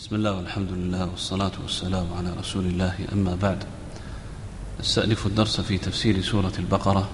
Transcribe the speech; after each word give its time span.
بسم 0.00 0.16
الله 0.16 0.32
والحمد 0.32 0.72
لله 0.72 1.06
والصلاة 1.10 1.52
والسلام 1.62 2.06
على 2.18 2.32
رسول 2.32 2.66
الله. 2.66 2.94
أما 3.12 3.34
بعد 3.34 3.64
نستألف 4.80 5.26
الدرس 5.26 5.60
في 5.60 5.78
تفسير 5.78 6.22
سورة 6.22 6.52
البقرة. 6.58 7.08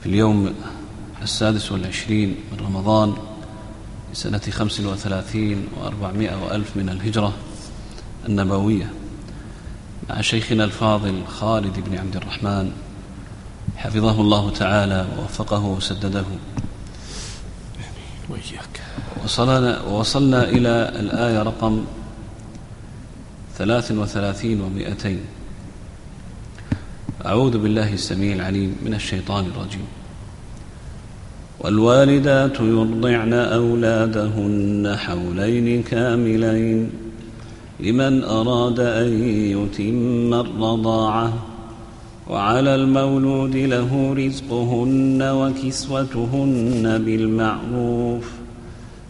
في 0.00 0.06
اليوم 0.06 0.54
السادس 1.22 1.72
والعشرين 1.72 2.36
من 2.52 2.66
رمضان 2.66 3.16
لسنة 4.12 4.40
خمس 4.50 4.80
وثلاثين 4.80 5.68
وأربعمائة 5.76 6.44
وألف 6.44 6.76
من 6.76 6.88
الهجرة 6.88 7.32
النبوية 8.28 8.92
مع 10.10 10.20
شيخنا 10.20 10.64
الفاضل 10.64 11.26
خالد 11.26 11.80
بن 11.80 11.98
عبد 11.98 12.16
الرحمن. 12.16 12.72
حفظه 13.76 14.20
الله 14.20 14.50
تعالى 14.50 15.06
ووفقه 15.18 15.64
وسدده. 15.64 16.24
وإياك. 18.28 18.75
وصلنا, 19.26 19.82
وصلنا 19.82 20.48
إلى 20.48 20.92
الآية 21.00 21.42
رقم 21.42 21.84
ثلاث 23.58 23.92
وثلاثين 23.92 24.60
ومائتين 24.60 25.20
أعوذ 27.26 27.58
بالله 27.58 27.92
السميع 27.92 28.36
العليم 28.36 28.76
من 28.86 28.94
الشيطان 28.94 29.44
الرجيم. 29.44 29.86
والوالدات 31.60 32.60
يرضعن 32.60 33.32
أولادهن 33.32 34.94
حولين 34.96 35.82
كاملين 35.82 36.90
لمن 37.80 38.24
أراد 38.24 38.80
أن 38.80 39.10
يتم 39.50 40.34
الرضاعة 40.34 41.32
وعلى 42.30 42.74
المولود 42.74 43.56
له 43.56 44.14
رزقهن 44.14 45.22
وكسوتهن 45.22 47.02
بالمعروف 47.04 48.45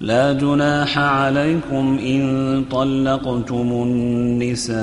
لا 0.00 0.32
جناح 0.32 0.98
عليكم 0.98 1.98
إن 2.06 2.64
طلقتم 2.70 3.72
النساء 3.72 4.78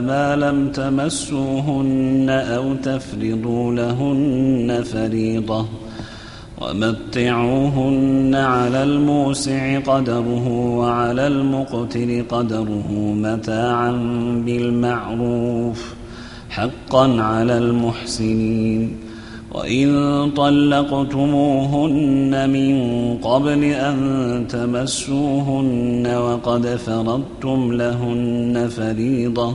ما 0.00 0.36
لم 0.36 0.68
تمسوهن 0.68 2.30
أو 2.30 2.74
تفرضوا 2.74 3.74
لهن 3.74 4.82
فريضة 4.92 5.66
ومتعوهن 6.60 8.34
على 8.34 8.82
الموسع 8.82 9.78
قدره 9.78 10.48
وعلى 10.48 11.26
المقتر 11.26 12.22
قدره 12.28 13.14
متاعا 13.16 13.90
بالمعروف 14.46 15.94
حقا 16.50 17.22
على 17.22 17.58
المحسنين. 17.58 19.05
وإن 19.56 20.30
طلقتموهن 20.36 21.90
من 22.50 22.76
قبل 23.18 23.64
أن 23.64 24.46
تمسوهن 24.48 26.16
وقد 26.16 26.66
فرضتم 26.66 27.72
لهن 27.72 28.68
فريضة 28.76 29.54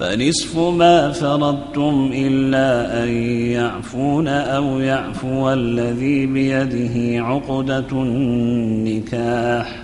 فنصف 0.00 0.58
ما 0.58 1.12
فرضتم 1.12 2.10
إلا 2.14 3.02
أن 3.04 3.08
يعفون 3.52 4.28
أو 4.28 4.80
يعفو 4.80 5.52
الذي 5.52 6.26
بيده 6.26 7.24
عقدة 7.24 7.86
النكاح 7.92 9.82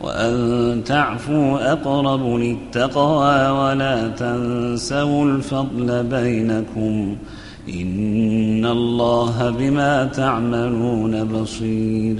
وأن 0.00 0.82
تعفوا 0.84 1.72
أقرب 1.72 2.36
للتقوى 2.36 3.48
ولا 3.48 4.08
تنسوا 4.08 5.24
الفضل 5.24 6.04
بينكم 6.04 7.16
ۖ 7.16 7.43
إن 7.68 8.66
الله 8.66 9.50
بما 9.50 10.04
تعملون 10.04 11.24
بصير. 11.24 12.16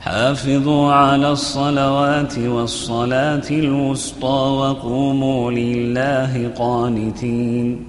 حافظوا 0.00 0.92
على 0.92 1.32
الصلوات 1.32 2.38
والصلاة 2.38 3.50
الوسطى 3.50 4.26
وقوموا 4.26 5.50
لله 5.50 6.50
قانتين. 6.58 7.86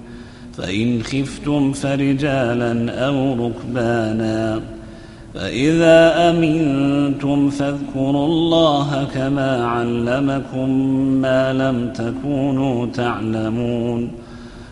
فإن 0.56 1.02
خفتم 1.02 1.72
فرجالا 1.72 2.90
أو 3.06 3.46
ركبانا. 3.46 4.60
فإذا 5.34 6.30
أمنتم 6.30 7.50
فاذكروا 7.50 8.26
الله 8.26 9.06
كما 9.14 9.66
علمكم 9.66 10.70
ما 11.22 11.52
لم 11.52 11.92
تكونوا 11.92 12.86
تعلمون. 12.86 14.19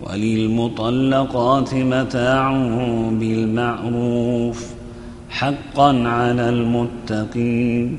وللمطلقات 0.00 1.74
متاع 1.74 2.52
بالمعروف 3.20 4.58
حقا 5.30 5.90
على 6.08 6.48
المتقين. 6.48 7.98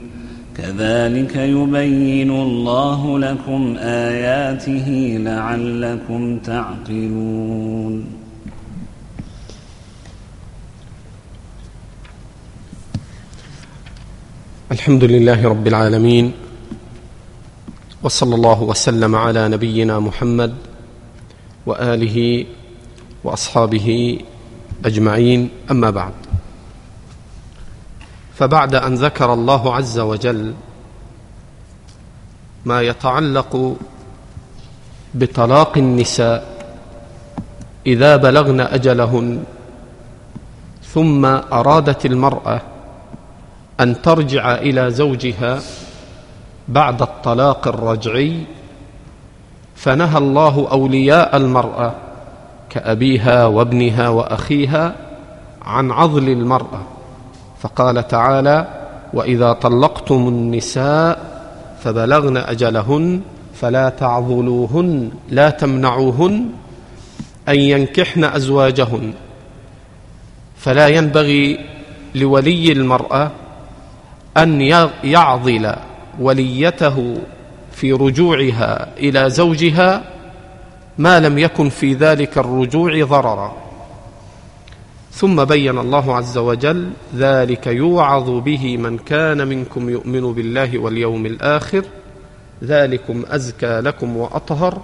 كذلك 0.57 1.35
يبين 1.35 2.31
الله 2.31 3.19
لكم 3.19 3.75
آياته 3.79 4.87
لعلكم 5.27 6.21
تعقلون. 6.37 7.93
الحمد 14.71 15.03
لله 15.03 15.39
رب 15.49 15.67
العالمين 15.67 16.31
وصلى 18.03 18.35
الله 18.35 18.59
وسلم 18.63 19.15
على 19.15 19.47
نبينا 19.47 19.99
محمد 19.99 20.68
وآله 21.65 22.45
وأصحابه 23.23 24.19
أجمعين 24.85 25.49
أما 25.71 25.89
بعد. 25.89 26.13
فبعد 28.35 28.75
أن 28.75 28.95
ذكر 28.95 29.33
الله 29.33 29.75
عز 29.75 29.99
وجل 29.99 30.53
ما 32.65 32.81
يتعلق 32.81 33.75
بطلاق 35.13 35.77
النساء 35.77 36.59
إذا 37.87 38.15
بلغن 38.15 38.61
أجلهن 38.61 39.43
ثم 40.83 41.25
أرادت 41.25 42.05
المرأة 42.05 42.61
أن 43.79 44.01
ترجع 44.01 44.55
إلى 44.55 44.91
زوجها 44.91 45.59
بعد 46.67 47.01
الطلاق 47.01 47.67
الرجعي 47.67 48.43
فنهى 49.79 50.17
الله 50.17 50.67
أولياء 50.71 51.37
المرأة 51.37 51.93
كأبيها 52.69 53.45
وابنها 53.45 54.09
وأخيها 54.09 54.95
عن 55.61 55.91
عضل 55.91 56.29
المرأة. 56.29 56.81
فقال 57.59 58.07
تعالى 58.07 58.67
وإذا 59.13 59.53
طلقتم 59.53 60.27
النساء 60.27 61.19
فبلغن 61.83 62.37
أجلهن 62.37 63.21
فلا 63.53 63.89
تعضلوهن 63.89 65.11
لا 65.29 65.49
تمنعوهن 65.49 66.45
أن 67.49 67.55
ينكحن 67.55 68.23
أزواجهن. 68.23 69.13
فلا 70.57 70.87
ينبغي 70.87 71.59
لولي 72.15 72.71
المرأة 72.71 73.31
أن 74.37 74.61
يعضل 75.03 75.73
وليته 76.19 77.17
في 77.79 77.93
رجوعها 77.93 78.97
إلى 78.97 79.29
زوجها 79.29 80.03
ما 80.97 81.19
لم 81.19 81.37
يكن 81.37 81.69
في 81.69 81.93
ذلك 81.93 82.37
الرجوع 82.37 83.03
ضررا. 83.03 83.55
ثم 85.11 85.45
بين 85.45 85.77
الله 85.77 86.15
عز 86.15 86.37
وجل 86.37 86.91
ذلك 87.15 87.67
يوعظ 87.67 88.29
به 88.29 88.77
من 88.77 88.97
كان 88.97 89.47
منكم 89.47 89.89
يؤمن 89.89 90.33
بالله 90.33 90.79
واليوم 90.79 91.25
الآخر. 91.25 91.83
ذلكم 92.63 93.23
أزكى 93.27 93.79
لكم 93.79 94.17
وأطهر 94.17 94.81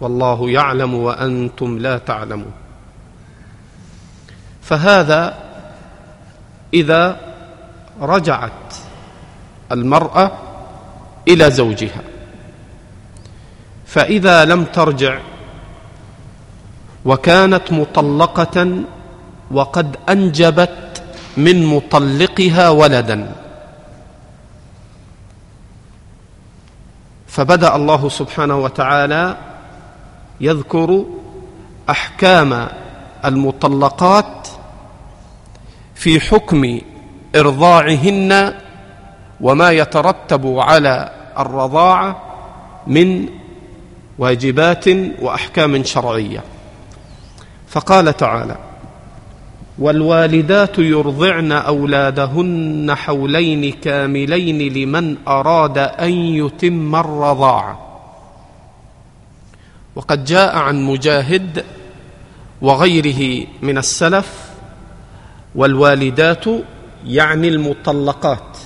والله 0.00 0.50
يعلم 0.50 0.94
وأنتم 0.94 1.78
لا 1.78 1.98
تعلمون. 1.98 2.52
فهذا 4.62 5.34
إذا 6.74 7.20
رجعت 8.00 8.74
المرأة 9.72 10.30
إلى 11.28 11.50
زوجها. 11.50 12.15
فإذا 13.96 14.44
لم 14.44 14.64
ترجع 14.64 15.18
وكانت 17.04 17.72
مطلقة 17.72 18.82
وقد 19.50 19.96
أنجبت 20.08 21.02
من 21.36 21.66
مطلقها 21.66 22.68
ولدا. 22.68 23.32
فبدأ 27.26 27.76
الله 27.76 28.08
سبحانه 28.08 28.56
وتعالى 28.56 29.36
يذكر 30.40 31.04
أحكام 31.90 32.68
المطلقات 33.24 34.48
في 35.94 36.20
حكم 36.20 36.80
إرضاعهن 37.36 38.54
وما 39.40 39.70
يترتب 39.70 40.58
على 40.58 41.10
الرضاعة 41.38 42.22
من 42.86 43.28
واجبات 44.18 44.84
وأحكام 45.20 45.84
شرعية. 45.84 46.44
فقال 47.68 48.16
تعالى 48.16 48.56
والوالدات 49.78 50.78
يرضعن 50.78 51.52
أولادهن 51.52 52.94
حولين 52.94 53.72
كاملين 53.72 54.72
لمن 54.72 55.16
أراد 55.28 55.78
أن 55.78 56.10
يتم 56.10 56.96
الرضاعه 56.96 58.00
وقد 59.96 60.24
جاء 60.24 60.56
عن 60.56 60.82
مجاهد 60.82 61.64
وغيره 62.62 63.46
من 63.62 63.78
السلف 63.78 64.50
والوالدات 65.54 66.44
يعني 67.06 67.48
المطلقات 67.48 68.58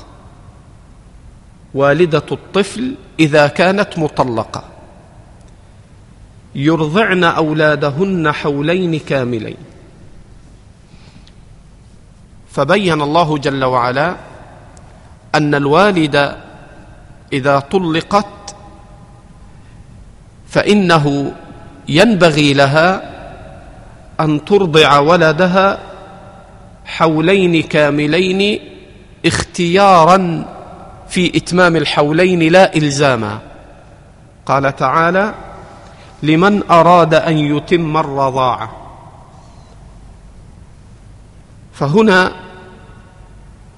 والدة 1.74 2.24
الطفل 2.32 2.94
إذا 3.20 3.46
كانت 3.46 3.98
مطلقة. 3.98 4.64
يرضعن 6.54 7.24
أولادهن 7.24 8.32
حولين 8.32 8.98
كاملين. 8.98 9.56
فبين 12.50 13.02
الله 13.02 13.38
جل 13.38 13.64
وعلا 13.64 14.16
أن 15.34 15.54
الوالد 15.54 16.36
إذا 17.32 17.58
طلقت 17.58 18.54
فإنه 20.48 21.32
ينبغي 21.88 22.54
لها 22.54 23.10
أن 24.20 24.44
ترضع 24.44 24.98
ولدها 24.98 25.78
حولين 26.84 27.62
كاملين 27.62 28.60
اختيارا 29.26 30.44
في 31.08 31.36
إتمام 31.36 31.76
الحولين 31.76 32.52
لا 32.52 32.76
إلزاما. 32.76 33.38
قال 34.46 34.76
تعالى 34.76 35.34
لمن 36.22 36.70
أراد 36.70 37.14
أن 37.14 37.38
يتم 37.38 37.96
الرضاعة. 37.96 38.70
فهنا 41.72 42.32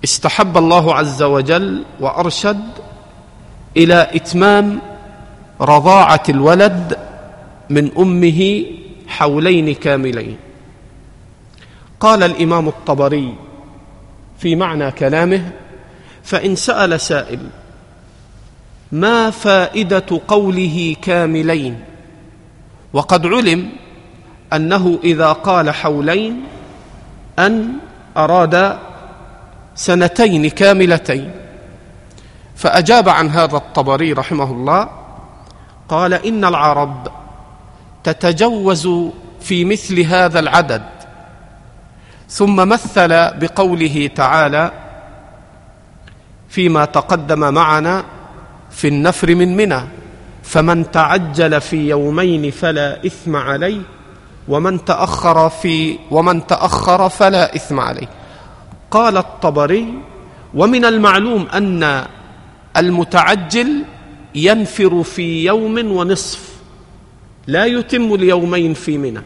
استحب 0.05 0.57
الله 0.57 0.95
عز 0.95 1.23
وجل 1.23 1.85
وأرشد 2.01 2.71
إلى 3.77 4.11
إتمام 4.15 4.81
رضاعة 5.61 6.23
الولد 6.29 6.99
من 7.71 7.91
أمه 7.99 8.65
حولين 9.09 9.75
كاملين. 9.75 10.37
قال 12.01 12.23
الإمام 12.23 12.69
الطبري 12.69 13.35
في 14.39 14.57
معنى 14.57 14.91
كلامه 14.91 15.53
فإن 16.23 16.57
سأل 16.57 17.01
سائل 17.01 17.41
ما 18.93 19.31
فائدة 19.31 20.21
قوله 20.29 20.97
كاملين؟ 21.03 21.92
وقد 22.93 23.27
علم 23.27 23.69
أنه 24.53 24.99
إذا 25.05 25.33
قال 25.33 25.71
حولين 25.71 26.45
أن 27.39 27.73
أراد 28.17 28.79
سنتين 29.75 30.51
كاملتين. 30.51 31.33
فأجاب 32.57 33.09
عن 33.09 33.31
هذا 33.31 33.57
الطبري 33.57 34.13
رحمه 34.13 34.51
الله 34.51 34.89
قال 35.89 36.15
إن 36.15 36.45
العرب 36.45 37.09
تتجوز 38.05 38.89
في 39.41 39.65
مثل 39.65 40.01
هذا 40.01 40.39
العدد 40.39 40.83
ثم 42.29 42.69
مثل 42.69 43.09
بقوله 43.39 44.11
تعالى 44.15 44.73
فيما 46.49 46.85
تقدم 46.85 47.55
معنا 47.55 48.05
في 48.71 48.89
النفر 48.89 49.35
من 49.35 49.57
منى 49.57 49.81
فمن 50.43 50.91
تعجل 50.91 51.61
في 51.61 51.89
يومين 51.89 52.51
فلا 52.51 53.07
إثم 53.07 53.37
عليه 53.37 53.81
ومن 54.49 54.85
تأخر 54.85 55.49
في 55.49 55.99
ومن 56.11 56.47
تأخر 56.47 57.09
فلا 57.09 57.57
إثم 57.57 57.81
عليه. 57.81 58.09
قال 58.91 59.17
الطبري 59.17 59.95
ومن 60.55 60.85
المعلوم 60.85 61.47
أن 61.55 62.05
المتعجل 62.77 63.85
ينفر 64.35 65.03
في 65.03 65.45
يوم 65.45 65.93
ونصف 65.93 66.53
لا 67.47 67.65
يتم 67.65 68.15
اليومين 68.15 68.75
في 68.75 68.99
منى. 68.99 69.23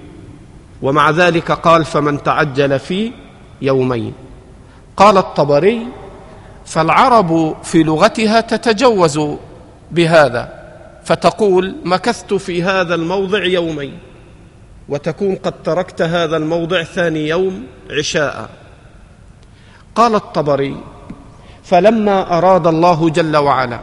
ومع 0.82 1.10
ذلك 1.10 1.52
قال 1.52 1.84
فمن 1.84 2.22
تعجل 2.22 2.78
في 2.78 3.12
يومين. 3.62 4.12
قال 4.96 5.16
الطبري 5.18 5.86
فالعرب 6.66 7.56
في 7.62 7.82
لغتها 7.82 8.40
تتجوز 8.40 9.20
بهذا. 9.90 10.65
فتقول 11.06 11.76
مكثت 11.84 12.34
في 12.34 12.62
هذا 12.62 12.94
الموضع 12.94 13.44
يومين 13.44 13.98
وتكون 14.88 15.34
قد 15.34 15.62
تركت 15.62 16.02
هذا 16.02 16.36
الموضع 16.36 16.82
ثاني 16.82 17.28
يوم 17.28 17.66
عشاء. 17.90 18.50
قال 19.94 20.14
الطبري 20.14 20.76
فلما 21.64 22.38
أراد 22.38 22.66
الله 22.66 23.10
جل 23.10 23.36
وعلا 23.36 23.80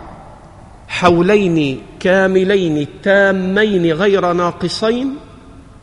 حولين 0.88 1.82
كاملين 2.00 2.88
تامين 3.04 3.92
غير 3.92 4.34
ناقصين 4.34 5.16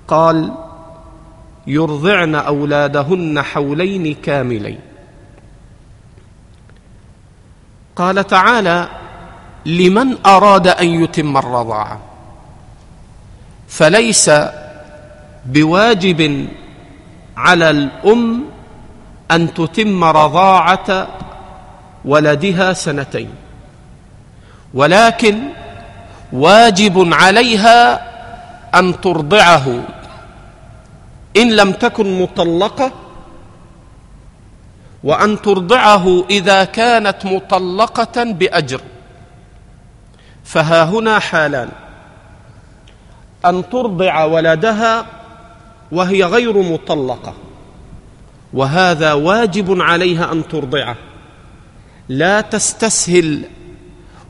قال 0.08 0.52
يرضعن 1.66 2.34
أولادهن 2.34 3.42
حولين 3.42 4.14
كاملين. 4.14 4.80
قال 7.96 8.26
تعالى 8.26 8.88
لمن 9.66 10.26
أراد 10.26 10.66
أن 10.68 11.04
يتم 11.04 11.36
الرضاعة. 11.36 12.00
فليس 13.68 14.30
بواجب 15.46 16.48
على 17.36 17.70
الأم 17.70 18.44
أن 19.30 19.54
تتم 19.54 20.04
رضاعة 20.04 21.08
ولدها 22.04 22.72
سنتين. 22.72 23.30
ولكن 24.74 25.42
واجب 26.32 27.08
عليها 27.12 28.10
أن 28.74 29.00
ترضعه. 29.00 29.82
إن 31.36 31.52
لم 31.52 31.72
تكن 31.72 32.22
مطلقة 32.22 32.92
وأن 35.04 35.42
ترضعه 35.42 36.24
إذا 36.30 36.64
كانت 36.64 37.24
مطلقة 37.24 38.24
بأجر. 38.24 38.80
فها 40.50 40.84
هنا 40.84 41.18
حالان. 41.18 41.68
أن 43.46 43.70
ترضع 43.70 44.24
ولدها 44.24 45.06
وهي 45.92 46.24
غير 46.24 46.62
مطلقة. 46.62 47.34
وهذا 48.52 49.12
واجب 49.12 49.80
عليها 49.80 50.32
أن 50.32 50.48
ترضعه. 50.48 50.96
لا 52.08 52.40
تستسهل 52.40 53.44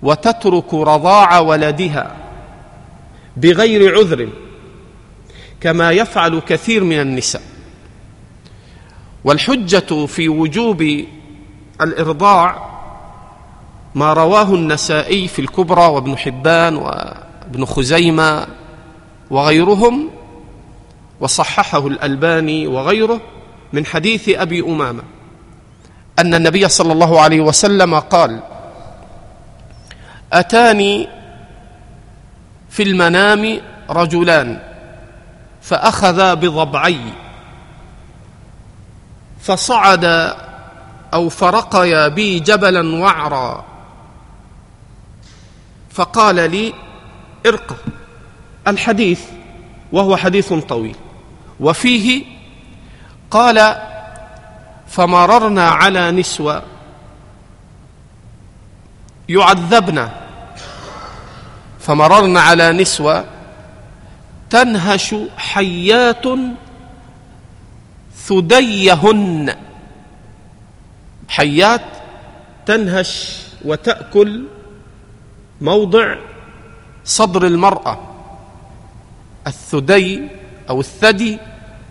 وتترك 0.02 0.74
رضاع 0.74 1.38
ولدها 1.38 2.16
بغير 3.36 3.98
عذر 3.98 4.28
كما 5.60 5.90
يفعل 5.90 6.38
كثير 6.38 6.84
من 6.84 7.00
النساء. 7.00 7.42
والحجة 9.24 10.06
في 10.06 10.28
وجوب 10.28 11.04
الإرضاع 11.80 12.79
ما 13.94 14.12
رواه 14.12 14.54
النسائي 14.54 15.28
في 15.28 15.38
الكبرى 15.38 15.86
وابن 15.86 16.18
حبان 16.18 16.76
وابن 16.76 17.64
خزيمة 17.64 18.46
وغيرهم 19.30 20.10
وصححه 21.20 21.86
الألباني 21.86 22.66
وغيره 22.66 23.20
من 23.72 23.86
حديث 23.86 24.28
أبي 24.28 24.60
أمامة. 24.60 25.02
أن 26.18 26.34
النبي 26.34 26.68
صلى 26.68 26.92
الله 26.92 27.20
عليه 27.20 27.40
وسلم 27.40 27.94
قال 27.94 28.40
أتاني 30.32 31.08
في 32.70 32.82
المنام 32.82 33.60
رجلان 33.90 34.60
فأخذا 35.62 36.34
بضبعي 36.34 37.00
فصعد 39.40 40.34
أو 41.14 41.28
فرقيا 41.28 42.08
بي 42.08 42.40
جبلا 42.40 42.96
وعرا. 42.96 43.69
فقال 45.90 46.50
لي 46.50 46.72
ارقى 47.46 47.74
الحديث 48.68 49.20
وهو 49.92 50.16
حديث 50.16 50.52
طويل 50.52 50.96
وفيه 51.60 52.24
قال 53.30 53.76
فمررنا 54.88 55.68
على 55.68 56.10
نسوة 56.10 56.62
يعذبن 59.28 60.08
فمررنا 61.80 62.40
على 62.40 62.72
نسوة 62.72 63.24
تنهش 64.50 65.14
حيات 65.36 66.24
ثديهن 68.16 69.56
حيات 71.28 71.84
تنهش 72.66 73.38
وتأكل 73.64 74.44
موضع 75.60 76.16
صدر 77.04 77.46
المرأة 77.46 77.98
الثدي 79.46 80.28
أو 80.70 80.80
الثدي 80.80 81.38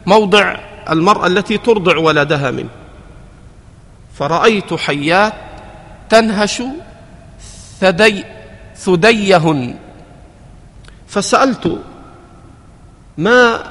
موضع 0.06 0.56
المرأة 0.90 1.28
التي 1.28 1.58
ترضع 1.58 1.98
ولدها 1.98 2.52
منه. 2.52 2.70
فرأيت 4.14 4.74
حيات 4.74 5.34
تنهش 6.10 6.64
ثدي 7.80 8.24
ثديهن. 8.76 9.76
فسألت 11.08 11.82
ما 13.18 13.64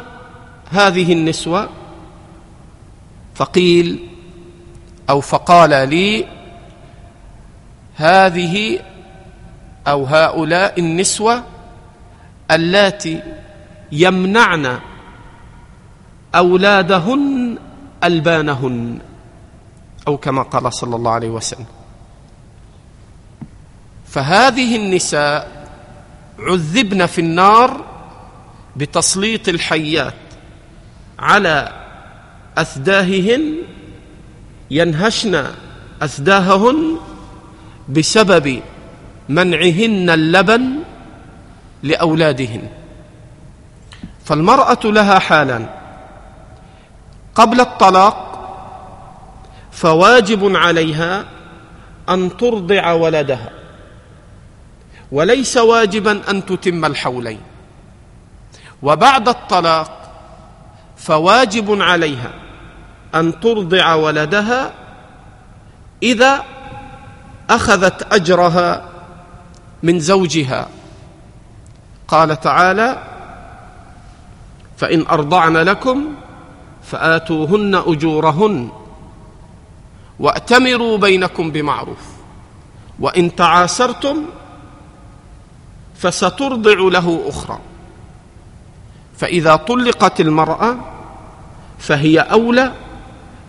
هذه 0.71 1.13
النسوة؟ 1.13 1.69
فقيل 3.35 4.09
أو 5.11 5.21
فقال 5.21 5.89
لي 5.89 6.27
هذه 7.97 8.81
أو 9.89 10.05
هؤلاء 10.05 10.81
النسوة 10.81 11.45
اللاتي 12.51 13.23
يمنعن 13.93 14.79
أولادهن 16.35 17.59
ألبانهن 18.05 18.99
أو 20.09 20.17
كما 20.17 20.43
قال 20.43 20.73
صلى 20.73 20.97
الله 20.97 21.11
عليه 21.11 21.31
وسلم. 21.31 21.67
فهذه 24.07 24.77
النساء 24.77 25.69
عذبن 26.39 27.07
في 27.07 27.21
النار 27.21 27.85
بتسليط 28.77 29.49
الحيات 29.49 30.15
على 31.19 31.73
أثداههن 32.59 33.55
ينهشن 34.71 35.45
أثداههن 36.03 36.97
بسبب 37.89 38.61
منعهن 39.29 40.11
اللبن 40.11 40.79
لأولادهن. 41.83 42.69
فالمرأة 44.25 44.81
لها 44.85 45.19
حالان. 45.19 45.69
قبل 47.35 47.61
الطلاق 47.61 48.25
فواجب 49.73 50.57
عليها 50.57 51.25
أن 52.09 52.37
ترضع 52.37 52.93
ولدها. 52.93 53.51
وليس 55.13 55.57
واجبا 55.57 56.31
أن 56.31 56.47
تتم 56.47 56.85
الحولين. 56.85 57.41
وبعد 58.83 59.29
الطلاق 59.29 59.91
فواجب 60.97 61.83
عليها 61.83 62.33
أن 63.15 63.41
ترضع 63.41 63.95
ولدها 63.95 64.73
إذا 66.03 66.45
أخذت 67.51 68.13
أجرها 68.13 68.89
من 69.83 70.01
زوجها. 70.01 70.69
قال 72.09 72.41
تعالى 72.41 73.03
فإن 74.77 75.07
أرضعن 75.07 75.57
لكم 75.57 76.05
فآتوهن 76.83 77.75
أجورهن 77.75 78.71
وأتمروا 80.21 80.99
بينكم 80.99 81.51
بمعروف 81.51 81.99
وإن 83.01 83.37
تعاسرتم 83.37 84.23
فسترضع 85.97 86.73
له 86.73 87.23
أخرى. 87.29 87.59
فإذا 89.19 89.57
طلقت 89.57 90.21
المرأة 90.21 90.77
فهي 91.79 92.19
أولى 92.19 92.73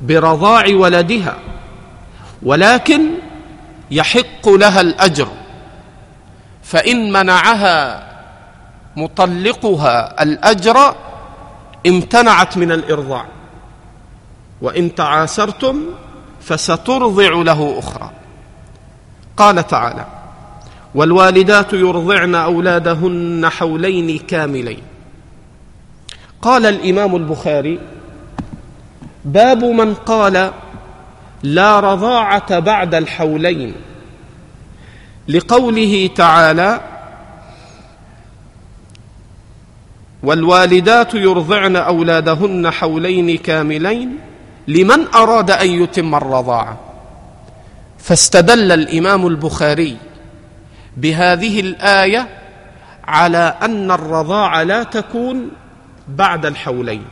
برضاع 0.01 0.65
ولدها 0.73 1.37
ولكن 2.43 3.01
يحق 3.91 4.49
لها 4.49 4.81
الأجر 4.81 5.27
فإن 6.69 7.11
منعها 7.11 8.03
مطلقها 8.95 10.23
الأجر 10.23 10.95
امتنعت 11.87 12.57
من 12.57 12.71
الإرضاع. 12.71 13.25
وإن 14.61 14.95
تعاسرتم 14.95 15.81
فسترضع 16.41 17.29
له 17.29 17.79
أخرى. 17.79 18.11
قال 19.37 19.67
تعالى 19.67 20.05
والوالدات 20.95 21.73
يرضعن 21.73 22.35
أولادهن 22.35 23.49
حولين 23.49 24.19
كاملين. 24.19 24.81
قال 26.41 26.65
الإمام 26.65 27.15
البخاري 27.15 27.79
باب 29.25 29.63
من 29.63 29.93
قال 29.93 30.51
لا 31.43 31.79
رضاعة 31.79 32.59
بعد 32.59 32.95
الحولين. 32.95 33.88
لقوله 35.29 36.09
تعالى 36.15 36.81
والوالدات 40.23 41.13
يرضعن 41.13 41.75
أولادهن 41.75 42.69
حولين 42.71 43.37
كاملين 43.37 44.17
لمن 44.67 45.07
أراد 45.07 45.51
أن 45.51 45.69
يتم 45.69 46.15
الرضاعة. 46.15 46.79
فاستدل 47.99 48.71
الإمام 48.71 49.27
البخاري 49.27 49.97
بهذه 50.97 51.59
الآية 51.59 52.27
على 53.03 53.55
أن 53.61 53.91
الرضاعة 53.91 54.63
لا 54.63 54.83
تكون 54.83 55.51
بعد 56.07 56.45
الحولين. 56.45 57.05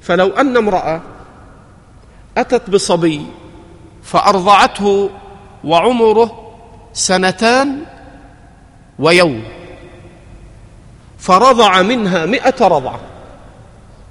فلو 0.00 0.28
أن 0.28 0.56
امرأة 0.56 1.00
أتت 2.36 2.70
بصبي 2.70 3.26
فأرضعته 4.02 5.10
وعمره 5.64 6.54
سنتان 6.92 7.82
ويوم. 8.98 9.42
فرضع 11.18 11.82
منها 11.82 12.26
مئة 12.26 12.68
رضعة. 12.68 13.00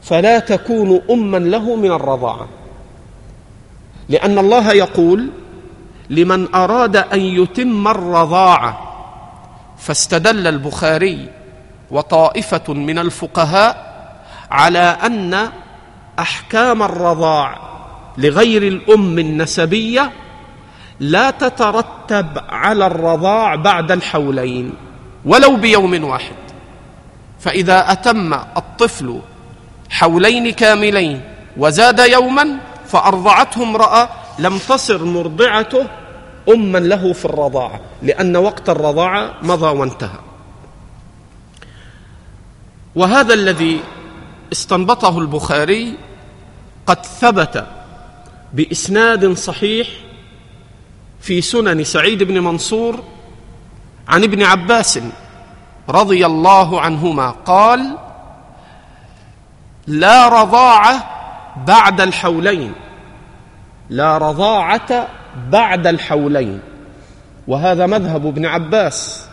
فلا 0.01 0.39
تكون 0.39 1.01
أما 1.09 1.37
له 1.37 1.75
من 1.75 1.91
الرضاعة. 1.91 2.47
لأن 4.09 4.37
الله 4.37 4.73
يقول 4.73 5.29
لمن 6.09 6.55
أراد 6.55 6.95
أن 6.95 7.19
يتم 7.19 7.87
الرضاعة 7.87 8.93
فاستدل 9.77 10.47
البخاري 10.47 11.29
وطائفة 11.91 12.73
من 12.73 12.99
الفقهاء 12.99 13.87
على 14.51 14.97
أن 15.03 15.49
أحكام 16.19 16.83
الرضاع 16.83 17.59
لغير 18.17 18.63
الأم 18.63 19.19
النسبية 19.19 20.11
لا 20.99 21.31
تترتب 21.31 22.27
على 22.49 22.87
الرضاع 22.87 23.55
بعد 23.55 23.91
الحولين 23.91 24.73
ولو 25.25 25.55
بيوم 25.55 26.03
واحد. 26.03 26.35
فإذا 27.39 27.91
أتم 27.91 28.33
الطفل 28.33 29.21
حولين 29.89 30.49
كاملين 30.49 31.21
وزاد 31.57 31.99
يوما 31.99 32.57
فأرضعته 32.87 33.63
امرأة 33.63 34.09
لم 34.39 34.57
تصر 34.57 35.03
مرضعته 35.03 35.85
أما 36.49 36.77
له 36.77 37.13
في 37.13 37.25
الرضاعة 37.25 37.79
لأن 38.03 38.35
وقت 38.35 38.69
الرضاعة 38.69 39.33
مضى 39.41 39.77
وانتهى. 39.77 40.19
وهذا 42.95 43.33
الذي 43.33 43.79
استنبطه 44.51 45.19
البخاري 45.19 45.93
قد 46.87 47.05
ثبت 47.05 47.67
بإسناد 48.53 49.33
صحيح 49.33 49.87
في 51.19 51.41
سنن 51.41 51.83
سعيد 51.83 52.23
بن 52.23 52.39
منصور 52.39 53.03
عن 54.07 54.23
ابن 54.23 54.43
عباس 54.43 54.99
رضي 55.89 56.25
الله 56.25 56.81
عنهما 56.81 57.29
قال 57.29 57.97
لا 59.87 60.27
رضاعة 60.41 61.09
بعد 61.67 62.01
الحولين 62.01 62.73
لا 63.89 64.17
رضاعة 64.17 65.07
بعد 65.51 65.87
الحولين. 65.87 66.59
وهذا 67.47 67.85
مذهب 67.85 68.25
ابن 68.25 68.45
عباس 68.45 69.27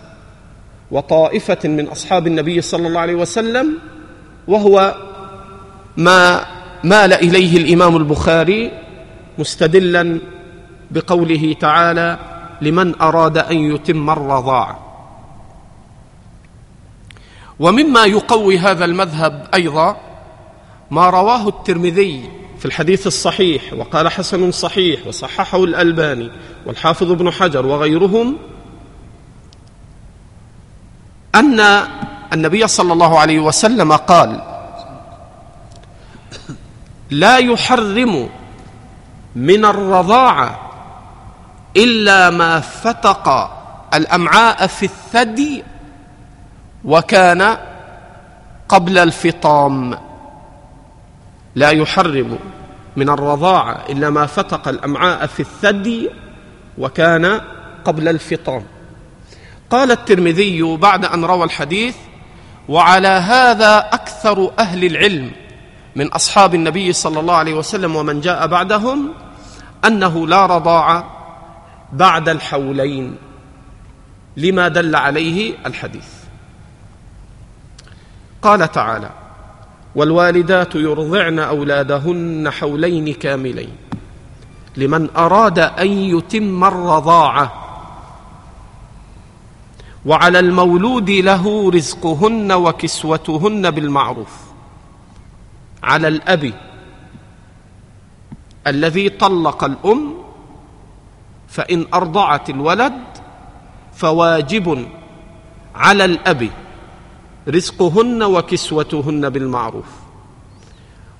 وطائفة 0.90 1.68
من 1.68 1.88
أصحاب 1.88 2.26
النبي 2.26 2.60
صلى 2.60 2.88
الله 2.88 3.00
عليه 3.00 3.14
وسلم 3.14 3.78
وهو 4.48 4.94
ما 5.96 6.46
مال 6.84 7.12
إليه 7.12 7.56
الإمام 7.56 7.96
البخاري 7.96 8.72
مستدلا 9.38 10.20
بقوله 10.90 11.56
تعالى 11.60 12.18
لمن 12.60 13.00
أراد 13.00 13.38
أن 13.38 13.56
يتم 13.56 14.10
الرضاعه 14.10 14.78
ومما 17.58 18.04
يقوي 18.04 18.58
هذا 18.58 18.84
المذهب 18.84 19.48
أيضا 19.54 19.96
ما 20.90 21.10
رواه 21.10 21.48
الترمذي 21.48 22.30
في 22.58 22.64
الحديث 22.64 23.06
الصحيح 23.06 23.72
وقال 23.72 24.08
حسن 24.08 24.50
صحيح 24.50 25.06
وصححه 25.06 25.64
الألباني 25.64 26.30
والحافظ 26.66 27.10
ابن 27.10 27.30
حجر 27.30 27.66
وغيرهم 27.66 28.36
أن 31.34 31.60
النبي 32.32 32.66
صلى 32.66 32.92
الله 32.92 33.18
عليه 33.18 33.40
وسلم 33.40 33.92
قال 33.92 34.40
لا 37.10 37.38
يحرم 37.38 38.28
من 39.36 39.64
الرضاعه 39.64 40.73
إلا 41.76 42.30
ما 42.30 42.60
فتق 42.60 43.50
الأمعاء 43.94 44.66
في 44.66 44.82
الثدي 44.82 45.64
وكان 46.84 47.56
قبل 48.68 48.98
الفطام. 48.98 49.98
لا 51.54 51.70
يحرم 51.70 52.38
من 52.96 53.08
الرضاعه 53.08 53.84
إلا 53.88 54.10
ما 54.10 54.26
فتق 54.26 54.68
الأمعاء 54.68 55.26
في 55.26 55.40
الثدي 55.40 56.10
وكان 56.78 57.40
قبل 57.84 58.08
الفطام. 58.08 58.64
قال 59.70 59.90
الترمذي 59.90 60.76
بعد 60.76 61.04
أن 61.04 61.24
روى 61.24 61.44
الحديث 61.44 61.96
وعلى 62.68 63.08
هذا 63.08 63.78
أكثر 63.78 64.52
أهل 64.58 64.84
العلم 64.84 65.30
من 65.96 66.08
أصحاب 66.08 66.54
النبي 66.54 66.92
صلى 66.92 67.20
الله 67.20 67.34
عليه 67.34 67.54
وسلم 67.54 67.96
ومن 67.96 68.20
جاء 68.20 68.46
بعدهم 68.46 69.12
أنه 69.84 70.26
لا 70.26 70.46
رضاعه 70.46 71.23
بعد 71.94 72.28
الحولين 72.28 73.16
لما 74.36 74.68
دل 74.68 74.96
عليه 74.96 75.54
الحديث. 75.66 76.08
قال 78.42 78.72
تعالى 78.72 79.10
والوالدات 79.94 80.74
يرضعن 80.74 81.38
أولادهن 81.38 82.50
حولين 82.50 83.14
كاملين. 83.14 83.76
لمن 84.76 85.10
أراد 85.16 85.58
أن 85.58 85.88
يتم 85.88 86.64
الرضاعة 86.64 87.52
وعلى 90.06 90.38
المولود 90.38 91.10
له 91.10 91.70
رزقهن 91.70 92.52
وكسوتهن 92.52 93.70
بالمعروف. 93.70 94.40
على 95.82 96.08
الأب 96.08 96.52
الذي 98.66 99.08
طلق 99.08 99.64
الأم 99.64 100.13
فإن 101.54 101.86
أرضعت 101.94 102.50
الولد 102.50 102.92
فواجب 103.94 104.86
على 105.74 106.04
الأب 106.04 106.50
رزقهن 107.48 108.22
وكسوتهن 108.22 109.30
بالمعروف. 109.30 109.86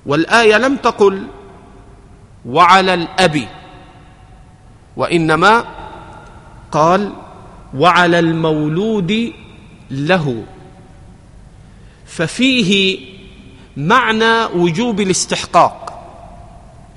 والآية 0.05 0.57
لم 0.57 0.75
تقل 0.75 1.27
وعلى 2.45 2.93
الأب 2.93 3.47
وإنما 4.97 5.65
قال 6.71 7.13
وعلى 7.77 8.19
المولود 8.19 9.33
له. 9.91 10.43
ففيه 12.05 12.99
معنى 13.77 14.45
وجوب 14.45 15.01
الاستحقاق. 15.01 15.84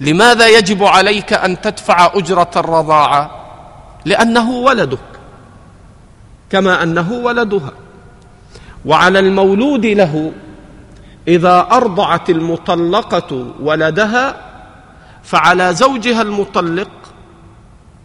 لماذا 0.01 0.49
يجب 0.49 0.85
عليك 0.85 1.33
أن 1.33 1.61
تدفع 1.61 2.11
أجرة 2.15 2.51
الرضاعة؟ 2.57 3.31
لأنه 4.05 4.51
ولدك 4.51 4.99
كما 6.51 6.83
أنه 6.83 7.13
ولدها. 7.13 7.73
وعلى 8.87 9.19
المولود 9.19 9.87
له 9.87 10.33
إذا 11.29 11.61
أرضعت 11.73 12.31
المطلقة 12.31 13.47
ولدها 13.61 14.45
فعلى 15.23 15.75
زوجها 15.75 16.23
المطلق 16.23 16.91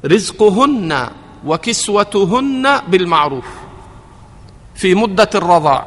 رزقهن 0.06 1.08
وكسوتهن 1.46 2.80
بالمعروف. 2.88 3.46
في 4.76 4.96
مدة 4.96 5.30
الرضاع 5.36 5.86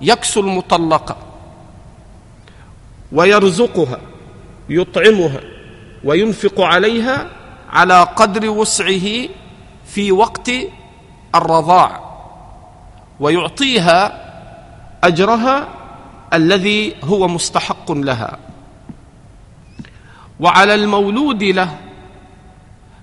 يكسو 0.00 0.40
المطلقة 0.40 1.16
ويرزقها. 3.12 3.98
يطعمها 4.68 5.40
وينفق 6.04 6.60
عليها 6.60 7.26
على 7.70 8.02
قدر 8.02 8.50
وسعه 8.50 9.28
في 9.86 10.12
وقت 10.12 10.50
الرضاع 11.34 12.00
ويعطيها 13.20 14.22
أجرها 15.04 15.68
الذي 16.32 16.94
هو 17.04 17.28
مستحق 17.28 17.92
لها. 17.92 18.38
وعلى 20.40 20.74
المولود 20.74 21.42
له 21.42 21.78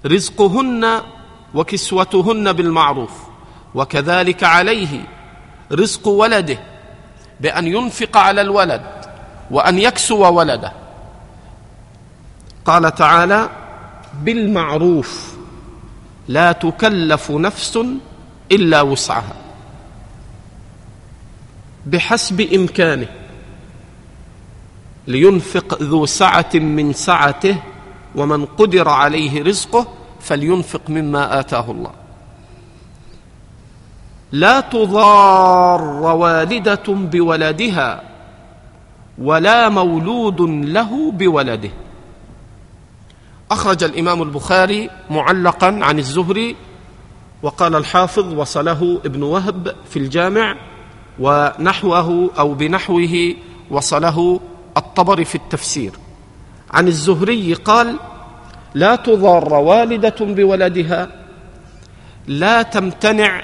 رزقهن 0.06 1.02
وكسوتهن 1.54 2.54
بالمعروف 2.54 3.12
وكذلك 3.76 4.44
عليه 4.44 5.02
رزق 5.72 6.08
ولده 6.08 6.60
بأن 7.40 7.68
ينفق 7.68 8.18
على 8.18 8.42
الولد 8.42 8.82
وأن 9.52 9.80
يكسو 9.80 10.34
ولده. 10.34 10.79
قال 12.66 12.96
تعالى 12.96 13.50
بالمعروف 14.24 15.34
لا 16.28 16.52
تكلف 16.52 17.32
نفس 17.32 17.80
إلا 18.52 18.82
وسعها 18.82 19.36
بحسب 21.86 22.42
إمكانه 22.42 23.08
لينفق 25.08 25.84
ذو 25.84 26.06
سعة 26.06 26.50
من 26.54 26.94
سعته 26.94 27.58
ومن 28.16 28.46
قدر 28.46 28.90
عليه 28.90 29.44
رزقه 29.44 29.88
فلينفق 30.22 30.82
مما 30.90 31.40
آتاه 31.40 31.72
الله. 31.72 31.92
لا 34.32 34.60
تضار 34.60 35.82
والدة 35.82 36.84
بولدها 36.88 38.04
ولا 39.18 39.70
مولود 39.70 40.42
له 40.66 41.12
بولده. 41.12 41.72
أخرج 43.52 43.84
الإمام 43.84 44.22
البخاري 44.22 44.90
معلقا 45.10 45.80
عن 45.82 46.00
الزهري 46.00 46.56
وقال 47.44 47.76
الحافظ 47.76 48.34
وصله 48.34 49.02
ابن 49.06 49.24
وهب 49.24 49.76
في 49.90 50.00
الجامع 50.00 50.56
ونحوه 51.20 52.30
أو 52.40 52.54
بنحوه 52.54 53.34
وصله 53.72 54.40
الطبري 54.78 55.26
في 55.26 55.36
التفسير. 55.36 55.92
عن 56.72 56.88
الزهري 56.88 57.54
قال 57.54 57.96
لا 58.74 58.96
تضار 58.96 59.54
والدة 59.54 60.16
بولدها 60.20 61.10
لا 62.28 62.62
تمتنع 62.62 63.44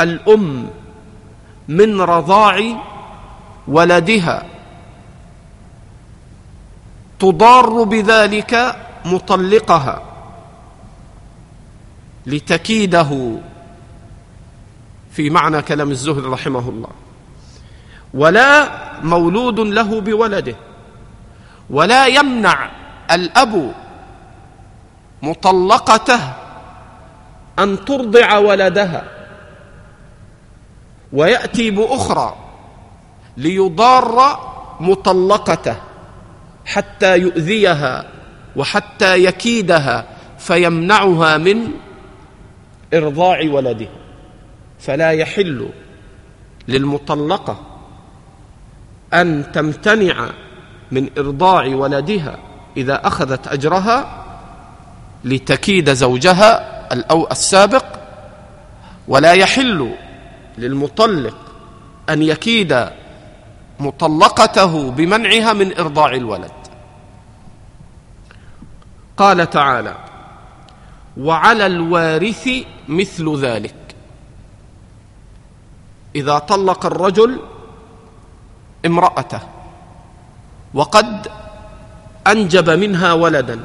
الأم 0.00 0.70
من 1.68 2.00
رضاع 2.00 2.84
ولدها 3.68 4.46
تضار 7.18 7.82
بذلك 7.82 8.76
مطلقها 9.04 10.02
لتكيده 12.26 13.38
في 15.10 15.30
معنى 15.30 15.62
كلام 15.62 15.90
الزهري 15.90 16.26
رحمه 16.26 16.68
الله. 16.68 16.88
ولا 18.14 18.68
مولود 19.02 19.60
له 19.60 20.00
بولده 20.00 20.56
ولا 21.70 22.06
يمنع 22.06 22.70
الأب 23.10 23.74
مطلقته 25.22 26.20
أن 27.58 27.84
ترضع 27.84 28.38
ولدها. 28.38 29.04
ويأتي 31.12 31.70
بأخرى 31.70 32.36
ليضار 33.36 34.40
مطلقته. 34.80 35.76
حتى 36.66 37.18
يؤذيها 37.18 38.04
وحتى 38.56 39.24
يكيدها 39.24 40.06
فيمنعها 40.38 41.38
من 41.38 41.70
إرضاع 42.94 43.40
ولده. 43.50 43.88
فلا 44.78 45.10
يحل 45.10 45.68
للمطلقة 46.68 47.60
أن 49.14 49.52
تمتنع 49.52 50.30
من 50.92 51.10
إرضاع 51.18 51.66
ولدها 51.66 52.38
إذا 52.76 53.06
أخذت 53.06 53.48
أجرها 53.48 54.24
لتكيد 55.24 55.92
زوجها 55.92 56.76
الأو 56.92 57.28
السابق. 57.30 57.84
ولا 59.08 59.32
يحل 59.32 59.94
للمطلق 60.58 61.36
أن 62.08 62.22
يكيد 62.22 62.86
مطلقته 63.80 64.90
بمنعها 64.90 65.52
من 65.52 65.78
إرضاع 65.78 66.14
الولد. 66.14 66.55
قال 69.16 69.50
تعالى 69.50 69.96
وعلى 71.16 71.66
الوارث 71.66 72.48
مثل 72.88 73.36
ذلك. 73.36 73.74
إذا 76.16 76.38
طلق 76.38 76.86
الرجل 76.86 77.40
امرأته 78.86 79.40
وقد 80.74 81.28
أنجب 82.26 82.70
منها 82.70 83.12
ولدا 83.12 83.60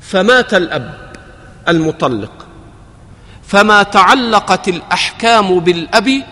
فمات 0.00 0.54
الأب 0.54 1.12
المطلق. 1.68 2.46
فما 3.42 3.82
تعلقت 3.82 4.68
الأحكام 4.68 5.58
بالأب 5.60 6.22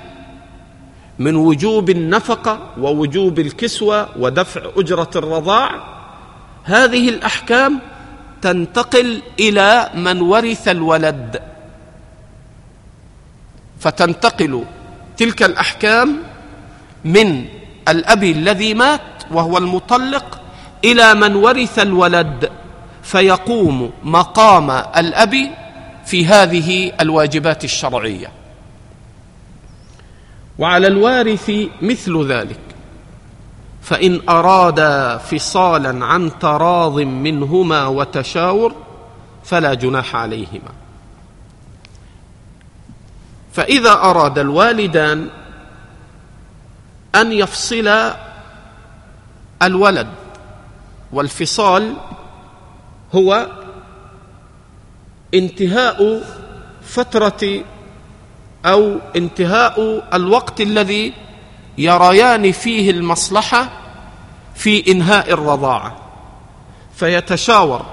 من 1.19 1.37
وجوب 1.37 1.91
النفقة 1.91 2.59
ووجوب 2.81 3.39
الكسوة 3.39 4.09
ودفع 4.19 4.63
أجرة 4.77 5.11
الرضاع. 5.17 5.71
هذه 6.65 7.09
الأحكام 7.09 7.81
تنتقل 8.43 9.23
إلى 9.41 9.91
من 9.95 10.21
ورث 10.21 10.69
الولد. 10.69 11.43
فتنتقل 13.81 14.65
تلك 15.17 15.43
الأحكام 15.43 16.17
من 17.05 17.45
الأب 17.89 18.25
الذي 18.25 18.75
مات 18.75 19.01
وهو 19.31 19.59
المطلق 19.59 20.41
إلى 20.85 21.15
من 21.15 21.37
ورث 21.37 21.79
الولد. 21.79 22.51
فيقوم 23.03 23.93
مقام 24.05 24.71
الأب 24.71 25.35
في 26.07 26.27
هذه 26.27 26.93
الواجبات 27.01 27.65
الشرعية. 27.65 28.33
وعلى 30.59 30.87
الوارث 30.87 31.53
مثل 31.83 32.27
ذلك. 32.27 32.68
فإن 33.83 34.21
أرادا 34.29 35.17
فصالا 35.17 36.07
عن 36.07 36.39
تراض 36.39 36.99
منهما 36.99 37.87
وتشاور 37.87 38.75
فلا 39.45 39.75
جناح 39.75 40.17
عليهما. 40.17 40.73
فإذا 43.53 43.93
أراد 43.93 44.39
الوالدان 44.39 45.29
أن 47.15 47.33
يفصلا 47.33 48.17
الولد 49.63 50.09
والفصال 51.13 51.95
هو 53.15 53.47
انتهاء 55.35 56.23
فترة 56.83 57.65
أو 58.67 58.99
انتهاء 59.17 60.05
الوقت 60.15 60.61
الذي 60.61 61.15
يريان 61.79 62.53
فيه 62.53 62.91
المصلحة 62.91 63.69
في 64.55 64.93
إنهاء 64.93 65.33
الرضاعة. 65.33 65.97
فيتشاور 66.95 67.87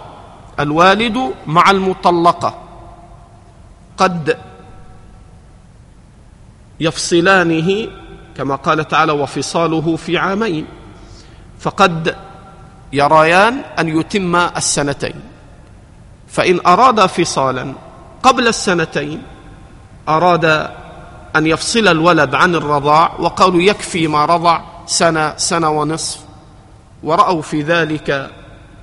الوالد 0.60 1.34
مع 1.48 1.71
المطلقة. 1.71 2.62
قد 3.98 4.38
يفصلانه 6.80 7.88
كما 8.38 8.56
قال 8.56 8.88
تعالى 8.88 9.12
وفصاله 9.12 9.95
في 9.95 10.17
عامين. 10.17 10.65
فقد 11.60 12.15
يريان 12.93 13.54
أن 13.80 14.00
يتم 14.00 14.36
السنتين. 14.36 15.21
فإن 16.28 16.60
اراد 16.67 17.06
فصالا 17.06 17.74
قبل 18.24 18.48
السنتين 18.48 19.24
اراد 20.10 20.69
أن 21.36 21.48
يفصل 21.48 21.88
الولد 21.88 22.36
عن 22.36 22.56
الرضاع 22.56 23.15
وقالوا 23.19 23.62
يكفي 23.62 24.08
ما 24.08 24.26
رضع 24.26 24.62
سنة 24.88 25.38
سنة 25.38 25.69
ونصف. 25.69 26.19
ورأوا 27.04 27.41
في 27.41 27.62
ذلك 27.62 28.32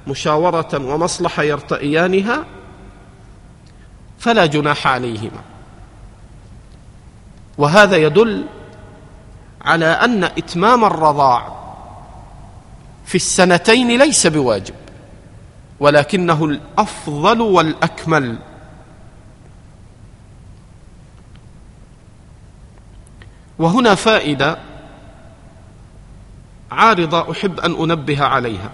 مشاورة 0.07 0.69
ومصلحة 0.75 1.43
يرتئيانها 1.43 2.45
فلا 4.19 4.47
جناح 4.47 4.87
عليهما. 4.87 5.41
وهذا 7.59 7.97
يدل 7.97 8.45
على 9.63 9.87
أن 9.87 10.25
إتمام 10.25 10.85
الرضاع 10.85 11.57
في 13.05 13.15
السنتين 13.15 13.99
ليس 13.99 14.27
بواجب 14.27 14.75
ولكنه 15.81 16.45
الأفضل 16.45 17.41
والأكمل. 17.41 18.39
وهنا 23.59 23.95
فائدة 23.95 24.59
عارضة 26.71 27.33
أحب 27.33 27.61
أن 27.61 27.73
أنبه 27.73 28.25
عليها. 28.25 28.71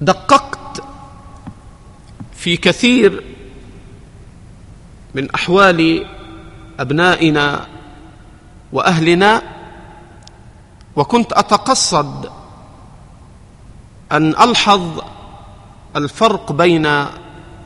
دققت 0.00 0.82
في 2.34 2.56
كثير 2.56 3.24
من 5.14 5.30
أحوال 5.30 6.06
أبنائنا 6.80 7.66
وأهلنا 8.72 9.42
وكنت 10.96 11.32
أتقصد 11.32 12.30
أن 14.12 14.28
ألحظ 14.30 15.00
الفرق 15.96 16.52
بين 16.52 16.86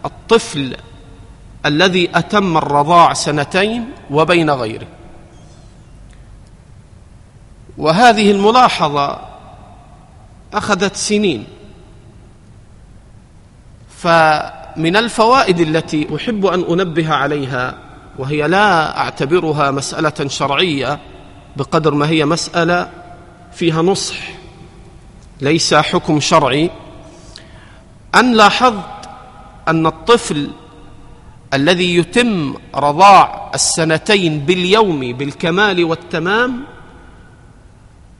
الطفل 0.04 0.76
الذي 1.66 2.10
أتم 2.14 2.56
الرضاع 2.56 3.12
سنتين 3.12 3.90
وبين 4.10 4.50
غيره. 4.50 4.86
وهذه 7.78 8.30
الملاحظة 8.30 9.18
أخذت 10.54 10.96
سنين. 10.96 11.46
فمن 13.98 14.96
الفوائد 14.96 15.60
التي 15.60 16.16
أحب 16.16 16.46
أن 16.46 16.64
أنبه 16.64 17.14
عليها 17.14 17.78
وهي 18.18 18.48
لا 18.48 18.98
أعتبرها 18.98 19.70
مسألة 19.70 20.28
شرعية 20.28 20.98
بقدر 21.56 21.94
ما 21.94 22.08
هي 22.08 22.24
مسألة 22.24 22.90
فيها 23.52 23.82
نصح 23.82 24.16
ليس 25.40 25.74
حكم 25.74 26.20
شرعي. 26.20 26.70
أن 28.14 28.32
لاحظت 28.32 29.08
أن 29.68 29.86
الطفل 29.86 30.50
الذي 31.56 31.96
يتم 31.96 32.54
رضاع 32.74 33.50
السنتين 33.54 34.38
باليوم 34.38 35.12
بالكمال 35.12 35.84
والتمام 35.84 36.64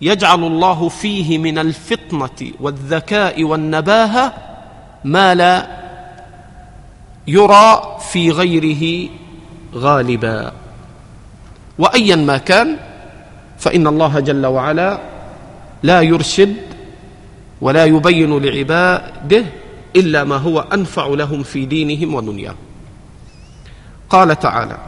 يجعل 0.00 0.44
الله 0.44 0.88
فيه 0.88 1.38
من 1.38 1.58
الفطنة 1.58 2.52
والذكاء 2.60 3.44
والنباهة 3.44 4.32
ما 5.04 5.34
لا 5.34 5.66
يرى 7.28 7.98
في 8.12 8.30
غيره 8.30 9.10
غالبا. 9.74 10.52
وايا 11.78 12.16
ما 12.16 12.36
كان 12.38 12.76
فإن 13.58 13.86
الله 13.86 14.20
جل 14.20 14.46
وعلا 14.46 15.00
لا 15.82 16.00
يرشد 16.00 16.56
ولا 17.60 17.84
يبين 17.84 18.38
لعباده 18.38 19.44
إلا 19.96 20.24
ما 20.24 20.36
هو 20.36 20.60
أنفع 20.60 21.06
لهم 21.06 21.42
في 21.42 21.64
دينهم 21.64 22.14
ودنياهم. 22.14 22.65
قال 24.10 24.38
تعالى 24.38 24.78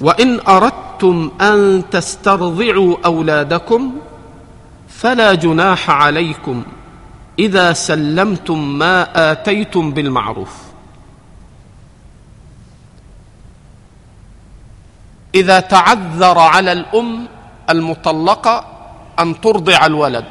وإن 0.00 0.40
أردتم 0.48 1.30
أن 1.40 1.82
تسترضعوا 1.90 2.96
أولادكم 3.04 3.92
فلا 4.88 5.34
جناح 5.34 5.90
عليكم 5.90 6.62
إذا 7.38 7.72
سلمتم 7.72 8.78
ما 8.78 9.30
آتيتم 9.32 9.90
بالمعروف. 9.90 10.56
إذا 15.34 15.60
تعذر 15.60 16.38
على 16.38 16.72
الأم 16.72 17.28
المطلقة 17.70 18.64
أن 19.18 19.40
ترضع 19.40 19.86
الولد 19.86 20.24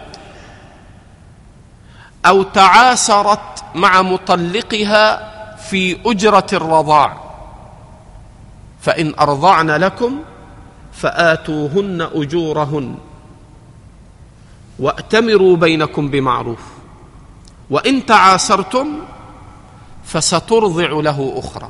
أو 2.26 2.44
تعاسرت 2.44 3.64
مع 3.76 4.02
مطلقها 4.02 5.37
في 5.70 5.98
أجرة 6.06 6.48
الرضاع. 6.54 7.18
فإن 8.82 9.14
أرضعن 9.20 9.72
لكم 9.72 10.20
فآتوهن 10.94 12.10
أجورهن 12.14 12.96
وأتمروا 14.80 15.56
بينكم 15.58 16.10
بمعروف. 16.10 16.60
وإن 17.70 18.06
تعاسرتم 18.06 18.88
فسترضع 20.06 20.90
له 20.90 21.34
أخرى. 21.38 21.70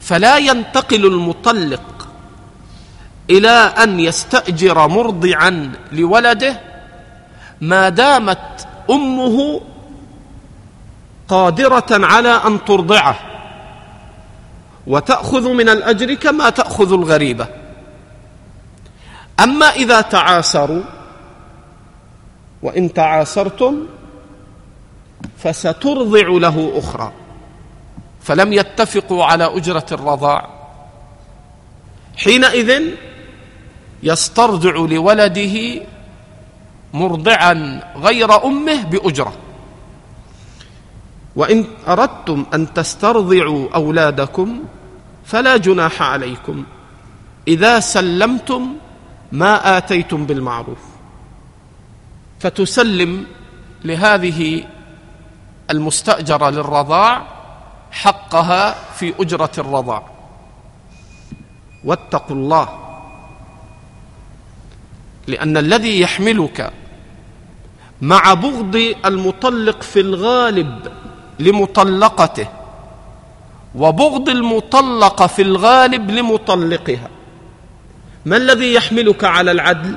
فلا 0.00 0.38
ينتقل 0.38 1.06
المطلق 1.06 2.08
إلى 3.30 3.48
أن 3.48 4.00
يستأجر 4.00 4.88
مرضعا 4.88 5.72
لولده 5.92 6.60
ما 7.60 7.88
دامت 7.88 8.68
أمه 8.90 9.60
قادرة 11.28 11.86
على 11.90 12.28
أن 12.28 12.64
ترضعه. 12.64 13.16
وتأخذ 14.86 15.48
من 15.52 15.68
الأجر 15.68 16.14
كما 16.14 16.50
تأخذ 16.50 16.92
الغريبة. 16.92 17.46
أما 19.40 19.66
إذا 19.66 20.00
تعاسروا 20.00 20.82
وإن 22.62 22.92
تعاسرتم 22.92 23.86
فسترضع 25.38 26.28
له 26.28 26.72
أخرى. 26.76 27.12
فلم 28.22 28.52
يتفقوا 28.52 29.24
على 29.24 29.56
أجرة 29.56 29.86
الرضاع. 29.92 30.48
حينئذ 32.16 32.82
يسترضع 34.02 34.70
لولده 34.70 35.82
مرضعا 36.94 37.82
غير 37.96 38.44
أمه 38.44 38.84
بأجرة. 38.84 39.32
وإن 41.36 41.64
أردتم 41.88 42.46
أن 42.54 42.74
تسترضعوا 42.74 43.68
أولادكم 43.74 44.64
فلا 45.24 45.56
جناح 45.56 46.02
عليكم. 46.02 46.64
إذا 47.48 47.80
سلمتم 47.80 48.76
ما 49.32 49.78
آتيتم 49.78 50.26
بالمعروف. 50.26 50.78
فتسلم 52.40 53.26
لهذه 53.84 54.64
المستأجرة 55.70 56.50
للرضاع 56.50 57.22
حقها 57.90 58.74
في 58.94 59.14
أجرة 59.20 59.52
الرضاع. 59.58 60.02
واتقوا 61.84 62.36
الله 62.36 62.68
لأن 65.26 65.56
الذي 65.56 66.00
يحملك 66.00 66.72
مع 68.02 68.34
بغض 68.34 68.94
المطلق 69.04 69.82
في 69.82 70.00
الغالب 70.00 70.92
لمطلقته 71.38 72.48
وبغض 73.74 74.28
المطلقه 74.28 75.26
في 75.26 75.42
الغالب 75.42 76.10
لمطلقها. 76.10 77.08
ما 78.26 78.36
الذي 78.36 78.74
يحملك 78.74 79.24
على 79.24 79.50
العدل؟ 79.50 79.96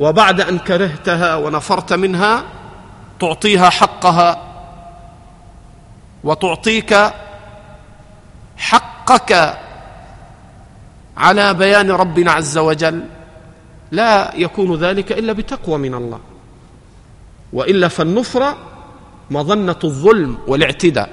وبعد 0.00 0.40
أن 0.40 0.58
كرهتها 0.58 1.36
ونفرت 1.36 1.92
منها 1.92 2.42
تعطيها 3.20 3.70
حقها 3.70 4.42
وتعطيك 6.24 7.12
حقك 8.56 9.58
على 11.16 11.54
بيان 11.54 11.90
ربنا 11.90 12.32
عز 12.32 12.58
وجل. 12.58 13.04
لا 13.90 14.34
يكون 14.34 14.74
ذلك 14.74 15.12
إلا 15.12 15.32
بتقوى 15.32 15.78
من 15.78 15.94
الله 15.94 16.20
وإلا 17.52 17.88
فالنفره 17.88 18.56
مظنة 19.30 19.78
الظلم 19.84 20.38
والاعتداء. 20.46 21.10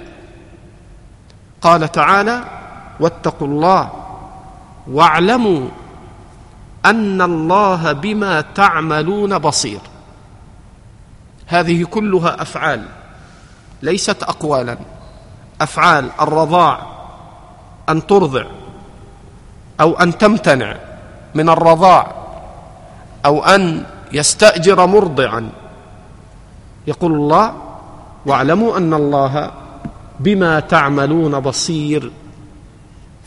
قال 1.61 1.91
تعالى 1.91 2.43
واتقوا 2.99 3.47
الله 3.47 3.89
واعلموا 4.87 5.67
أن 6.85 7.21
الله 7.21 7.91
بما 7.91 8.41
تعملون 8.41 9.37
بصير. 9.37 9.79
هذه 11.47 11.83
كلها 11.83 12.41
أفعال 12.41 12.85
ليست 13.81 14.23
اقوالا. 14.23 14.77
أفعال 15.61 16.09
الرضاع 16.21 16.79
أن 17.89 18.07
ترضع 18.07 18.45
أو 19.81 19.93
أن 19.93 20.17
تمتنع 20.17 20.75
من 21.35 21.49
الرضاع 21.49 22.11
أو 23.25 23.43
أن 23.43 23.85
يستأجر 24.11 24.85
مرضعا. 24.85 25.49
يقول 26.87 27.13
الله 27.13 27.64
واعلموا 28.25 28.77
أن 28.77 28.93
الله 28.93 29.51
بما 30.19 30.59
تعملون 30.59 31.39
بصير. 31.39 32.11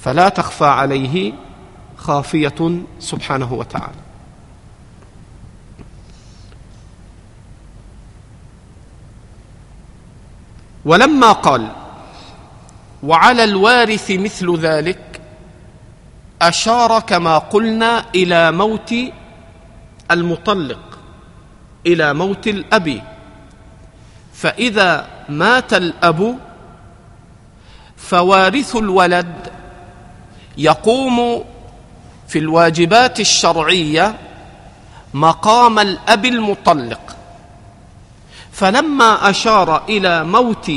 فلا 0.00 0.28
تخفى 0.28 0.64
عليه 0.64 1.32
خافية 1.96 2.82
سبحانه 3.00 3.52
وتعالى. 3.52 4.08
ولما 10.84 11.32
قال 11.32 11.68
وعلى 13.02 13.44
الوارث 13.44 14.10
مثل 14.10 14.58
ذلك 14.58 15.20
أشار 16.42 17.00
كما 17.00 17.38
قلنا 17.38 18.04
إلى 18.14 18.52
موت 18.52 18.94
المطلق 20.10 20.98
إلى 21.86 22.14
موت 22.14 22.48
الاب 22.48 23.02
فإذا 24.40 25.06
مات 25.28 25.74
الأب 25.74 26.38
فوارث 27.96 28.76
الولد 28.76 29.52
يقوم 30.58 31.44
في 32.28 32.38
الواجبات 32.38 33.20
الشرعية 33.20 34.14
مقام 35.14 35.78
الأب 35.78 36.24
المطلق. 36.24 37.16
فلما 38.52 39.30
أشار 39.30 39.84
إلى 39.88 40.24
موت 40.24 40.72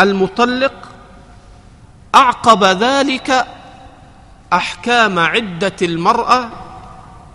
المطلق 0.00 0.72
أعقب 2.14 2.64
ذلك 2.64 3.46
أحكام 4.52 5.18
عدة 5.18 5.76
المرأة 5.82 6.48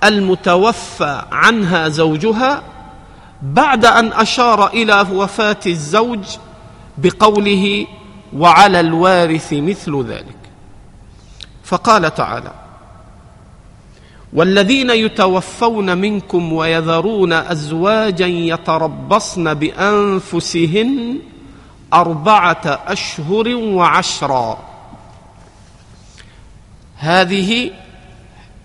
المتوفى 0.03 1.23
عنها 1.31 1.89
زوجها 1.89 2.63
بعد 3.41 3.85
أن 3.85 4.13
أشار 4.13 4.67
إلى 4.67 5.05
وفاة 5.13 5.59
الزوج 5.65 6.37
بقوله 6.97 7.87
وعلى 8.33 8.79
الوارث 8.79 9.53
مثل 9.53 10.05
ذلك. 10.05 10.35
فقال 11.63 12.13
تعالى 12.13 12.51
والذين 14.33 14.89
يتوفون 14.89 15.97
منكم 15.97 16.53
ويذرون 16.53 17.33
أزواجا 17.33 18.27
يتربصن 18.27 19.53
بأنفسهن 19.53 21.19
أربعة 21.93 22.81
أشهر 22.87 23.55
وعشرا. 23.55 24.57
هذه 26.97 27.71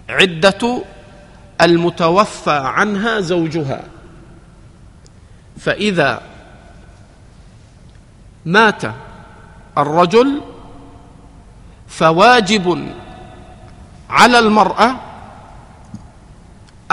عدة 0.08 0.82
المتوفى 1.60 2.50
عنها 2.50 3.20
زوجها. 3.20 3.93
فإذا 5.64 6.22
مات 8.44 8.82
الرجل 9.78 10.40
فواجب 11.88 12.94
على 14.10 14.38
المرأة 14.38 14.94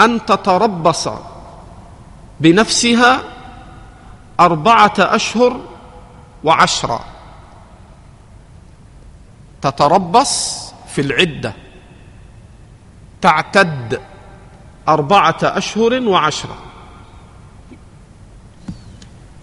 أن 0.00 0.26
تتربص 0.26 1.08
بنفسها 2.40 3.22
أربعة 4.40 4.94
أشهر 4.98 5.60
وعشرا 6.44 7.00
تتربص 9.62 10.72
في 10.88 11.00
العدة. 11.00 11.52
تعتد 13.20 14.00
أربعة 14.88 15.38
أشهر 15.42 16.08
وعشرا 16.08 16.71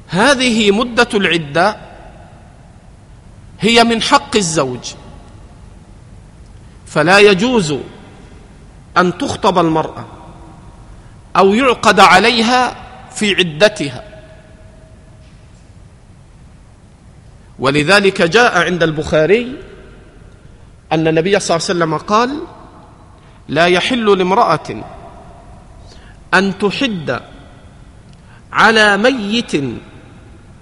هذه 0.10 0.72
مدة 0.72 1.10
العدة 1.13 1.78
هي 3.60 3.84
من 3.84 4.02
حق 4.02 4.36
الزوج. 4.36 4.93
فلا 6.86 7.19
يجوز 7.19 7.76
أن 8.98 9.17
تخطب 9.17 9.60
المرأة 9.60 10.06
أو 11.38 11.54
يعقد 11.54 12.00
عليها 12.00 12.76
في 13.12 13.36
عدتها. 13.36 14.04
ولذلك 17.60 18.22
جاء 18.22 18.65
عند 18.65 18.84
البخاري 18.84 19.56
أن 20.91 21.08
النبي 21.08 21.39
صلى 21.39 21.56
الله 21.58 21.67
عليه 21.69 21.78
وسلم 21.80 21.98
قال 21.98 22.41
لا 23.48 23.65
يحل 23.65 24.17
لامرأة 24.17 24.84
أن 26.34 26.58
تحد 26.58 27.19
على 28.52 28.98
ميت 28.98 29.52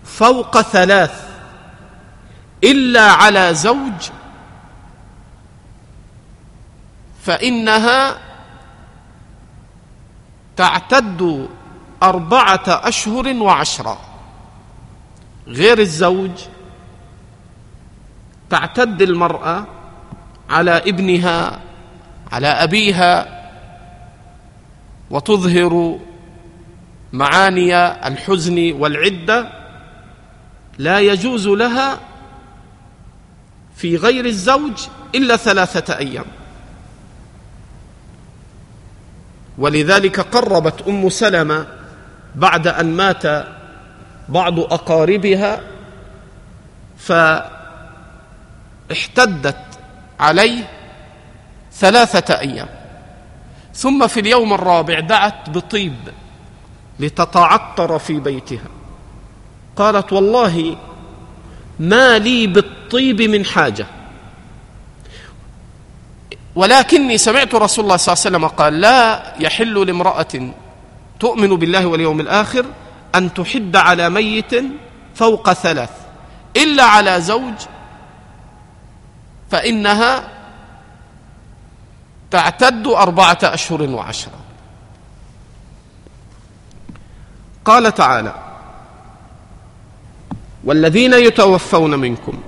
فوق 0.08 0.62
ثلاث 0.62 1.28
إلا 2.63 3.12
على 3.12 3.54
زوج 3.54 4.10
فإنها 7.24 8.17
تعتد 10.56 11.48
أربعة 12.04 12.63
أشهر 12.67 13.34
وعشرا 13.34 13.98
غير 15.48 15.80
الزوج 15.80 16.32
تعتد 18.50 19.02
المرأة 19.02 19.65
على 20.50 20.78
ابنها 20.78 21.60
على 22.32 22.48
أبيها 22.48 23.38
وتظهر 25.10 26.00
معاني 27.13 27.76
الحزن 28.08 28.72
والعدة. 28.72 29.66
لا 30.77 30.99
يجوز 30.99 31.47
لها 31.47 31.99
في 33.75 33.95
غير 33.95 34.25
الزوج 34.25 34.87
إلا 35.15 35.35
ثلاثة 35.35 35.97
أيام. 35.97 36.25
ولذلك 39.57 40.19
قربت 40.19 40.87
أم 40.87 41.09
سلمة 41.09 41.67
بعد 42.35 42.67
أن 42.67 42.85
مات 42.85 43.47
بعض 44.29 44.59
أقاربها 44.59 45.61
فاحتدت 48.89 49.63
عليه 50.19 50.69
ثلاثة 51.73 52.39
أيام. 52.39 52.67
ثم 53.73 54.07
في 54.07 54.19
اليوم 54.19 54.53
الرابع 54.53 54.99
دعت 54.99 55.49
بطيب 55.49 55.95
لتتعطر 56.99 57.99
في 57.99 58.19
بيتها. 58.19 58.76
قالت 59.77 60.13
والله 60.13 60.77
ما 61.79 62.17
لي 62.17 62.47
بالطيب 62.47 63.21
من 63.21 63.45
حاجة. 63.45 63.85
ولكني 66.55 67.17
سمعت 67.17 67.55
رسول 67.55 67.85
الله 67.85 67.97
صلى 67.97 68.13
الله 68.13 68.25
عليه 68.25 68.37
وسلم 68.37 68.47
قال 68.47 68.81
لا 68.81 69.33
يحل 69.39 69.87
لامرأة 69.87 70.51
تؤمن 71.19 71.49
بالله 71.55 71.85
واليوم 71.85 72.19
الآخر 72.19 72.65
أن 73.15 73.33
تحد 73.33 73.75
على 73.75 74.09
ميت 74.09 74.51
فوق 75.15 75.53
ثلاث 75.53 75.89
إلا 76.57 76.83
على 76.83 77.21
زوج 77.21 77.53
فإنها 79.51 80.29
تعتد 82.31 82.87
أربعة 82.87 83.39
أشهر 83.43 83.81
وعشرا 83.81 84.39
قال 87.65 87.93
تعالى 87.93 88.46
والذين 90.67 91.13
يتوفون 91.13 91.99
منكم 91.99 92.39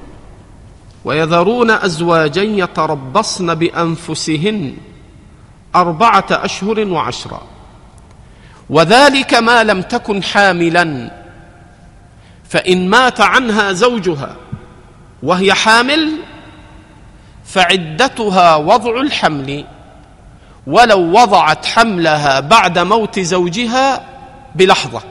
ويذرون 1.06 1.72
أزواجا 1.72 2.44
يتربصن 2.44 3.56
بأنفسهن 3.56 4.78
أربعة 5.76 6.26
أشهر 6.32 6.80
وعشرا 6.80 7.42
وذلك 8.70 9.34
ما 9.34 9.64
لم 9.64 9.82
تكن 9.82 10.24
حاملا. 10.24 11.12
فإن 12.50 12.90
مات 12.90 13.22
عنها 13.22 13.72
زوجها 13.72 14.36
وهي 15.24 15.54
حامل 15.54 16.12
فعدتها 17.46 18.56
وضع 18.56 19.02
الحمل. 19.02 19.66
ولو 20.68 21.00
وضعت 21.00 21.66
حملها 21.66 22.40
بعد 22.40 22.80
موت 22.80 23.20
زوجها 23.20 24.06
بلحظة. 24.56 25.02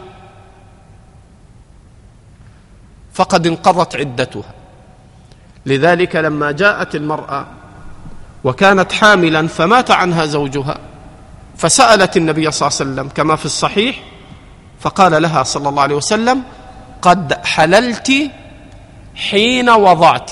فقد 3.18 3.46
انقضت 3.46 3.96
عدتها. 3.96 4.54
لذلك 5.66 6.16
لما 6.16 6.50
جاءت 6.50 6.94
المرأة 6.94 7.46
وكانت 8.44 8.92
حاملا 8.92 9.48
فمات 9.48 9.90
عنها 9.90 10.26
زوجها 10.26 10.78
فسألت 11.56 12.16
النبي 12.16 12.50
صلى 12.50 12.68
الله 12.68 12.78
عليه 12.80 12.90
وسلم 12.90 13.08
كما 13.14 13.36
في 13.36 13.44
الصحيح 13.44 14.02
فقال 14.80 15.22
لها 15.22 15.42
صلى 15.42 15.68
الله 15.68 15.82
عليه 15.82 15.94
وسلم 15.94 16.42
قد 17.02 17.32
حللت 17.44 18.12
حين 19.14 19.70
وضعت. 19.70 20.30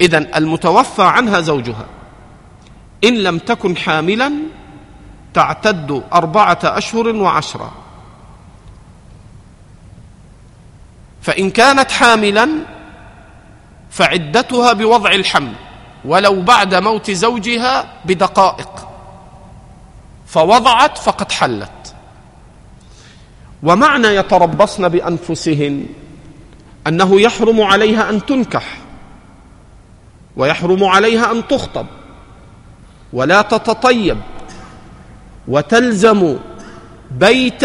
اذا 0.00 0.18
المتوفى 0.18 1.02
عنها 1.02 1.40
زوجها 1.40 1.86
إن 3.04 3.14
لم 3.14 3.38
تكن 3.38 3.76
حاملا 3.76 4.32
تعتد 5.34 6.02
أربعة 6.12 6.58
أشهر 6.64 7.08
وعشرا 7.08 7.83
فإن 11.24 11.50
كانت 11.50 11.90
حاملا 11.90 12.48
فعدتها 13.90 14.72
بوضع 14.72 15.12
الحمل 15.12 15.52
ولو 16.04 16.42
بعد 16.42 16.74
موت 16.74 17.10
زوجها 17.10 17.86
بدقائق. 18.04 18.88
فوضعت 20.26 20.98
فقد 20.98 21.32
حلت. 21.32 21.94
ومعنى 23.62 24.08
يتربصن 24.08 24.88
بأنفسهن 24.88 25.86
أنه 26.86 27.20
يحرم 27.20 27.60
عليها 27.60 28.10
أن 28.10 28.26
تنكح 28.26 28.64
ويحرم 30.36 30.84
عليها 30.84 31.32
أن 31.32 31.48
تخطب 31.48 31.86
ولا 33.12 33.42
تتطيب 33.42 34.18
وتلزم 35.48 36.36
بيت 37.10 37.64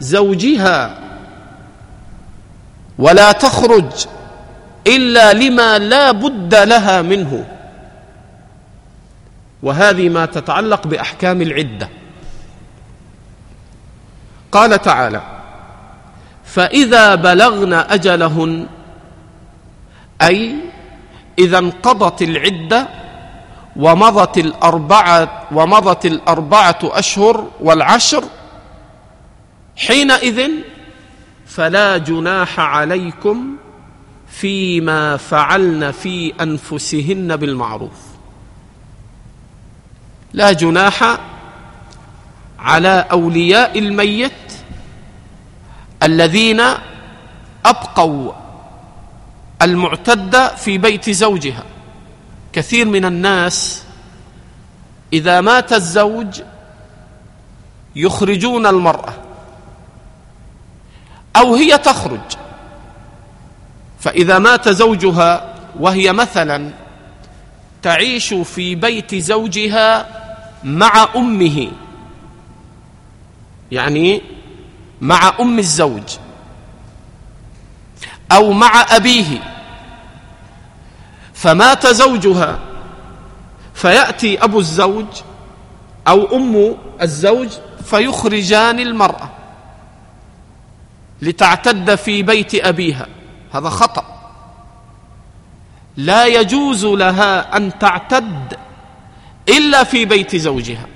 زوجها 0.00 0.99
ولا 3.00 3.32
تخرج 3.32 4.06
إلا 4.86 5.32
لما 5.32 5.78
لا 5.78 6.12
بد 6.12 6.54
لها 6.54 7.02
منه. 7.02 7.44
وهذه 9.62 10.08
ما 10.08 10.26
تتعلق 10.26 10.86
بأحكام 10.86 11.42
العدة. 11.42 11.88
قال 14.52 14.82
تعالى 14.82 15.22
فإذا 16.44 17.14
بلغن 17.14 17.72
أجلهن 17.72 18.66
أي 20.22 20.54
إذا 21.38 21.58
انقضت 21.58 22.22
العدة 22.22 22.88
ومضت 23.76 24.38
الأربعة 24.38 25.42
ومضت 25.52 26.06
الأربعة 26.06 26.78
أشهر 26.82 27.48
والعشر 27.60 28.24
حينئذ 29.76 30.50
فلا 31.50 31.98
جناح 31.98 32.60
عليكم 32.60 33.56
فيما 34.28 35.16
فعلن 35.16 35.90
في 35.90 36.32
أنفسهن 36.40 37.36
بالمعروف. 37.36 38.00
لا 40.32 40.52
جناح 40.52 41.18
على 42.58 43.06
أولياء 43.10 43.78
الميت 43.78 44.52
الذين 46.02 46.60
أبقوا 47.66 48.32
المعتده 49.62 50.54
في 50.54 50.78
بيت 50.78 51.10
زوجها. 51.10 51.64
كثير 52.52 52.86
من 52.86 53.04
الناس 53.04 53.84
إذا 55.12 55.40
مات 55.40 55.72
الزوج 55.72 56.42
يخرجون 57.96 58.66
المرأة. 58.66 59.29
أو 61.36 61.54
هي 61.54 61.78
تخرج. 61.78 62.20
فإذا 64.00 64.38
مات 64.38 64.68
زوجها 64.68 65.54
وهي 65.80 66.12
مثلا 66.12 66.70
تعيش 67.82 68.34
في 68.34 68.74
بيت 68.74 69.14
زوجها 69.14 70.06
مع 70.64 71.08
أمه. 71.16 71.70
يعني 73.72 74.22
مع 75.00 75.32
أم 75.40 75.58
الزوج. 75.58 76.16
أو 78.32 78.52
مع 78.52 78.86
أبيه. 78.90 79.38
فمات 81.34 81.86
زوجها 81.86 82.58
فيأتي 83.74 84.44
أبو 84.44 84.58
الزوج 84.58 85.06
أو 86.08 86.36
أم 86.36 86.76
الزوج 87.02 87.48
فيخرجان 87.84 88.80
المرأة. 88.80 89.30
لتعتد 91.22 91.94
في 91.94 92.22
بيت 92.22 92.54
أبيها. 92.54 93.06
هذا 93.52 93.68
خطأ. 93.68 94.04
لا 95.96 96.26
يجوز 96.26 96.84
لها 96.84 97.56
أن 97.56 97.78
تعتد 97.78 98.58
إلا 99.48 99.84
في 99.84 100.04
بيت 100.04 100.36
زوجها. 100.36 100.86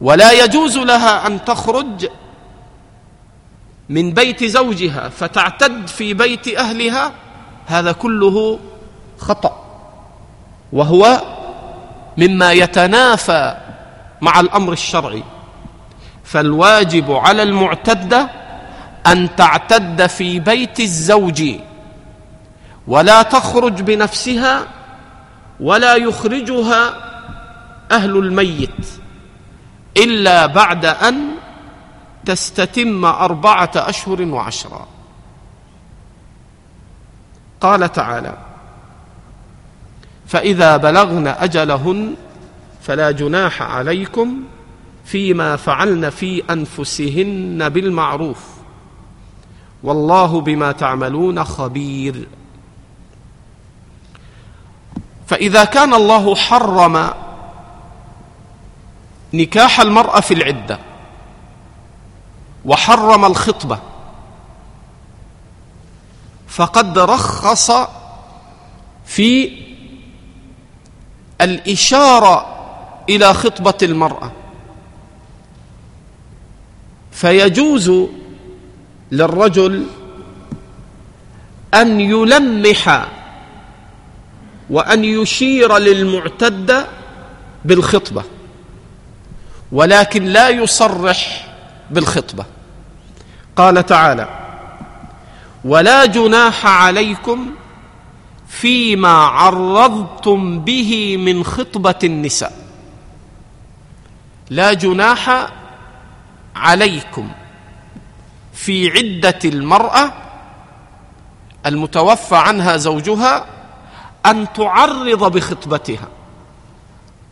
ولا 0.00 0.32
يجوز 0.32 0.78
لها 0.78 1.26
أن 1.26 1.44
تخرج 1.44 2.08
من 3.88 4.14
بيت 4.14 4.44
زوجها 4.44 5.08
فتعتد 5.08 5.86
في 5.86 6.14
بيت 6.14 6.48
أهلها. 6.48 7.12
هذا 7.66 7.92
كله 7.92 8.58
خطأ. 9.18 9.62
وهو 10.72 11.22
مما 12.18 12.52
يتنافى 12.52 13.56
مع 14.20 14.40
الأمر 14.40 14.72
الشرعي. 14.72 15.22
فالواجب 16.26 17.12
على 17.12 17.42
المعتده 17.42 18.30
أن 19.06 19.36
تعتد 19.36 20.06
في 20.06 20.40
بيت 20.40 20.80
الزوج 20.80 21.42
ولا 22.86 23.22
تخرج 23.22 23.82
بنفسها 23.82 24.66
ولا 25.60 25.94
يخرجها 25.96 26.94
أهل 27.90 28.16
الميت 28.16 28.86
إلا 29.96 30.46
بعد 30.46 30.84
أن 30.84 31.28
تستتم 32.24 33.04
أربعة 33.04 33.70
أشهر 33.76 34.22
وعشرا 34.22 34.86
قال 37.60 37.92
تعالى 37.92 38.36
فإذا 40.26 40.76
بلغن 40.76 41.26
أجلهن 41.26 42.14
فلا 42.82 43.10
جناح 43.10 43.62
عليكم 43.62 44.42
فيما 45.06 45.56
فعلن 45.56 46.10
في 46.10 46.42
أنفسهن 46.50 47.68
بالمعروف. 47.68 48.44
والله 49.82 50.40
بما 50.40 50.72
تعملون 50.72 51.44
خبير. 51.44 52.28
فإذا 55.26 55.64
كان 55.64 55.94
الله 55.94 56.34
حرم 56.34 57.10
نكاح 59.34 59.80
المرأة 59.80 60.20
في 60.20 60.34
العدة 60.34 60.78
وحرم 62.64 63.24
الخطبة 63.24 63.78
فقد 66.48 66.98
رخص 66.98 67.70
في 69.04 69.52
الإشارة 71.40 72.46
إلى 73.08 73.34
خطبة 73.34 73.78
المرأة. 73.82 74.32
فيجوز 77.16 77.92
للرجل 79.12 79.86
أن 81.74 82.00
يلمح 82.00 83.06
وأن 84.70 85.04
يشير 85.04 85.78
للمعتده 85.78 86.86
بالخطبة 87.64 88.22
ولكن 89.72 90.24
لا 90.24 90.48
يصرح 90.48 91.48
بالخطبة. 91.90 92.44
قال 93.56 93.86
تعالى 93.86 94.28
ولا 95.64 96.06
جناح 96.06 96.66
عليكم 96.66 97.50
فيما 98.48 99.08
عرضتم 99.08 100.60
به 100.60 101.16
من 101.16 101.44
خطبة 101.44 101.98
النساء. 102.04 102.52
لا 104.50 104.72
جناح 104.72 105.48
عليكم 106.56 107.30
في 108.54 108.90
عدة 108.90 109.38
المرأة 109.44 110.12
المتوفى 111.66 112.36
عنها 112.36 112.76
زوجها 112.76 113.46
أن 114.26 114.52
تعرض 114.52 115.32
بخطبتها. 115.32 116.08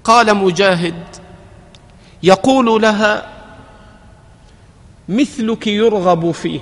قال 0.04 0.36
مجاهد 0.36 1.02
يقول 2.22 2.82
لها 2.82 3.28
مثلك 5.08 5.66
يرغب 5.66 6.30
فيه. 6.30 6.60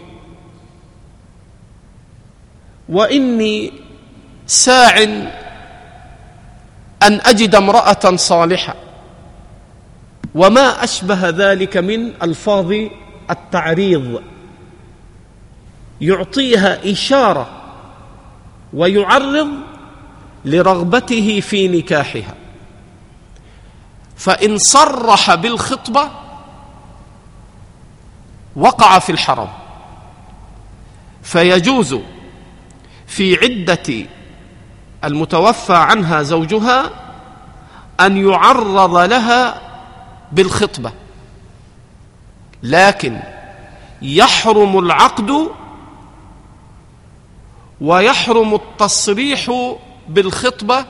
وإني 2.88 3.72
ساع 4.46 5.02
أن 7.02 7.20
أجد 7.20 7.54
امرأة 7.54 8.16
صالحة. 8.16 8.74
وما 10.34 10.84
أشبه 10.84 11.28
ذلك 11.28 11.76
من 11.76 12.12
ألفاظ 12.22 12.72
التعريض. 13.30 14.22
يعطيها 16.00 16.92
إشارة 16.92 17.50
ويعرض 18.72 19.48
لرغبته 20.44 21.40
في 21.40 21.68
نكاحها. 21.68 22.34
فإن 24.16 24.58
صرح 24.58 25.34
بالخطبة 25.34 26.10
وقع 28.56 28.98
في 28.98 29.12
الحرم. 29.12 29.48
فيجوز 31.22 31.96
في 33.06 33.36
عدة 33.36 34.06
المتوفى 35.04 35.74
عنها 35.74 36.22
زوجها 36.22 36.90
أن 38.00 38.16
يعرض 38.16 38.96
لها 38.96 39.71
بالخطبة. 40.32 40.92
لكن 42.62 43.20
يحرم 44.02 44.78
العقد 44.78 45.48
ويحرم 47.80 48.54
التصريح 48.54 49.72
بالخطبة 50.08 50.84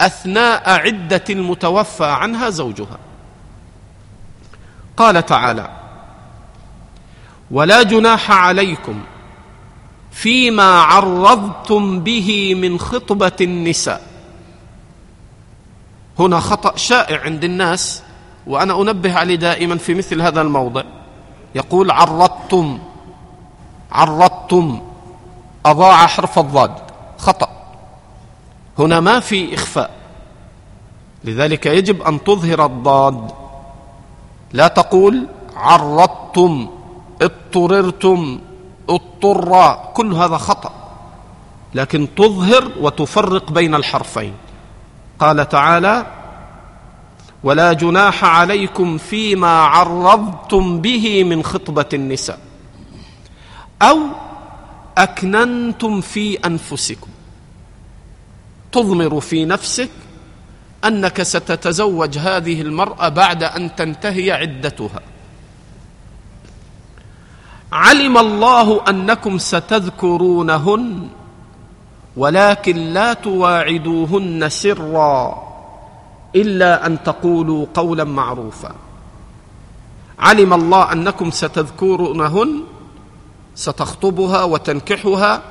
أثناء 0.00 0.70
عدة 0.70 1.24
المتوفى 1.30 2.04
عنها 2.04 2.50
زوجها. 2.50 2.98
قال 4.96 5.26
تعالى 5.26 5.70
ولا 7.50 7.82
جناح 7.82 8.30
عليكم 8.30 9.02
فيما 10.10 10.80
عرضتم 10.80 12.00
به 12.00 12.54
من 12.54 12.78
خطبة 12.78 13.36
النساء. 13.40 14.02
هنا 16.18 16.40
خطأ 16.40 16.76
شائع 16.76 17.20
عند 17.20 17.44
الناس. 17.44 18.02
وأنا 18.46 18.82
أنبه 18.82 19.18
عليه 19.18 19.36
دائما 19.36 19.78
في 19.78 19.94
مثل 19.94 20.22
هذا 20.22 20.40
الموضع. 20.40 20.82
يقول 21.54 21.90
عرضتم 21.90 22.78
عرضتم 23.92 24.80
أضاع 25.66 26.06
حرف 26.06 26.38
الضاد 26.38 26.74
خطأ. 27.18 27.48
هنا 28.78 29.00
ما 29.00 29.20
في 29.20 29.54
إخفاء. 29.54 29.90
لذلك 31.24 31.66
يجب 31.66 32.02
أن 32.02 32.24
تظهر 32.24 32.66
الضاد. 32.66 33.30
لا 34.52 34.68
تقول 34.68 35.26
عرضتم 35.56 36.68
اضطررتم 37.22 38.40
اضطر 38.88 39.78
كل 39.94 40.14
هذا 40.14 40.36
خطأ. 40.36 40.72
لكن 41.74 42.08
تظهر 42.16 42.70
وتفرق 42.80 43.52
بين 43.52 43.74
الحرفين. 43.74 44.34
قال 45.18 45.48
تعالى 45.48 46.06
ولا 47.44 47.72
جناح 47.72 48.24
عليكم 48.24 48.98
فيما 48.98 49.62
عرضتم 49.62 50.80
به 50.80 51.24
من 51.24 51.42
خطبة 51.42 51.88
النساء. 51.94 52.38
أو 53.82 53.98
أكننتم 54.98 56.00
في 56.00 56.38
أنفسكم. 56.38 57.10
تضمر 58.72 59.20
في 59.20 59.44
نفسك 59.44 59.90
أنك 60.84 61.22
ستتزوج 61.22 62.18
هذه 62.18 62.60
المرأة 62.62 63.08
بعد 63.08 63.42
أن 63.42 63.76
تنتهي 63.76 64.32
عدتها. 64.32 65.00
علم 67.72 68.18
الله 68.18 68.88
أنكم 68.88 69.38
ستذكرونهن 69.38 71.08
ولكن 72.16 72.76
لا 72.76 73.12
تواعدوهن 73.12 74.48
سرا. 74.48 75.51
إلا 76.36 76.86
أن 76.86 77.02
تقولوا 77.02 77.66
قولا 77.74 78.04
معروفا. 78.04 78.74
علم 80.18 80.52
الله 80.52 80.92
أنكم 80.92 81.30
ستذكرونهن 81.30 82.62
ستخطبها 83.54 84.42
وتنكحها 84.44 85.42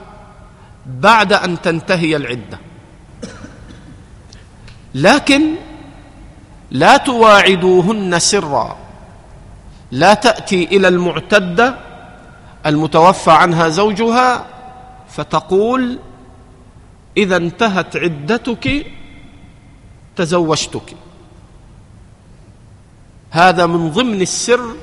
بعد 0.85 1.33
أن 1.33 1.61
تنتهي 1.61 2.15
العدة. 2.15 2.59
لكن 4.95 5.55
لا 6.71 6.97
تواعدوهن 6.97 8.19
سرا. 8.19 8.77
لا 9.91 10.13
تأتي 10.13 10.63
إلى 10.63 10.87
المعتدة 10.87 11.75
المتوفى 12.65 13.31
عنها 13.31 13.69
زوجها 13.69 14.45
فتقول 15.09 15.99
إذا 17.17 17.37
انتهت 17.37 17.97
عدتك 17.97 18.85
تزوجتك. 20.15 20.95
هذا 23.31 23.65
من 23.65 23.89
ضمن 23.89 24.21
السر 24.21 24.75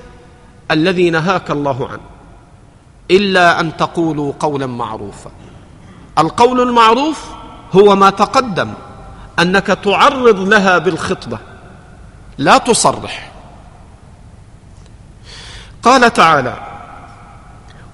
الذي 0.70 1.10
نهاك 1.10 1.50
الله 1.50 1.88
عنه. 1.88 2.00
إلا 3.10 3.60
أن 3.60 3.76
تقولوا 3.76 4.32
قولا 4.40 4.66
معروفا. 4.66 5.30
القول 6.18 6.60
المعروف 6.60 7.24
هو 7.72 7.96
ما 7.96 8.10
تقدم 8.10 8.72
أنك 9.38 9.66
تعرض 9.66 10.38
لها 10.48 10.78
بالخطبة. 10.78 11.38
لا 12.38 12.58
تصرح. 12.58 13.32
قال 15.82 16.12
تعالى 16.12 16.56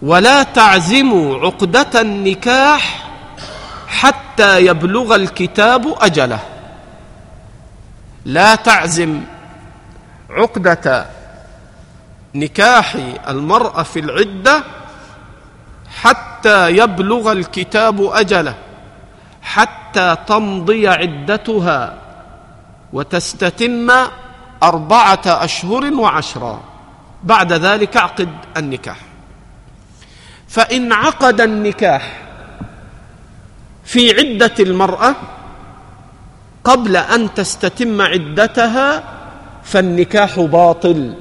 ولا 0.03 0.43
تعزموا 0.43 1.39
عقدة 1.39 2.01
النكاح 2.01 3.11
حتى 3.87 4.66
يبلغ 4.66 5.14
الكتاب 5.14 5.95
أجله. 6.01 6.53
لا 8.25 8.55
تعزم 8.55 9.20
عقدة 10.31 11.07
نكاح 12.35 12.97
المرأة 13.29 13.83
في 13.83 14.01
العدة 14.01 14.64
حتى 16.01 16.70
يبلغ 16.70 17.33
الكتاب 17.33 18.03
أجله 18.03 18.55
حتى 19.43 20.16
تمضي 20.27 20.89
عدتها 20.89 21.99
وتستتم 22.93 23.91
أربعة 24.62 25.22
أشهر 25.27 25.95
وعشرا 25.95 26.61
بعد 27.22 27.53
ذلك 27.53 27.97
اعقد 27.97 28.29
النكاح. 28.57 28.97
فإن 30.49 30.93
عقد 30.93 31.41
النكاح 31.41 32.20
في 33.85 34.11
عدة 34.18 34.55
المرأة 34.61 35.14
قبل 36.65 36.97
أن 36.97 37.35
تستتم 37.35 38.03
عدتها 38.03 39.05
فالنكاح 39.65 40.41
باطل. 40.41 41.15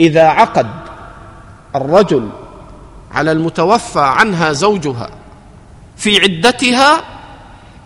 إذا 0.00 0.22
عقد 0.22 0.66
الرجل 1.74 2.30
على 3.12 3.32
المتوفى 3.32 4.00
عنها 4.00 4.52
زوجها 4.52 5.10
في 5.96 6.20
عدتها 6.20 7.00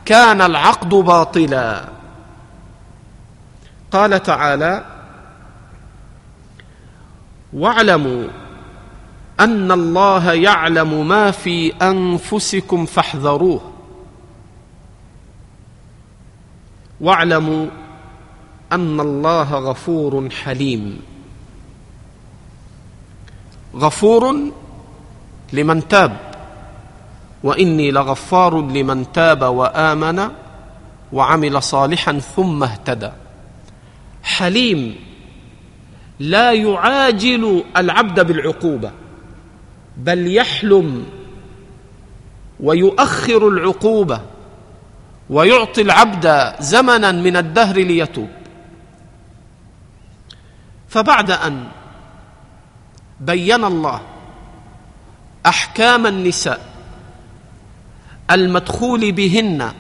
كان 0.05 0.41
العقد 0.41 0.89
باطلا. 0.89 1.85
قال 3.93 4.23
تعالى 4.23 4.85
واعلموا 7.53 8.25
أن 9.41 9.73
الله 9.73 10.33
يعلم 10.33 11.09
ما 11.09 11.31
في 11.31 11.73
أنفسكم 11.83 12.87
فاحذروه. 12.87 13.78
واعلموا 17.01 17.67
أن 18.73 19.01
الله 19.01 19.55
غفور 19.55 20.31
حليم. 20.31 21.01
غفور 23.77 24.37
لمن 25.53 25.89
تاب 25.89 26.17
وإني 27.45 27.91
لغفار 27.91 28.61
لمن 28.61 29.13
تاب 29.13 29.43
وآمن 29.43 30.29
وعمل 31.13 31.63
صالحا 31.63 32.19
ثم 32.19 32.63
اهتدى. 32.63 33.11
حليم 34.23 34.97
لا 36.21 36.53
يعاجل 36.53 37.65
العبد 37.77 38.27
بالعقوبة 38.27 38.91
بل 39.97 40.35
يحلم 40.35 41.07
ويؤخر 42.61 43.49
العقوبة. 43.49 44.21
ويعطي 45.31 45.83
العبد 45.83 46.55
زمنا 46.61 47.12
من 47.12 47.37
الدهر 47.37 47.76
ليتوب. 47.76 48.29
فبعد 50.89 51.31
أن 51.31 51.68
بين 53.20 53.64
الله 53.64 54.01
أحكام 55.47 56.07
النساء 56.07 56.61
المدخول 58.31 59.12
بهن 59.12 59.72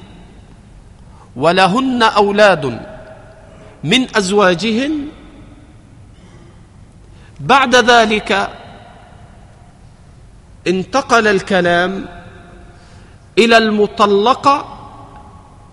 ولهن 1.36 2.02
أولاد 2.02 2.80
من 3.84 4.16
أزواجهن 4.16 5.08
بعد 7.40 7.74
ذلك 7.76 8.50
انتقل 10.66 11.26
الكلام 11.26 12.08
إلى 13.38 13.56
المطلقة 13.58 14.77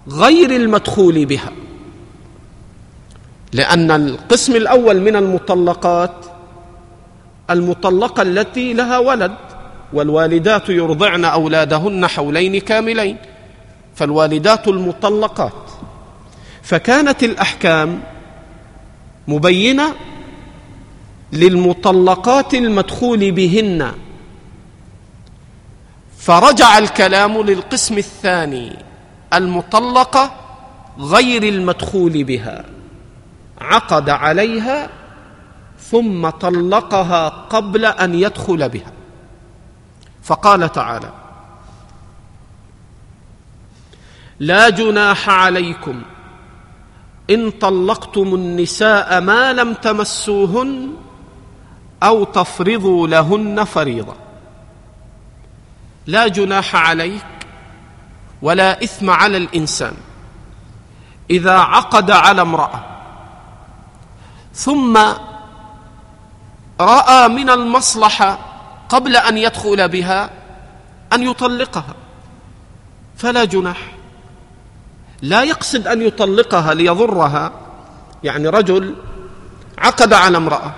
غير 0.09 0.55
المدخول 0.55 1.25
بها. 1.25 1.51
لأن 3.53 3.91
القسم 3.91 4.55
الأول 4.55 5.01
من 5.01 5.15
المطلقات 5.15 6.25
المطلقة 7.49 8.21
التي 8.21 8.73
لها 8.73 8.97
ولد 8.97 9.35
والوالدات 9.93 10.69
يرضعن 10.69 11.25
أولادهن 11.25 12.07
حولين 12.07 12.59
كاملين 12.59 13.17
فالوالدات 13.95 14.67
المطلقات. 14.67 15.53
فكانت 16.63 17.23
الأحكام 17.23 18.01
مبينة 19.27 19.93
للمطلقات 21.33 22.53
المدخول 22.53 23.31
بهن. 23.31 23.91
فرجع 26.19 26.77
الكلام 26.77 27.41
للقسم 27.41 27.97
الثاني. 27.97 28.75
المطلقة 29.33 30.31
غير 30.99 31.43
المدخول 31.43 32.23
بها 32.23 32.65
عقد 33.61 34.09
عليها 34.09 34.89
ثم 35.79 36.29
طلقها 36.29 37.29
قبل 37.29 37.85
أن 37.85 38.15
يدخل 38.15 38.69
بها. 38.69 38.91
فقال 40.23 40.71
تعالى 40.71 41.11
لا 44.39 44.69
جناح 44.69 45.29
عليكم 45.29 46.01
إن 47.29 47.51
طلقتم 47.51 48.35
النساء 48.35 49.21
ما 49.21 49.53
لم 49.53 49.73
تمسوهن 49.73 50.93
أو 52.03 52.23
تفرضوا 52.23 53.07
لهن 53.07 53.63
فريضة. 53.63 54.15
لا 56.07 56.27
جناح 56.27 56.75
عليك 56.75 57.34
ولا 58.41 58.83
إثم 58.83 59.09
على 59.09 59.37
الإنسان. 59.37 59.93
إذا 61.29 61.57
عقد 61.57 62.11
على 62.11 62.41
امرأة 62.41 62.83
ثم 64.53 64.97
رأى 66.79 67.27
من 67.27 67.49
المصلحة 67.49 68.39
قبل 68.89 69.15
أن 69.15 69.37
يدخل 69.37 69.89
بها 69.89 70.29
أن 71.13 71.23
يطلقها 71.23 71.95
فلا 73.17 73.43
جناح. 73.43 73.77
لا 75.21 75.43
يقصد 75.43 75.87
أن 75.87 76.01
يطلقها 76.01 76.73
ليضرها 76.73 77.51
يعني 78.23 78.47
رجل 78.47 78.95
عقد 79.77 80.13
على 80.13 80.37
امرأة 80.37 80.73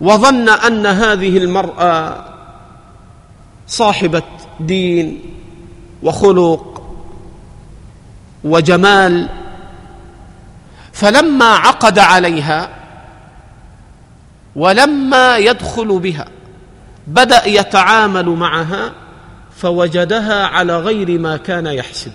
وظن 0.00 0.48
أن 0.48 0.86
هذه 0.86 1.38
المرأة 1.38 2.24
صاحبة 3.66 4.22
دين 4.60 5.22
وخلق 6.02 6.82
وجمال 8.44 9.28
فلما 10.92 11.54
عقد 11.54 11.98
عليها 11.98 12.68
ولما 14.56 15.36
يدخل 15.36 15.98
بها 15.98 16.26
بدأ 17.06 17.46
يتعامل 17.46 18.28
معها 18.28 18.92
فوجدها 19.56 20.46
على 20.46 20.78
غير 20.78 21.18
ما 21.18 21.36
كان 21.36 21.66
يحسب. 21.66 22.12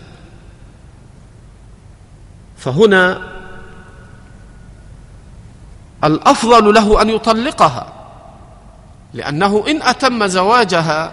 فهنا 2.57 3.21
الأفضل 6.03 6.73
له 6.73 7.01
أن 7.01 7.09
يطلقها 7.09 7.93
لأنه 9.13 9.63
إن 9.67 9.81
أتم 9.81 10.27
زواجها 10.27 11.11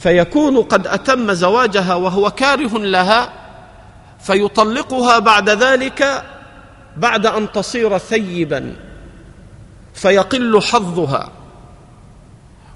فيكون 0.00 0.62
قد 0.62 0.86
أتم 0.86 1.32
زواجها 1.32 1.94
وهو 1.94 2.30
كاره 2.30 2.78
لها 2.78 3.32
فيطلقها 4.20 5.18
بعد 5.18 5.50
ذلك 5.50 6.24
بعد 6.96 7.26
أن 7.26 7.52
تصير 7.52 7.98
ثيبا 7.98 8.76
فيقل 9.94 10.62
حظها. 10.62 11.30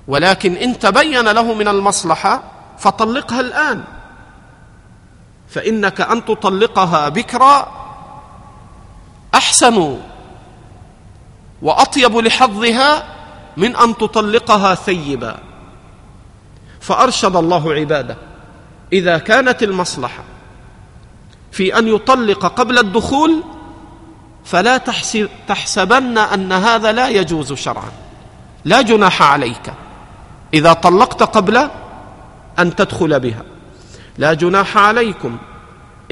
ولكن 0.08 0.54
إن 0.54 0.78
تبين 0.78 1.28
له 1.28 1.54
من 1.54 1.68
المصلحة 1.68 2.42
فطلقها 2.78 3.40
الآن. 3.40 3.84
فإنك 5.48 6.00
أن 6.00 6.24
تطلقها 6.24 7.08
بكرا 7.08 7.68
أحسن 9.34 9.98
وأطيب 11.62 12.16
لحظها 12.16 13.04
من 13.56 13.76
أن 13.76 13.96
تطلقها 13.96 14.74
ثيبا. 14.74 15.53
فأرشد 16.84 17.36
الله 17.36 17.72
عباده. 17.72 18.16
إذا 18.92 19.18
كانت 19.18 19.62
المصلحة 19.62 20.24
في 21.52 21.78
أن 21.78 21.88
يطلق 21.88 22.46
قبل 22.46 22.78
الدخول 22.78 23.42
فلا 24.44 24.76
تحسبن 25.48 26.18
أن 26.18 26.52
هذا 26.52 26.92
لا 26.92 27.08
يجوز 27.08 27.52
شرعا. 27.52 27.92
لا 28.64 28.82
جناح 28.82 29.22
عليك. 29.22 29.72
إذا 30.54 30.72
طلقت 30.72 31.22
قبل 31.22 31.70
أن 32.58 32.76
تدخل 32.76 33.20
بها. 33.20 33.42
لا 34.18 34.34
جناح 34.34 34.76
عليكم. 34.76 35.38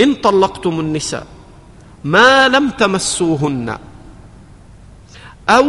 إن 0.00 0.14
طلقتم 0.14 0.80
النساء 0.80 1.26
ما 2.04 2.48
لم 2.48 2.70
تمسوهن. 2.70 3.78
أو 5.48 5.66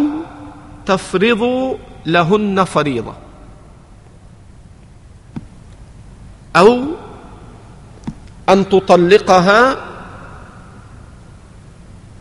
تفرضوا 0.86 1.78
لهن 2.06 2.64
فريضة. 2.64 3.23
أو 6.56 6.84
أن 8.50 8.70
تطلقها 8.70 9.78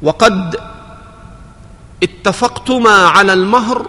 وقد 0.03 0.57
اتفقتما 2.03 2.91
على 3.07 3.33
المهر 3.33 3.87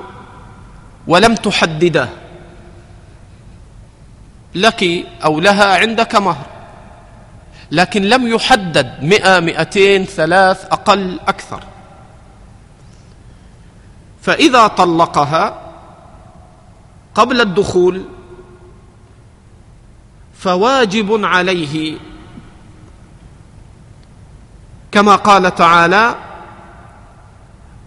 ولم 1.07 1.35
تحدده. 1.35 2.09
لك 4.55 4.83
أو 5.23 5.39
لها 5.39 5.77
عندك 5.77 6.15
مهر 6.15 6.45
لكن 7.71 8.01
لم 8.01 8.27
يحدد 8.27 9.03
مئة 9.03 9.39
مئتين 9.39 10.05
ثلاث 10.05 10.65
أقل 10.65 11.19
أكثر. 11.27 11.63
فإذا 14.21 14.67
طلقها 14.67 15.61
قبل 17.15 17.41
الدخول 17.41 18.05
فواجب 20.43 21.25
عليه. 21.25 21.97
كما 24.91 25.15
قال 25.15 25.55
تعالى 25.55 26.15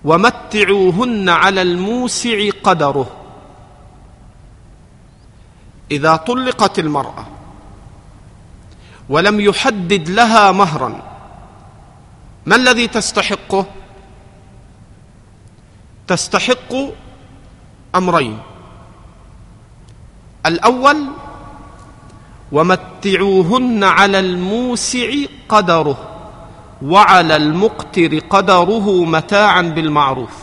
ومتعوهن 0.05 1.29
على 1.29 1.63
الموسع 1.63 2.51
قدره. 2.65 3.11
إذا 5.91 6.17
طلقت 6.17 6.79
المرأة 6.79 7.27
ولم 9.09 9.41
يحدد 9.41 10.09
لها 10.09 10.53
مهرا 10.53 11.03
ما 12.47 12.57
الذي 12.57 12.89
تستحقه؟ 12.89 13.67
تستحق 16.07 16.73
أمرين 17.95 18.39
الأول 20.47 21.07
ومتعوهن 22.53 23.85
على 23.85 24.19
الموسع 24.19 25.11
قدره 25.49 25.99
وعلى 26.83 27.37
المقتر 27.37 28.19
قدره 28.19 29.05
متاعا 29.05 29.63
بالمعروف 29.63 30.35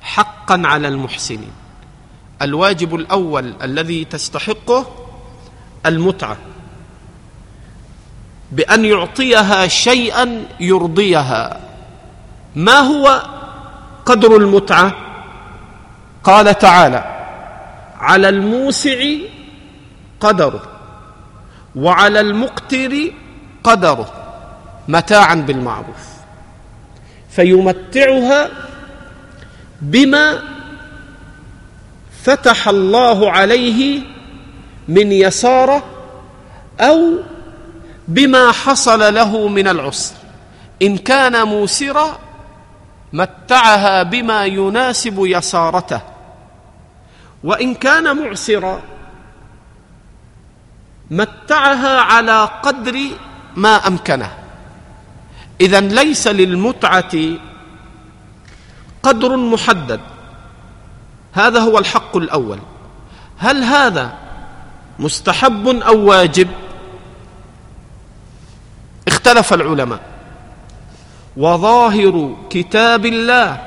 حقا 0.00 0.62
على 0.64 0.88
المحسنين. 0.88 1.52
الواجب 2.42 2.94
الأول 2.94 3.54
الذي 3.62 4.04
تستحقه 4.04 4.86
المتعة 5.86 6.36
بأن 8.52 8.84
يعطيها 8.84 9.66
شيئا 9.66 10.44
يرضيها. 10.60 11.60
ما 12.56 12.78
هو 12.78 13.22
قدر 14.06 14.36
المتعة؟ 14.36 14.92
قال 16.24 16.58
تعالى 16.58 17.04
على 17.98 18.28
الموسع 18.28 19.04
قدره. 20.20 20.73
وعلى 21.76 22.20
المقتر 22.20 23.12
قدره 23.64 24.12
متاعا 24.88 25.34
بالمعروف. 25.34 26.14
فيمتعها 27.30 28.48
بما 29.80 30.42
فتح 32.22 32.68
الله 32.68 33.30
عليه 33.30 34.00
من 34.88 35.12
يساره 35.12 35.82
أو 36.80 37.18
بما 38.08 38.52
حصل 38.52 39.14
له 39.14 39.48
من 39.48 39.68
العسر. 39.68 40.14
إن 40.82 40.96
كان 40.98 41.46
موسرا 41.46 42.18
متعها 43.12 44.02
بما 44.02 44.44
يناسب 44.44 45.14
يسارته. 45.18 46.00
وإن 47.44 47.74
كان 47.74 48.16
معسرا 48.16 48.82
متعها 51.10 52.00
على 52.00 52.48
قدر 52.62 53.00
ما 53.56 53.86
أمكنه. 53.86 54.30
اذا 55.60 55.80
ليس 55.80 56.28
للمتعة 56.28 57.14
قدر 59.02 59.36
محدد. 59.36 60.00
هذا 61.32 61.60
هو 61.60 61.78
الحق 61.78 62.16
الأول. 62.16 62.58
هل 63.38 63.64
هذا 63.64 64.12
مستحب 64.98 65.66
أو 65.68 66.04
واجب؟ 66.04 66.48
اختلف 69.08 69.52
العلماء. 69.52 70.00
وظاهر 71.36 72.36
كتاب 72.50 73.06
الله 73.06 73.58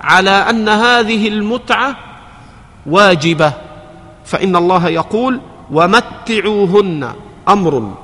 على 0.00 0.30
أن 0.30 0.68
هذه 0.68 1.28
المتعة 1.28 1.96
واجبة. 2.86 3.52
فإن 4.24 4.56
الله 4.56 4.88
يقول 4.88 5.40
ومتعوهن 5.70 7.12
أمر. 7.48 7.94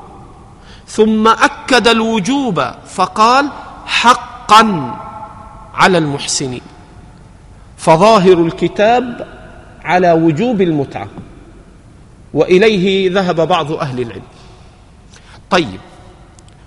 ثم 0.86 1.28
أكد 1.28 1.88
الوجوب 1.88 2.64
فقال 2.86 3.50
حقا 3.86 4.94
على 5.74 5.98
المحسنين. 5.98 6.62
فظاهر 7.76 8.32
الكتاب 8.32 9.28
على 9.84 10.12
وجوب 10.12 10.60
المتعة 10.60 11.08
وإليه 12.34 13.12
ذهب 13.12 13.48
بعض 13.48 13.72
أهل 13.72 14.00
العلم. 14.00 14.22
طيب 15.50 15.80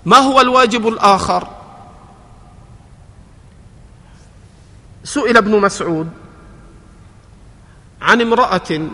ما 0.06 0.16
هو 0.16 0.40
الواجب 0.40 0.88
الآخر؟ 0.88 1.48
سئل 5.04 5.36
ابن 5.36 5.60
مسعود 5.60 6.10
عن 8.02 8.20
امرأة 8.20 8.88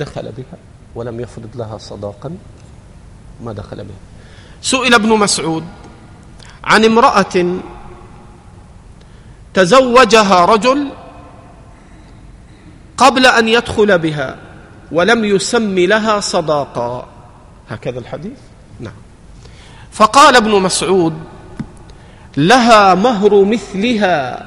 دخل 0.00 0.32
بها 0.32 0.58
ولم 0.94 1.20
يفرض 1.20 1.52
لها 1.54 1.78
صداقا 1.78 2.30
ما 3.44 3.52
دخل 3.52 3.76
بها. 3.76 4.00
سئل 4.62 4.94
ابن 4.94 5.08
مسعود 5.08 5.64
عن 6.64 6.84
امرأة 6.84 7.60
تزوجها 9.54 10.44
رجل 10.44 10.88
قبل 12.96 13.26
أن 13.26 13.48
يدخل 13.48 13.98
بها 13.98 14.36
ولم 14.92 15.24
يسم 15.24 15.78
لها 15.78 16.20
صداقا. 16.20 17.06
هكذا 17.70 17.98
الحديث؟ 17.98 18.38
نعم. 18.80 19.00
فقال 19.92 20.36
ابن 20.36 20.62
مسعود 20.62 21.14
لها 22.36 22.94
مهر 22.94 23.44
مثلها 23.44 24.46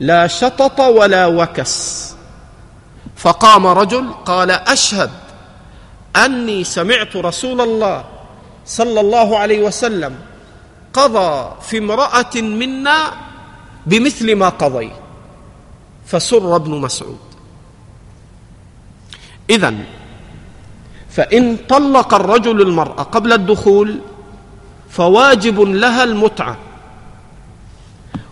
لا 0.00 0.26
شطط 0.26 0.80
ولا 0.80 1.26
وكس. 1.26 2.13
فقام 3.16 3.66
رجل 3.66 4.12
قال 4.24 4.50
أشهد 4.50 5.10
أني 6.16 6.64
سمعت 6.64 7.16
رسول 7.16 7.60
الله 7.60 8.04
صلى 8.66 9.00
الله 9.00 9.38
عليه 9.38 9.62
وسلم 9.62 10.14
قضى 10.92 11.52
في 11.62 11.78
امرأة 11.78 12.34
منا 12.34 12.98
بمثل 13.86 14.34
ما 14.36 14.48
قضي 14.48 14.90
فسر 16.06 16.56
ابن 16.56 16.72
مسعود. 16.80 17.18
اذا 19.50 19.74
فإن 21.10 21.56
طلق 21.68 22.14
الرجل 22.14 22.60
المرأة 22.60 23.02
قبل 23.02 23.32
الدخول 23.32 24.00
فواجب 24.90 25.60
لها 25.60 26.04
المتعة 26.04 26.56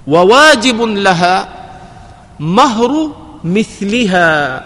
وواجب 0.07 0.83
لها 0.83 1.49
مهر 2.41 3.11
مثلها. 3.45 4.63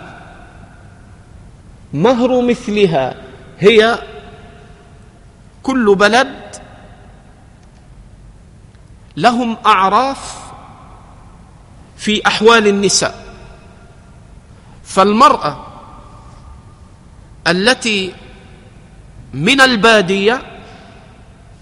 مهر 1.92 2.40
مثلها. 2.42 3.14
هي 3.58 3.98
كل 5.62 5.94
بلد 5.94 6.56
لهم 9.16 9.56
أعراف 9.66 10.52
في 11.96 12.26
أحوال 12.26 12.66
النساء. 12.66 13.26
فالمرأة 14.84 15.66
التي 17.46 18.14
من 19.34 19.60
البادية 19.60 20.42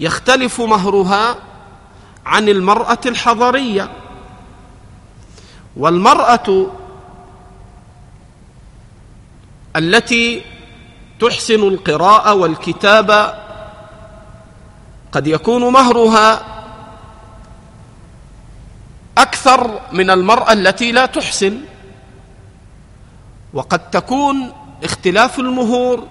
يختلف 0.01 0.61
مهرها 0.61 1.37
عن 2.27 2.49
المرأة 2.49 2.99
الحضرية. 3.07 3.91
والمرأة 5.77 6.71
التي 9.77 10.43
تحسن 11.21 11.63
القراءة 11.63 12.35
والكتابه 12.35 13.35
قد 15.13 15.27
يكون 15.27 15.73
مهرها 15.73 16.43
أكثر 19.19 19.81
من 19.93 20.11
المرأة 20.11 20.53
التي 20.53 20.93
لا 20.93 21.07
تحسن. 21.07 21.61
وقد 23.55 23.91
تكون 23.91 24.53
اختلاف 24.85 25.39
المهور 25.39 26.07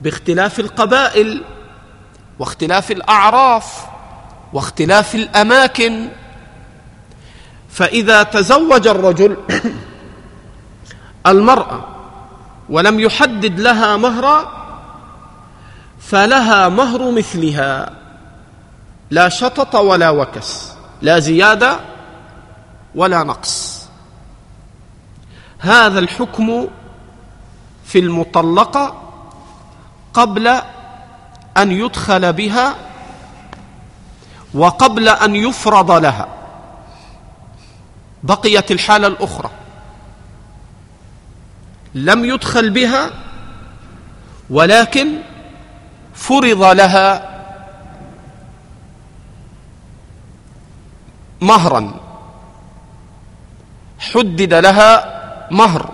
باختلاف 0.00 0.60
القبائل 0.60 1.42
واختلاف 2.38 2.90
الأعراف 2.90 3.86
واختلاف 4.52 5.14
الأماكن. 5.14 6.08
فإذا 7.70 8.22
تزوج 8.22 8.86
الرجل 8.86 9.36
المرأة 11.26 11.91
ولم 12.72 13.00
يحدد 13.00 13.60
لها 13.60 13.96
مهرا 13.96 14.62
فلها 16.00 16.68
مهر 16.68 17.10
مثلها. 17.10 17.90
لا 19.10 19.28
شطط 19.28 19.74
ولا 19.74 20.10
وكس 20.10 20.72
لا 21.02 21.18
زيادة 21.18 21.80
ولا 22.94 23.22
نقص. 23.22 23.86
هذا 25.58 25.98
الحكم 25.98 26.68
في 27.84 27.98
المطلقه 27.98 29.02
قبل 30.14 30.48
أن 31.56 31.72
يدخل 31.72 32.32
بها 32.32 32.74
وقبل 34.54 35.08
أن 35.08 35.36
يفرض 35.36 35.90
لها. 35.90 36.28
بقيت 38.22 38.70
الحالة 38.70 39.06
الأخرى. 39.06 39.50
لم 41.94 42.24
يدخل 42.24 42.70
بها 42.70 43.10
ولكن 44.50 45.08
فرض 46.14 46.62
لها 46.62 47.32
مهرا. 51.40 51.94
حدد 53.98 54.54
لها 54.54 55.12
مهر. 55.50 55.90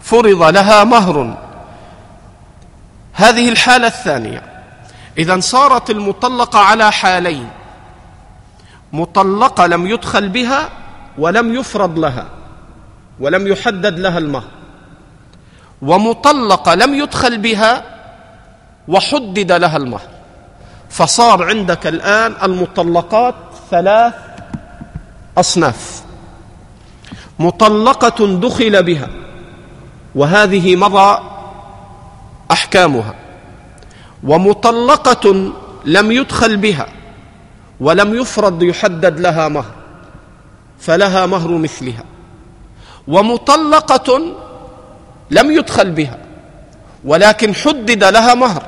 فرض 0.00 0.42
لها 0.42 0.84
مهر. 0.84 1.36
هذه 3.12 3.48
الحالة 3.48 3.86
الثانية. 3.86 4.42
اذا 5.18 5.40
صارت 5.40 5.90
المطلقة 5.90 6.58
على 6.58 6.92
حالين. 6.92 7.48
مطلقة 8.92 9.66
لم 9.66 9.86
يدخل 9.86 10.28
بها 10.28 10.68
ولم 11.18 11.54
يفرض 11.54 11.98
لها 11.98 12.26
ولم 13.20 13.46
يحدد 13.46 13.98
لها 13.98 14.18
المهر. 14.18 14.59
ومطلقه 15.82 16.74
لم 16.74 16.94
يدخل 16.94 17.38
بها 17.38 17.84
وحدد 18.88 19.52
لها 19.52 19.76
المهر. 19.76 20.08
فصار 20.90 21.44
عندك 21.44 21.86
الآن 21.86 22.34
المطلقات 22.42 23.34
ثلاث 23.70 24.14
أصناف. 25.38 26.02
مطلقة 27.38 28.26
دخل 28.26 28.82
بها 28.82 29.08
وهذه 30.14 30.76
مضى 30.76 31.22
أحكامها. 32.50 33.14
ومطلقة 34.24 35.52
لم 35.84 36.12
يدخل 36.12 36.56
بها 36.56 36.86
ولم 37.80 38.14
يفرض 38.14 38.62
يحدد 38.62 39.20
لها 39.20 39.48
مهر 39.48 39.74
فلها 40.78 41.26
مهر 41.26 41.50
مثلها. 41.50 42.04
ومطلقة 43.08 44.20
لم 45.30 45.50
يدخل 45.50 45.90
بها. 45.90 46.18
ولكن 47.04 47.54
حدد 47.54 48.04
لها 48.04 48.34
مهر. 48.34 48.62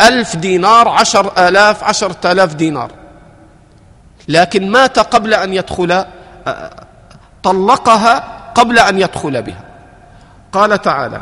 ألف 0.00 0.36
دينار 0.36 0.88
عشر 0.88 1.48
آلاف 1.48 1.84
عشرة 1.84 2.32
آلاف 2.32 2.54
دينار. 2.54 2.90
لكن 4.28 4.70
مات 4.70 4.98
قبل 4.98 5.34
أن 5.34 5.54
يدخل 5.54 6.04
طلقها 7.42 8.42
قبل 8.54 8.78
أن 8.78 8.98
يدخل 8.98 9.42
بها. 9.42 9.64
قال 10.52 10.82
تعالى 10.82 11.20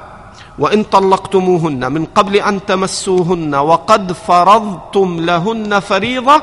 وإن 0.59 0.83
طلقتموهن 0.83 1.93
من 1.93 2.05
قبل 2.05 2.37
أن 2.37 2.67
تمسوهن 2.67 3.55
وقد 3.55 4.13
فرضتم 4.13 5.21
لهن 5.21 5.81
فريضة 5.81 6.43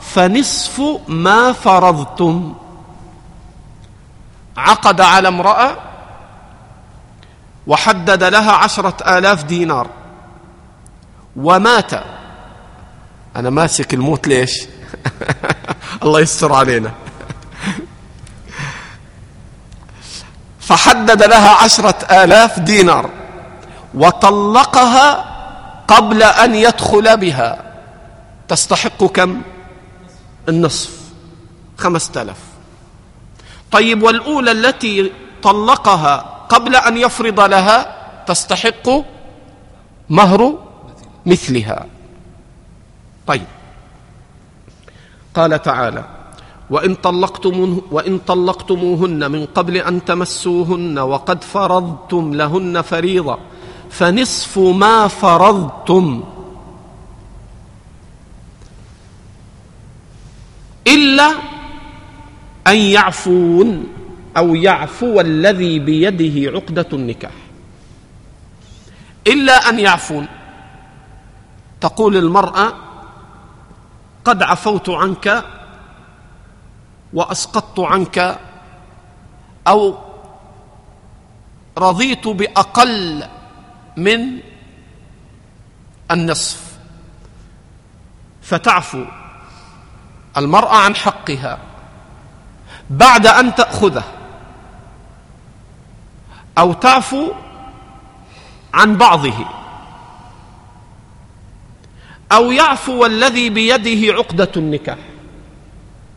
فنصف 0.00 0.82
ما 1.08 1.52
فرضتم. 1.52 2.54
عقد 4.56 5.00
على 5.00 5.28
امرأة 5.28 5.76
وحدد 7.66 8.24
لها 8.24 8.52
عشرة 8.52 9.18
آلاف 9.18 9.44
دينار. 9.44 9.86
ومات. 11.36 11.90
أنا 13.36 13.50
ماسك 13.50 13.94
الموت 13.94 14.28
ليش؟ 14.28 14.66
الله 16.02 16.20
يستر 16.20 16.52
علينا. 16.52 16.92
فحدد 20.60 21.22
لها 21.22 21.50
عشرة 21.50 22.22
آلاف 22.24 22.58
دينار. 22.58 23.10
وطلقها 23.94 25.36
قبل 25.88 26.22
أن 26.22 26.54
يدخل 26.54 27.16
بها. 27.16 27.72
تستحق 28.48 29.04
كم؟ 29.04 29.42
النصف. 30.48 30.90
خمسة 31.78 32.22
آلاف. 32.22 32.36
طيب 33.72 34.02
والأولى 34.02 34.50
التي 34.52 35.12
طلقها 35.42 36.35
قبل 36.48 36.76
أن 36.76 36.96
يفرض 36.96 37.40
لها 37.40 37.96
تستحق 38.26 38.88
مهر 40.10 40.58
مثلها. 41.26 41.86
طيب. 43.26 43.46
قال 45.34 45.62
تعالى 45.62 46.04
وإن 46.70 46.94
طلقتم 46.94 47.80
وإن 47.90 48.18
طلقتموهن 48.18 49.30
من 49.30 49.46
قبل 49.46 49.76
أن 49.76 50.04
تمسوهن 50.04 50.98
وقد 50.98 51.44
فرضتم 51.44 52.34
لهن 52.34 52.82
فريضة 52.82 53.38
فنصف 53.90 54.58
ما 54.58 55.08
فرضتم. 55.08 56.24
إلا 60.86 61.28
أن 62.66 62.76
يعفون. 62.76 63.95
أو 64.36 64.54
يعفو 64.54 65.20
الذي 65.20 65.78
بيده 65.78 66.52
عقدة 66.52 66.86
النكاح. 66.92 67.32
إلا 69.26 69.68
أن 69.68 69.78
يعفون. 69.78 70.26
تقول 71.80 72.16
المرأة 72.16 72.72
قد 74.24 74.42
عفوت 74.42 74.90
عنك 74.90 75.44
وأسقطت 77.12 77.80
عنك 77.80 78.38
أو 79.68 79.98
رضيت 81.78 82.28
بأقل 82.28 83.24
من 83.96 84.40
النصف. 86.10 86.78
فتعفو 88.42 89.04
المرأة 90.36 90.76
عن 90.76 90.94
حقها 90.94 91.58
بعد 92.90 93.26
أن 93.26 93.54
تأخذه. 93.54 94.15
أو 96.58 96.72
تعفو 96.72 97.32
عن 98.74 98.96
بعضه. 98.96 99.34
أو 102.32 102.50
يعفو 102.50 103.06
الذي 103.06 103.50
بيده 103.50 104.14
عقدة 104.14 104.50
النكاح. 104.56 104.98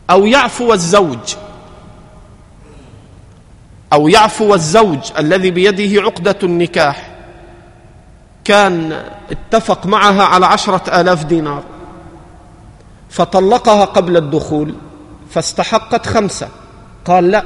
أو 0.10 0.26
يعفو 0.26 0.74
الزوج. 0.74 1.36
أو 3.94 4.08
يعفو 4.08 4.54
الزوج 4.54 5.12
الذي 5.18 5.52
بيده 5.52 6.02
عقدة 6.02 6.38
النكاح. 6.44 7.10
كان 8.44 9.06
اتفق 9.32 9.86
معها 9.86 10.24
على 10.24 10.46
عشرة 10.46 11.02
آلاف 11.02 11.24
دينار. 11.24 11.64
فطلقها 13.10 13.86
قبل 13.86 14.18
الدخول 14.18 14.76
فاستحقت 15.30 16.06
خمسة. 16.06 16.50
قال 17.06 17.32
لا 17.32 17.44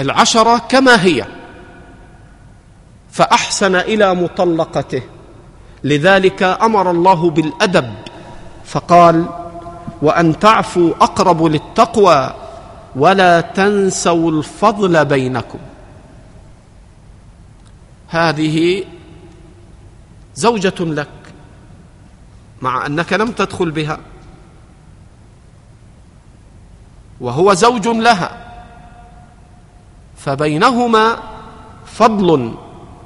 العشرة 0.00 0.58
كما 0.58 1.04
هي. 1.04 1.26
فأحسن 3.14 3.74
إلى 3.74 4.14
مطلقته. 4.14 5.02
لذلك 5.84 6.42
أمر 6.42 6.90
الله 6.90 7.30
بالأدب. 7.30 7.94
فقال 8.64 9.26
وأن 10.02 10.38
تعفوا 10.38 10.94
أقرب 11.00 11.44
للتقوى 11.44 12.34
ولا 12.96 13.40
تنسوا 13.40 14.30
الفضل 14.30 15.04
بينكم. 15.04 15.58
هذه 18.08 18.84
زوجة 20.34 20.80
لك 20.80 21.08
مع 22.62 22.86
أنك 22.86 23.12
لم 23.12 23.30
تدخل 23.30 23.70
بها. 23.70 23.98
وهو 27.20 27.54
زوج 27.54 27.88
لها 27.88 28.30
فبينهما 30.16 31.16
فضل. 31.86 32.54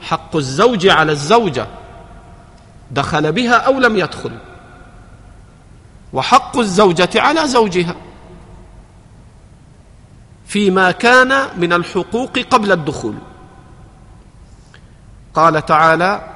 حق 0.02 0.36
الزوج 0.36 0.86
على 0.86 1.12
الزوجة. 1.12 1.66
دخل 2.90 3.32
بها 3.32 3.54
أو 3.54 3.72
لم 3.72 3.96
يدخل. 3.96 4.32
وحق 6.12 6.58
الزوجة 6.58 7.10
على 7.16 7.48
زوجها. 7.48 7.94
فيما 10.46 10.90
كان 10.90 11.60
من 11.60 11.72
الحقوق 11.72 12.38
قبل 12.38 12.72
الدخول. 12.72 13.14
قال 15.34 15.66
تعالى 15.66 16.34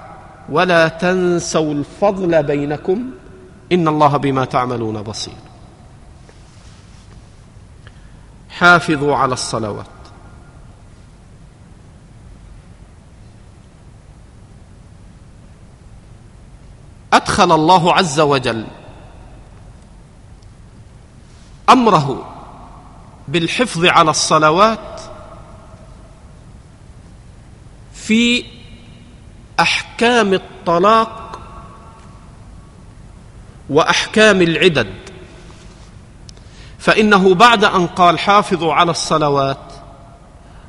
ولا 0.49 0.89
تنسوا 0.89 1.75
الفضل 1.75 2.43
بينكم. 2.43 3.11
إن 3.73 3.89
الله 3.89 4.17
بما 4.17 4.45
تعملون 4.45 5.03
بصير. 5.03 5.35
حافظوا 8.51 9.17
على 9.17 9.33
الصلوات. 9.33 10.02
أدخل 17.13 17.53
الله 17.53 17.93
عز 17.95 18.21
وجل 18.21 18.67
أمره 21.71 22.29
بالحفظ 23.29 23.85
على 23.85 24.11
الصلوات 24.11 25.01
في 27.95 28.45
أحكام 29.61 30.35
الطلاق 30.35 31.41
وأحكام 33.71 34.43
العدد. 34.43 34.95
فإنه 36.79 37.35
بعد 37.35 37.65
أن 37.65 37.87
قال 37.87 38.19
حافظوا 38.19 38.75
على 38.75 38.91
الصلوات 38.91 39.59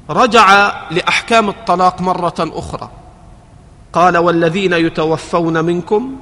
رجع 0.10 0.74
لأحكام 0.92 1.50
الطلاق 1.50 2.02
مرة 2.02 2.36
أخرى. 2.40 2.90
قال 3.94 4.18
والذين 4.18 4.74
يتوفون 4.74 5.66
منكم 5.66 6.16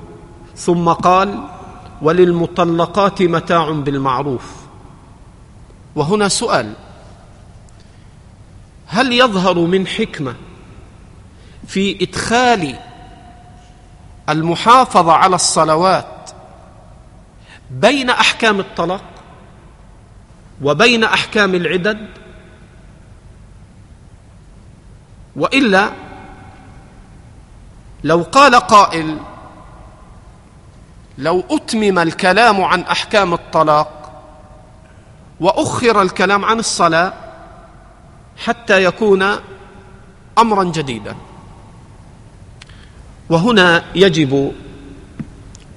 ثم 0.65 0.89
قال 0.89 1.43
وللمطلقات 2.01 3.21
متاع 3.21 3.71
بالمعروف. 3.71 4.55
وهنا 5.95 6.27
سؤال 6.27 6.73
هل 8.87 9.13
يظهر 9.13 9.59
من 9.59 9.87
حكمة 9.87 10.35
في 11.67 12.03
إدخال 12.03 12.75
المحافظة 14.29 15.13
على 15.13 15.35
الصلوات 15.35 16.31
بين 17.71 18.09
أحكام 18.09 18.59
الطلاق 18.59 19.03
وبين 20.61 21.03
أحكام 21.03 21.55
العدد؟ 21.55 22.07
وإلا 25.35 25.91
لو 28.03 28.21
قال 28.21 28.55
قائل 28.55 29.17
لو 31.21 31.43
أتمم 31.51 31.99
الكلام 31.99 32.63
عن 32.63 32.81
أحكام 32.81 33.33
الطلاق 33.33 34.11
وأخر 35.39 36.01
الكلام 36.01 36.45
عن 36.45 36.59
الصلاة 36.59 37.13
حتى 38.45 38.83
يكون 38.83 39.25
امرا 40.37 40.63
جديدا. 40.63 41.15
وهنا 43.29 43.83
يجب 43.95 44.51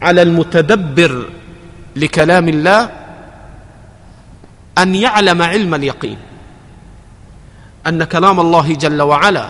على 0.02 0.22
المتدبر 0.22 1.28
لكلام 1.96 2.48
الله 2.48 2.90
أن 4.78 4.94
يعلم 4.94 5.42
علم 5.42 5.74
اليقين 5.74 6.18
أن 7.86 8.04
كلام 8.04 8.40
الله 8.40 8.74
جل 8.74 9.02
وعلا 9.02 9.48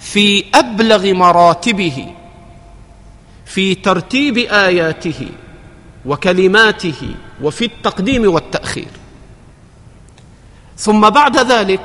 في 0.00 0.44
أبلغ 0.54 1.12
مراتبه 1.12 2.14
في 3.48 3.74
ترتيب 3.74 4.38
آياته 4.38 5.28
وكلماته 6.06 7.14
وفي 7.42 7.64
التقديم 7.64 8.34
والتأخير. 8.34 8.88
ثم 10.76 11.10
بعد 11.10 11.36
ذلك 11.36 11.80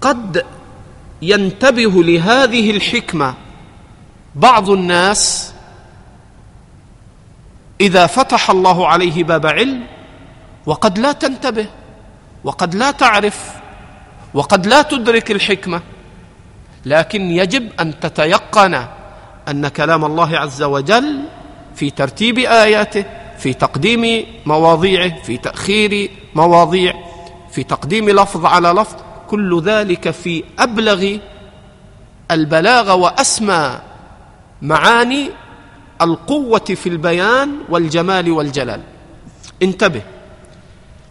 قد 0.00 0.44
ينتبه 1.22 2.02
لهذه 2.04 2.70
الحكمة 2.70 3.34
بعض 4.34 4.70
الناس 4.70 5.52
إذا 7.80 8.06
فتح 8.06 8.50
الله 8.50 8.88
عليه 8.88 9.24
باب 9.24 9.46
علم 9.46 9.86
وقد 10.66 10.98
لا 10.98 11.12
تنتبه 11.12 11.66
وقد 12.44 12.74
لا 12.74 12.90
تعرف 12.90 13.50
وقد 14.34 14.66
لا 14.66 14.82
تدرك 14.82 15.30
الحكمة 15.30 15.80
لكن 16.86 17.30
يجب 17.30 17.70
أن 17.80 18.00
تتيقن 18.00 18.86
أن 19.48 19.68
كلام 19.68 20.04
الله 20.04 20.38
عز 20.38 20.62
وجل 20.62 21.22
في 21.74 21.90
ترتيب 21.90 22.38
آياته 22.38 23.04
في 23.38 23.54
تقديم 23.54 24.26
مواضيعه 24.46 25.22
في 25.22 25.36
تأخير 25.36 26.10
مواضيع 26.34 26.94
في 27.50 27.62
تقديم 27.62 28.10
لفظ 28.10 28.46
على 28.46 28.68
لفظ 28.68 28.96
كل 29.28 29.62
ذلك 29.62 30.10
في 30.10 30.44
أبلغ 30.58 31.16
البلاغه 32.30 32.94
وأسمى 32.94 33.80
معاني 34.62 35.30
القوة 36.02 36.64
في 36.64 36.88
البيان 36.88 37.58
والجمال 37.68 38.30
والجلال. 38.30 38.80
انتبه. 39.62 40.02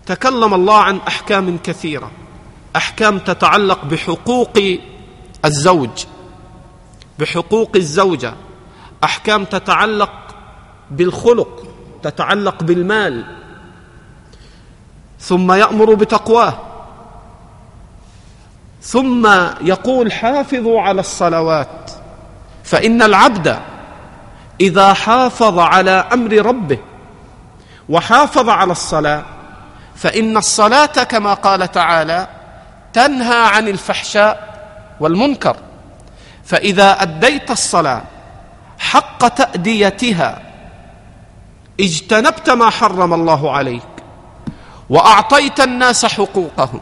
تكلم 0.06 0.54
الله 0.54 0.78
عن 0.78 0.98
أحكام 1.08 1.58
كثيرة. 1.58 2.12
أحكام 2.76 3.20
تتعلق 3.20 3.86
بحقوق 3.86 4.60
الزوج. 5.46 6.06
بحقوق 7.20 7.72
الزوجة. 7.76 8.34
أحكام 9.04 9.46
تتعلق 9.46 10.12
بالخلق 10.92 11.68
تتعلق 12.04 12.64
بالمال. 12.64 13.26
ثم 15.20 15.52
يأمر 15.52 15.94
بتقواه. 15.94 16.58
ثم 18.82 19.28
يقول 19.62 20.12
حافظوا 20.12 20.82
على 20.82 21.00
الصلوات. 21.00 21.92
فإن 22.64 23.02
العبد 23.02 23.60
إذا 24.62 24.94
حافظ 24.94 25.60
على 25.60 25.92
أمر 25.92 26.46
ربه 26.46 26.80
وحافظ 27.90 28.50
على 28.50 28.72
الصلاة 28.72 29.24
فإن 29.96 30.38
الصلاة 30.38 30.86
كما 30.86 31.34
قال 31.34 31.72
تعالى 31.72 32.28
تنهى 32.94 33.48
عن 33.48 33.68
الفحشاء 33.68 34.56
والمنكر. 35.00 35.56
فإذا 36.46 37.02
أديت 37.02 37.52
الصلاة 37.52 38.02
حق 38.80 39.28
تأديتها 39.28 40.42
اجتنبت 41.80 42.50
ما 42.50 42.70
حرم 42.70 43.14
الله 43.14 43.52
عليك 43.52 43.82
وأعطيت 44.90 45.60
الناس 45.60 46.06
حقوقهم 46.06 46.82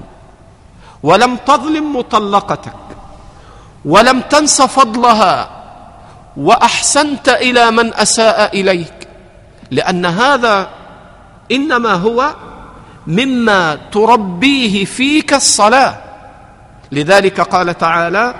ولم 1.03 1.35
تظلم 1.35 1.95
مطلقتك 1.95 2.73
ولم 3.85 4.21
تنس 4.21 4.61
فضلها 4.61 5.49
وأحسنت 6.37 7.29
إلى 7.29 7.71
من 7.71 7.93
أساء 7.93 8.59
إليك 8.61 9.07
لأن 9.71 10.05
هذا 10.05 10.67
إنما 11.51 11.93
هو 11.93 12.35
مما 13.07 13.75
تربيه 13.75 14.85
فيك 14.85 15.33
الصلاة. 15.33 15.95
لذلك 16.91 17.41
قال 17.41 17.77
تعالى 17.77 18.35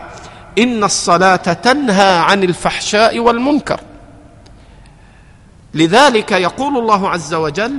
إن 0.57 0.83
الصلاة 0.83 1.35
تنهى 1.35 2.17
عن 2.17 2.43
الفحشاء 2.43 3.19
والمنكر. 3.19 3.79
لذلك 5.73 6.31
يقول 6.31 6.77
الله 6.77 7.09
عز 7.09 7.33
وجل 7.33 7.75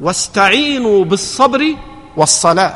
واستعينوا 0.00 1.04
بالصبر 1.04 1.76
والصلاة. 2.16 2.74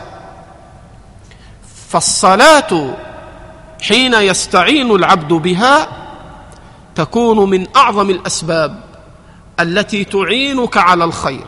فالصلاة 1.88 2.94
حين 3.82 4.14
يستعين 4.14 4.90
العبد 4.90 5.32
بها 5.32 5.88
تكون 6.94 7.50
من 7.50 7.66
أعظم 7.76 8.10
الأسباب 8.10 8.80
التي 9.60 10.04
تعينك 10.04 10.76
على 10.76 11.04
الخير. 11.04 11.46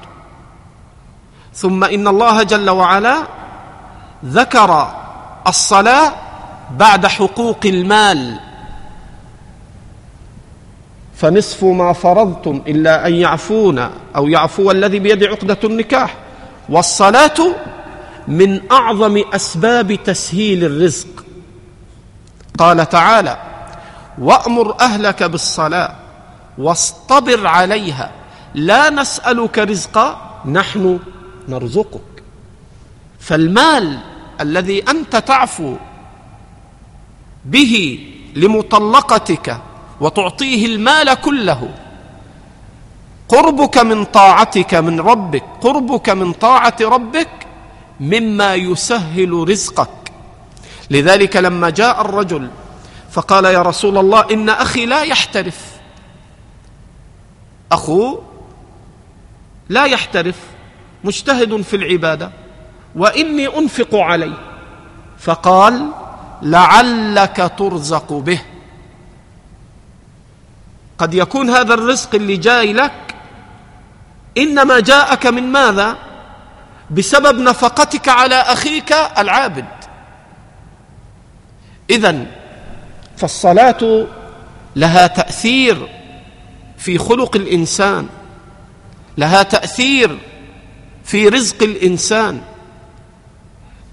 ثم 1.55 1.84
إن 1.84 2.09
الله 2.09 2.42
جل 2.42 2.70
وعلا 2.70 3.16
ذكر 4.24 4.94
الصلاة 5.47 6.12
بعد 6.70 7.06
حقوق 7.06 7.60
المال. 7.64 8.38
فنصف 11.16 11.64
ما 11.64 11.92
فرضتم 11.92 12.62
إلا 12.66 13.06
أن 13.06 13.14
يعفون 13.14 13.90
أو 14.16 14.28
يعفو 14.28 14.70
الذي 14.70 14.98
بيد 14.98 15.24
عقدة 15.24 15.58
النكاح. 15.64 16.16
والصلاة 16.68 17.54
من 18.28 18.72
أعظم 18.72 19.22
أسباب 19.32 19.94
تسهيل 20.04 20.64
الرزق. 20.64 21.24
قال 22.58 22.88
تعالى 22.88 23.38
وأمر 24.18 24.80
أهلك 24.80 25.22
بالصلاة 25.22 25.94
واصطبر 26.58 27.46
عليها. 27.46 28.10
لا 28.54 28.90
نسألك 28.90 29.58
رزقا 29.58 30.40
نحن 30.46 30.98
نرزقك. 31.48 32.22
فالمال 33.20 33.98
الذي 34.40 34.84
أنت 34.88 35.16
تعفو 35.16 35.76
به 37.47 37.99
لمطلقتك 38.34 39.61
وتعطيه 40.01 40.66
المال 40.66 41.14
كله. 41.14 41.74
قربك 43.28 43.78
من 43.78 44.05
طاعتك 44.05 44.74
من 44.74 45.01
ربك 45.01 45.44
قربك 45.61 46.09
من 46.11 46.32
طاعة 46.32 46.76
ربك 46.80 47.28
مما 48.01 48.55
يسهل 48.55 49.49
رزقك. 49.49 50.12
لذلك 50.90 51.36
لما 51.36 51.70
جاء 51.70 52.01
الرجل 52.01 52.51
فقال 53.11 53.44
يا 53.44 53.62
رسول 53.62 53.99
الله 53.99 54.26
إن 54.30 54.49
أخي 54.49 54.86
لا 54.86 55.03
يحترف. 55.03 55.76
اخوه 57.72 58.22
لا 59.68 59.84
يحترف 59.84 60.36
مجتهد 61.05 61.61
في 61.62 61.76
العبادة 61.76 62.30
وإني 62.97 63.59
أنفق 63.59 63.94
عليه. 63.94 64.38
فقال 65.18 65.88
لعلك 66.43 67.53
ترزق 67.59 68.12
به. 68.12 68.41
قد 70.99 71.14
يكون 71.14 71.51
هذا 71.51 71.74
الرزق 71.74 72.14
اللي 72.14 72.37
جاي 72.37 72.72
لك 72.72 73.14
إنما 74.39 74.80
جاءك 74.80 75.26
من 75.26 75.43
ماذا؟ 75.53 75.97
بسبب 76.91 77.39
نفقتك 77.39 78.09
على 78.09 78.34
أخيك 78.34 78.93
العابد. 79.18 79.64
اذا 81.91 82.26
فالصلاة 83.16 84.07
لها 84.76 85.07
تأثير 85.07 85.89
في 86.78 86.99
خلق 86.99 87.37
الإنسان 87.37 88.09
لها 89.18 89.43
تأثير 89.43 90.18
في 91.05 91.28
رزق 91.28 91.62
الإنسان. 91.62 92.41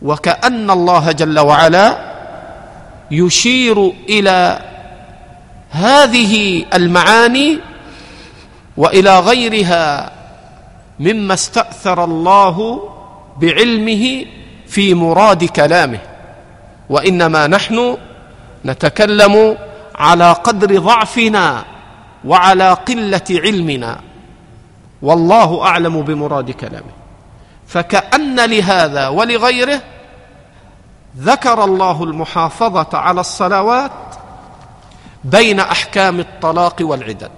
وكأن 0.01 0.71
الله 0.71 1.11
جل 1.11 1.39
وعلا 1.39 2.12
يشير 3.13 3.93
إلى 4.09 4.59
هذه 5.71 6.65
المعاني 6.73 7.59
وإلى 8.77 9.19
غيرها 9.19 10.11
مما 10.99 11.33
استأثر 11.33 12.03
الله 12.03 12.89
بعلمه 13.41 14.25
في 14.67 14.93
مراد 14.93 15.43
كلامه. 15.43 15.99
وإنما 16.89 17.47
نحن 17.47 17.97
نتكلم 18.65 19.57
على 19.95 20.31
قدر 20.31 20.79
ضعفنا 20.79 21.65
وعلى 22.25 22.73
قلة 22.73 23.29
علمنا. 23.29 23.99
والله 25.01 25.63
أعلم 25.63 26.01
بمراد 26.01 26.51
كلامه. 26.51 26.93
فكأن 27.67 28.39
لهذا 28.39 29.07
ولغيره 29.07 29.81
ذكر 31.17 31.63
الله 31.63 32.03
المحافظة 32.03 32.97
على 32.97 33.21
الصلوات 33.21 33.91
بين 35.23 35.59
أحكام 35.59 36.19
الطلاق 36.19 36.75
والعدد. 36.81 37.31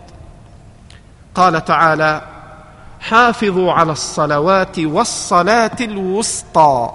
قال 1.35 1.65
تعالى 1.65 2.21
حافظوا 2.99 3.73
على 3.73 3.91
الصلوات 3.91 4.79
والصلاة 4.79 5.77
الوسطى. 5.81 6.89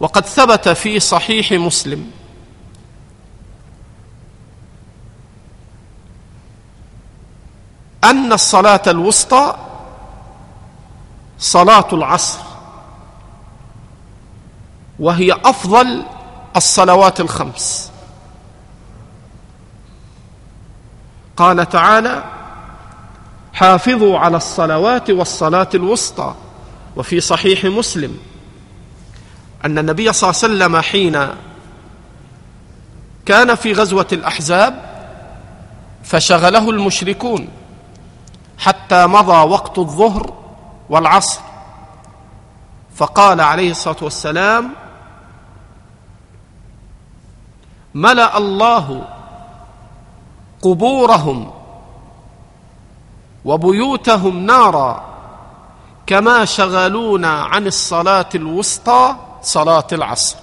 وقد 0.00 0.26
ثبت 0.26 0.68
في 0.68 1.00
صحيح 1.00 1.52
مسلم 1.52 2.10
أن 8.04 8.32
الصلاة 8.32 8.82
الوسطى 8.86 9.56
صلاة 11.38 11.88
العصر. 11.92 12.49
وهي 15.00 15.32
أفضل 15.44 16.02
الصلوات 16.56 17.20
الخمس. 17.20 17.90
قال 21.36 21.68
تعالى 21.68 22.24
حافظوا 23.52 24.18
على 24.18 24.36
الصلوات 24.36 25.10
والصلاة 25.10 25.68
الوسطى. 25.74 26.34
وفي 26.96 27.20
صحيح 27.20 27.64
مسلم 27.64 28.18
أن 29.64 29.78
النبي 29.78 30.12
صلى 30.12 30.30
الله 30.30 30.40
عليه 30.42 30.54
وسلم 30.54 30.80
حين 30.80 31.28
كان 33.26 33.54
في 33.54 33.72
غزوة 33.72 34.06
الأحزاب 34.12 34.90
فشغله 36.04 36.70
المشركون 36.70 37.48
حتى 38.58 39.06
مضى 39.06 39.50
وقت 39.50 39.78
الظهر 39.78 40.34
والعصر. 40.90 41.40
فقال 42.96 43.40
عليه 43.40 43.70
الصلاة 43.70 43.96
والسلام 44.02 44.70
ملأ 47.94 48.38
الله 48.38 49.04
قبورهم 50.62 51.50
وبيوتهم 53.44 54.46
نارا 54.46 55.10
كما 56.06 56.44
شغلونا 56.44 57.42
عن 57.42 57.66
الصلاة 57.66 58.28
الوسطى 58.34 59.16
صلاة 59.42 59.86
العصر. 59.92 60.36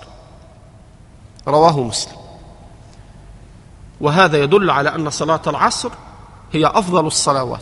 رواه 1.48 1.80
مسلم. 1.80 2.18
وهذا 4.02 4.38
يدل 4.38 4.70
على 4.70 4.96
أن 4.96 5.10
صلاة 5.10 5.42
العصر 5.48 5.90
هي 6.54 6.66
أفضل 6.66 7.08
الصلوات. 7.08 7.62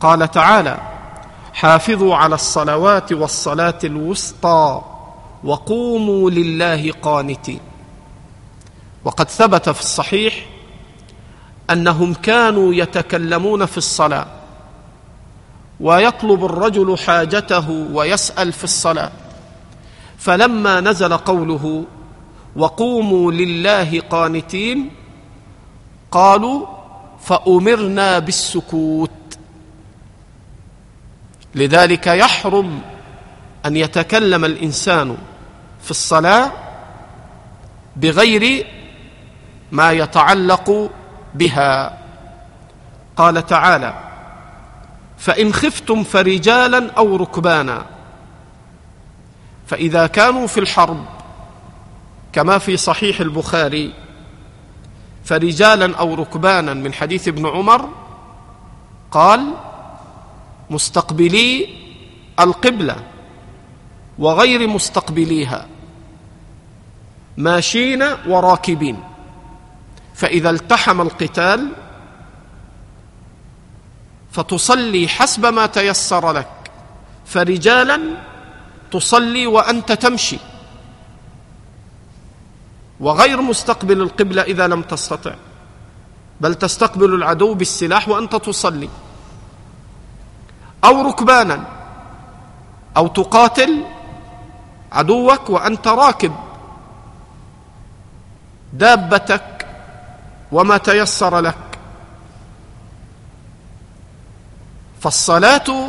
قال 0.00 0.30
تعالى 0.30 0.78
حافظوا 1.52 2.16
على 2.16 2.34
الصلوات 2.34 3.12
والصلاة 3.12 3.78
الوسطى 3.84 4.82
وقوموا 5.44 6.30
لله 6.30 6.92
قانتين 7.02 7.60
وقد 9.04 9.28
ثبت 9.28 9.68
في 9.68 9.80
الصحيح 9.80 10.46
أنهم 11.70 12.14
كانوا 12.14 12.74
يتكلمون 12.74 13.66
في 13.66 13.78
الصلاة 13.78 14.26
ويطلب 15.80 16.44
الرجل 16.44 16.98
حاجته 16.98 17.70
ويسأل 17.70 18.52
في 18.52 18.64
الصلاة. 18.64 19.12
فلما 20.18 20.80
نزل 20.80 21.16
قوله 21.16 21.84
وقوموا 22.56 23.32
لله 23.32 24.00
قانتين 24.00 24.90
قالوا 26.10 26.66
فأمرنا 27.20 28.18
بالسكوت. 28.18 29.10
لذلك 31.54 32.06
يحرم 32.06 32.80
أن 33.66 33.76
يتكلم 33.76 34.44
الإنسان 34.44 35.16
في 35.82 35.90
الصلاة 35.90 36.52
بغير 37.96 38.66
ما 39.72 39.92
يتعلق 39.92 40.90
بها. 41.34 41.98
قال 43.16 43.46
تعالى 43.46 43.94
فإن 45.18 45.52
خفتم 45.52 46.04
فرجالا 46.04 46.90
أو 46.92 47.16
ركبانا 47.16 47.86
فإذا 49.66 50.06
كانوا 50.06 50.46
في 50.46 50.60
الحرب 50.60 51.04
كما 52.32 52.58
في 52.58 52.76
صحيح 52.76 53.20
البخاري 53.20 53.92
فرجالا 55.24 55.96
أو 55.96 56.14
ركبانا 56.14 56.74
من 56.74 56.92
حديث 56.92 57.28
ابن 57.28 57.46
عمر 57.46 57.88
قال 59.10 59.54
مستقبلي 60.70 61.68
القبلة 62.40 62.96
وغير 64.18 64.68
مستقبليها 64.68 65.66
ماشين 67.36 68.02
وراكبين. 68.26 69.09
فإذا 70.20 70.50
التحم 70.50 71.00
القتال 71.00 71.72
فتصلي 74.32 75.08
حسب 75.08 75.46
ما 75.46 75.66
تيسر 75.66 76.32
لك 76.32 76.70
فرجالا 77.26 78.00
تصلي 78.90 79.46
وأنت 79.46 79.92
تمشي. 79.92 80.38
وغير 83.00 83.42
مستقبل 83.42 84.00
القبلة 84.00 84.42
إذا 84.42 84.66
لم 84.66 84.82
تستطع 84.82 85.34
بل 86.40 86.54
تستقبل 86.54 87.14
العدو 87.14 87.54
بالسلاح 87.54 88.08
وأنت 88.08 88.36
تصلي. 88.36 88.88
أو 90.84 91.08
ركبانا 91.08 91.64
أو 92.96 93.06
تقاتل 93.08 93.84
عدوك 94.92 95.50
وأنت 95.50 95.88
راكب. 95.88 96.32
دابتك 98.72 99.59
وما 100.52 100.76
تيسر 100.76 101.40
لك. 101.40 101.56
فالصلاة 105.00 105.88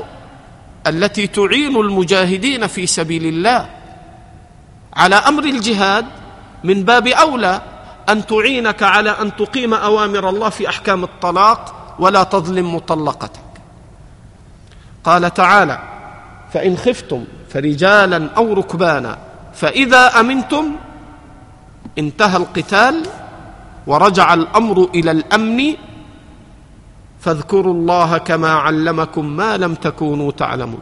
التي 0.88 1.28
تعين 1.28 1.76
المجاهدين 1.76 2.68
في 2.68 2.88
سبيل 2.88 3.26
الله 3.26 3.70
على 4.93 5.16
أمر 5.16 5.43
الجهاد 5.43 6.05
من 6.64 6.84
باب 6.84 7.07
أولى 7.07 7.62
أن 8.09 8.26
تعينك 8.26 8.84
على 8.84 9.09
أن 9.09 9.36
تقيم 9.36 9.74
أوامر 9.74 10.30
الله 10.30 10.49
في 10.49 10.70
أحكام 10.70 11.03
الطلاق 11.03 11.95
ولا 11.99 12.24
تظلم 12.24 12.76
مطلقتك. 12.76 13.39
قال 15.03 15.34
تعالى 15.34 15.80
فإن 16.53 16.78
خفتم 16.78 17.26
فرجالا 17.49 18.30
أو 18.38 18.53
ركبانا 18.53 19.18
فإذا 19.53 20.20
أمنتم 20.20 20.76
انتهى 21.97 22.38
القتال 22.38 23.07
ورجع 23.88 24.34
الأمر 24.34 24.90
إلى 24.96 25.12
الأمن. 25.12 25.76
فاذكروا 27.20 27.74
الله 27.74 28.18
كما 28.18 28.52
علمكم 28.54 29.26
ما 29.26 29.58
لم 29.58 29.76
تكونوا 29.76 30.32
تعلمون. 30.32 30.82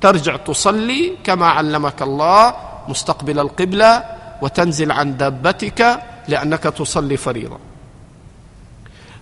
ترجع 0.00 0.36
تصلي 0.36 1.16
كما 1.24 1.46
علمك 1.46 2.02
الله 2.02 2.54
مستقبل 2.88 3.38
القبلة 3.38 4.04
وتنزل 4.42 4.92
عن 4.92 5.16
دابتك 5.16 6.00
لأنك 6.28 6.62
تصلي 6.62 7.16
فريضة. 7.16 7.58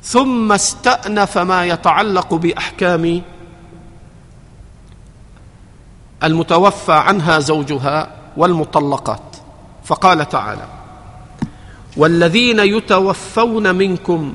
ثم 0.03 0.53
استأنف 0.53 1.39
ما 1.39 1.64
يتعلق 1.64 2.35
بأحكام 2.35 3.23
المتوفى 6.23 6.93
عنها 6.93 7.39
زوجها 7.39 8.09
والمطلقات. 8.37 9.37
فقال 9.85 10.29
تعالى 10.29 10.80
والذين 11.97 12.59
يتوفون 12.59 13.74
منكم 13.74 14.34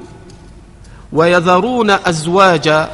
ويذرون 1.14 1.90
أزواجا 1.90 2.90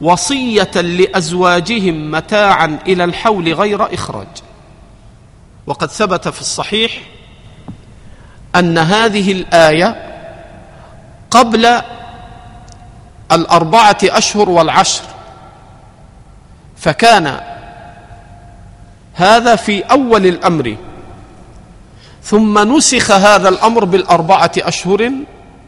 وصية 0.00 0.70
لأزواجهم 0.74 2.10
متاعا 2.10 2.78
إلى 2.86 3.04
الحول 3.04 3.54
غير 3.54 3.94
إخراج. 3.94 4.26
وقد 5.66 5.90
ثبت 5.90 6.28
في 6.28 6.40
الصحيح 6.40 7.02
أن 8.56 8.78
هذه 8.78 9.32
الآية 9.32 10.02
قبل 11.30 11.80
الأربعة 13.32 13.98
أشهر 14.04 14.50
والعشر 14.50 15.02
فكان 16.76 17.40
هذا 19.14 19.56
في 19.56 19.82
أول 19.82 20.26
الأمر 20.26 20.76
ثم 22.26 22.76
نسخ 22.76 23.10
هذا 23.10 23.48
الأمر 23.48 23.84
بالأربعة 23.84 24.52
أشهر 24.58 25.12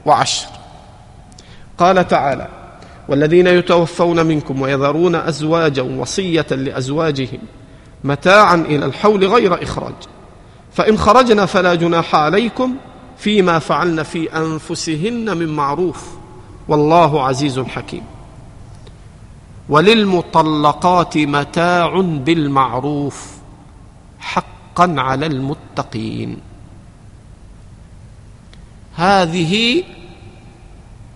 وعشر. 0.06 0.46
قال 1.78 2.08
تعالى 2.08 2.48
والذين 3.08 3.46
يتوفون 3.46 4.26
منكم 4.26 4.62
ويذرون 4.62 5.14
أزواجا 5.14 5.82
وصية 5.82 6.46
لأزواجهم 6.50 7.38
متاعا 8.04 8.54
إلى 8.54 8.86
الحول 8.86 9.24
غير 9.24 9.62
إخراج. 9.62 9.94
فإن 10.72 10.98
خرجنا 10.98 11.46
فلا 11.46 11.74
جناح 11.74 12.14
عليكم 12.14 12.74
فيما 13.18 13.58
فعلن 13.58 14.02
في 14.02 14.36
أنفسهن 14.36 15.36
من 15.36 15.48
معروف. 15.48 16.04
والله 16.68 17.26
عزيز 17.26 17.60
حكيم. 17.60 18.04
وللمطلقات 19.68 21.18
متاع 21.18 22.00
بالمعروف 22.00 23.26
حقا 24.20 24.94
على 24.98 25.26
المتقين. 25.26 26.47
هذه 28.98 29.82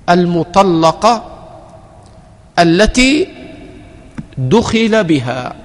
المطلقة 0.09 1.25
التي 2.59 3.29
دخل 4.39 5.05
بها 5.05 5.57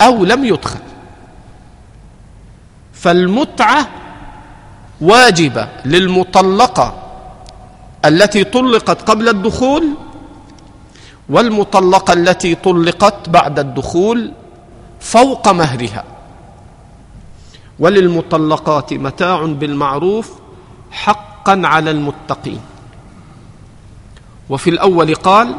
أو 0.00 0.24
لم 0.24 0.44
يدخل. 0.44 0.80
فالمتعة 2.92 3.88
واجبة 5.00 5.68
للمطلقة 5.84 7.02
التي 8.04 8.44
طلقت 8.44 9.10
قبل 9.10 9.28
الدخول 9.28 9.84
والمطلقة 11.28 12.12
التي 12.12 12.54
طلقت 12.54 13.28
بعد 13.28 13.58
الدخول 13.58 14.32
فوق 15.00 15.48
مهرها. 15.48 16.04
وللمطلقات 17.78 18.92
متاع 18.92 19.44
بالمعروف 19.44 20.32
حقا 20.90 21.62
على 21.64 21.90
المتقين. 21.90 22.60
وفي 24.48 24.70
الأول 24.70 25.14
قال 25.14 25.56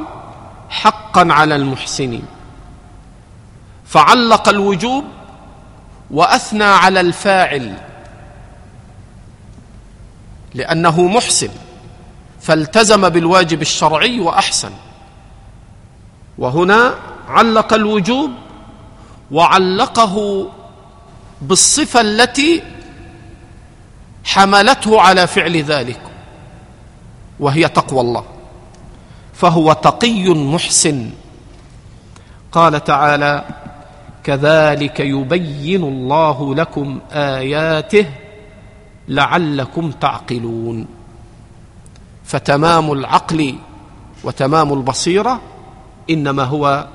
حقا 0.70 1.28
على 1.34 1.56
المحسنين. 1.56 2.26
فعلق 3.86 4.50
الوجوب 4.50 5.04
وأثنى 6.12 6.64
على 6.64 7.00
الفاعل 7.00 7.78
لأنه 10.54 11.02
محسن 11.02 11.50
فالتزم 12.42 13.10
بالواجب 13.10 13.62
الشرعي 13.62 14.20
وأحسن. 14.20 14.72
وهنا 16.38 16.96
علق 17.30 17.74
الوجوب 17.74 18.32
وعلقه 19.32 20.48
بالصفة 21.42 22.02
التي 22.02 22.64
حملته 24.26 25.02
على 25.02 25.28
فعل 25.28 25.58
ذلك 25.58 26.02
وهي 27.40 27.68
تقوى 27.68 28.02
الله. 28.02 28.24
فهو 29.34 29.74
تقي 29.74 30.30
محسن. 30.30 31.10
قال 32.52 32.84
تعالى 32.84 33.44
كذلك 34.24 35.00
يبين 35.00 35.84
الله 35.84 36.56
لكم 36.56 37.00
آياته 37.12 38.06
لعلكم 39.08 39.92
تعقلون. 39.92 40.88
فتمام 42.26 42.92
العقل 42.92 43.56
وتمام 44.24 44.74
البصيرة 44.74 45.42
إنما 46.10 46.44
هو 46.44 46.88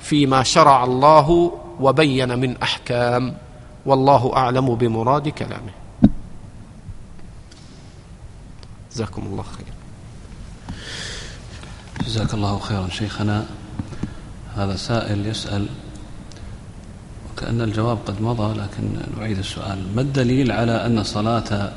فيما 0.00 0.42
شرع 0.42 0.84
الله 0.84 1.52
وبين 1.80 2.38
من 2.38 2.56
أحكام. 2.62 3.34
والله 3.86 4.36
أعلم 4.36 4.74
بمراد 4.74 5.28
كلامه. 5.28 5.72
جزاكم 8.92 9.22
الله 9.22 9.42
خير 9.42 9.66
جزاك 12.06 12.34
الله 12.34 12.58
خيرا 12.58 12.88
شيخنا. 12.88 13.46
هذا 14.56 14.76
سائل 14.76 15.26
يسأل 15.26 15.66
وكأن 17.30 17.60
الجواب 17.60 17.98
قد 18.06 18.22
مضى 18.22 18.60
لكن 18.60 18.96
نعيد 19.18 19.38
السؤال. 19.38 19.96
ما 19.96 20.00
الدليل 20.00 20.52
على 20.52 20.86
أن 20.86 21.04
صلاة 21.04 21.72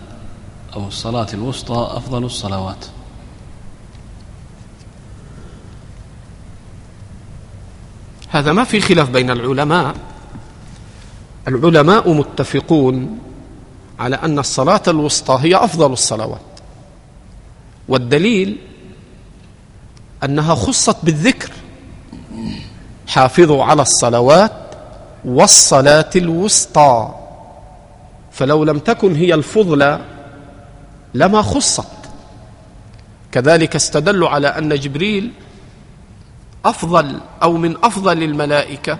أو 0.75 0.87
الصلاة 0.87 1.27
الوسطى 1.33 1.87
أفضل 1.97 2.23
الصلوات؟ 2.23 2.85
هذا 8.29 8.53
ما 8.53 8.63
في 8.63 8.79
خلاف 8.81 9.09
بين 9.09 9.29
العلماء. 9.29 9.95
العلماء 11.49 12.13
متفقون 12.13 13.19
على 13.99 14.15
أن 14.15 14.39
الصلاة 14.39 14.81
الوسطى 14.87 15.37
هي 15.41 15.55
أفضل 15.55 15.93
الصلوات. 15.93 16.41
والدليل 17.87 18.57
أنها 20.23 20.55
خصت 20.55 20.97
بالذكر. 21.03 21.51
حافظوا 23.07 23.63
على 23.63 23.81
الصلوات 23.81 24.51
والصلاة 25.25 26.09
الوسطى. 26.15 27.15
فلو 28.31 28.63
لم 28.63 28.79
تكن 28.79 29.15
هي 29.15 29.33
الفضلى 29.33 29.99
لما 31.13 31.41
خصت. 31.41 31.87
كذلك 33.31 33.75
استدلوا 33.75 34.29
على 34.29 34.47
أن 34.47 34.75
جبريل 34.75 35.31
أفضل 36.65 37.19
أو 37.43 37.57
من 37.57 37.75
أفضل 37.83 38.23
الملائكة 38.23 38.97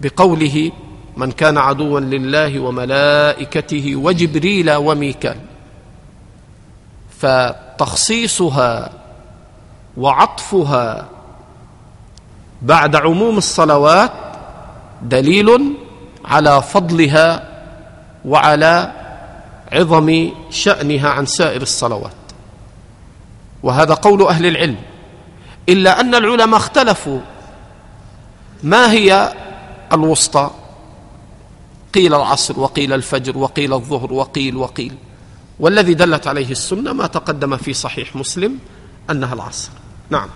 بقوله 0.00 0.72
من 1.20 1.32
كان 1.32 1.58
عدوا 1.58 2.00
لله 2.00 2.60
وملائكته 2.60 3.96
وجبريل 3.96 4.70
وميكال. 4.72 5.36
فتخصيصها 7.20 8.90
وعطفها 9.96 11.06
بعد 12.62 12.96
عموم 12.96 13.38
الصلوات 13.38 14.12
دليل 15.02 15.74
على 16.24 16.62
فضلها 16.62 17.48
وعلى 18.24 18.92
عظم 19.72 20.30
شأنها 20.50 21.08
عن 21.08 21.26
سائر 21.26 21.62
الصلوات. 21.62 22.20
وهذا 23.62 23.94
قول 23.94 24.22
أهل 24.22 24.46
العلم. 24.46 24.76
إلا 25.68 26.00
أن 26.00 26.14
العلماء 26.14 26.56
اختلفوا 26.56 27.20
ما 28.62 28.92
هي 28.92 29.32
الوسطى. 29.92 30.50
قيل 31.94 32.14
العصر 32.14 32.60
وقيل 32.60 32.92
الفجر 32.92 33.38
وقيل 33.38 33.72
الظهر 33.72 34.12
وقيل 34.12 34.56
وقيل. 34.56 34.94
والذي 35.60 35.94
دلت 35.94 36.26
عليه 36.26 36.50
السنة 36.50 36.92
ما 36.92 37.06
تقدم 37.06 37.56
في 37.56 37.72
صحيح 37.72 38.16
مسلم 38.16 38.58
أنها 39.10 39.34
العصر. 39.34 39.70
نعم. 40.10 40.28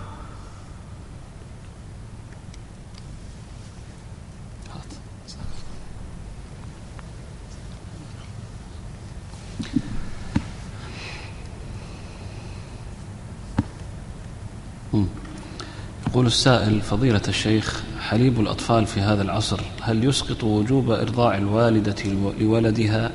يقول 16.07 16.27
السائل 16.27 16.81
فضيلة 16.81 17.21
الشيخ 17.27 17.83
حليب 18.09 18.39
الأطفال 18.39 18.85
في 18.85 19.01
هذا 19.01 19.21
العصر 19.21 19.59
هل 19.81 20.03
يسقط 20.03 20.43
وجوب 20.43 20.91
إرضاع 20.91 21.37
الوالدة 21.37 21.95
لولدها؟ 22.39 23.11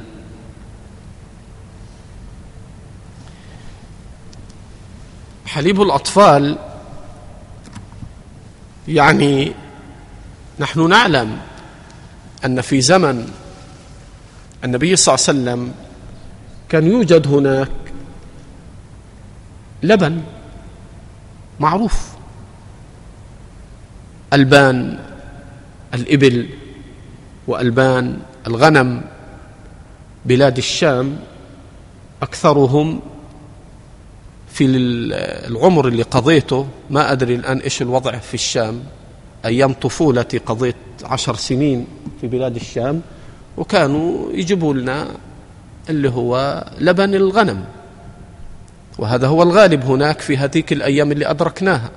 حليب 5.47 5.83
الأطفال 5.83 6.59
يعني 8.89 9.53
نحن 10.59 10.89
نعلم 10.89 11.39
أن 12.45 12.61
في 12.61 12.81
زمن 12.81 13.33
النبي 14.65 14.97
صلى 14.97 15.15
الله 15.15 15.27
عليه 15.29 15.39
وسلم 15.41 15.75
كان 16.69 16.87
يوجد 16.87 17.27
هناك 17.27 17.71
لبن 19.83 20.23
معروف. 21.61 22.20
ألبان 24.33 24.99
الإبل 25.95 26.49
وألبان 27.47 28.19
الغنم 28.47 29.03
بلاد 30.25 30.57
الشام 30.57 31.19
أكثرهم 32.23 33.01
في 34.53 34.67
العمر 35.47 35.89
اللي 35.89 36.03
قضيته. 36.03 36.67
ما 36.91 37.13
أدري 37.13 37.35
الآن 37.35 37.59
إيش 37.59 37.83
الوضع 37.83 38.19
في 38.19 38.35
الشام. 38.35 38.83
أيام 39.45 39.73
طفولتي 39.73 40.39
قضيت 40.39 40.77
عشر 41.05 41.35
سنين 41.35 41.87
في 42.21 42.27
بلاد 42.27 42.57
الشام 42.57 43.01
وكانوا 43.57 44.33
يجيبوا 44.33 44.75
لنا 44.75 45.09
اللي 45.91 46.09
هو 46.09 46.65
لبن 46.79 47.15
الغنم. 47.15 47.65
وهذا 48.99 49.27
هو 49.27 49.43
الغالب 49.43 49.85
هناك 49.85 50.21
في 50.21 50.37
هذيك 50.37 50.73
الأيام 50.73 51.13
اللي 51.13 51.31
أدركناها. 51.31 51.91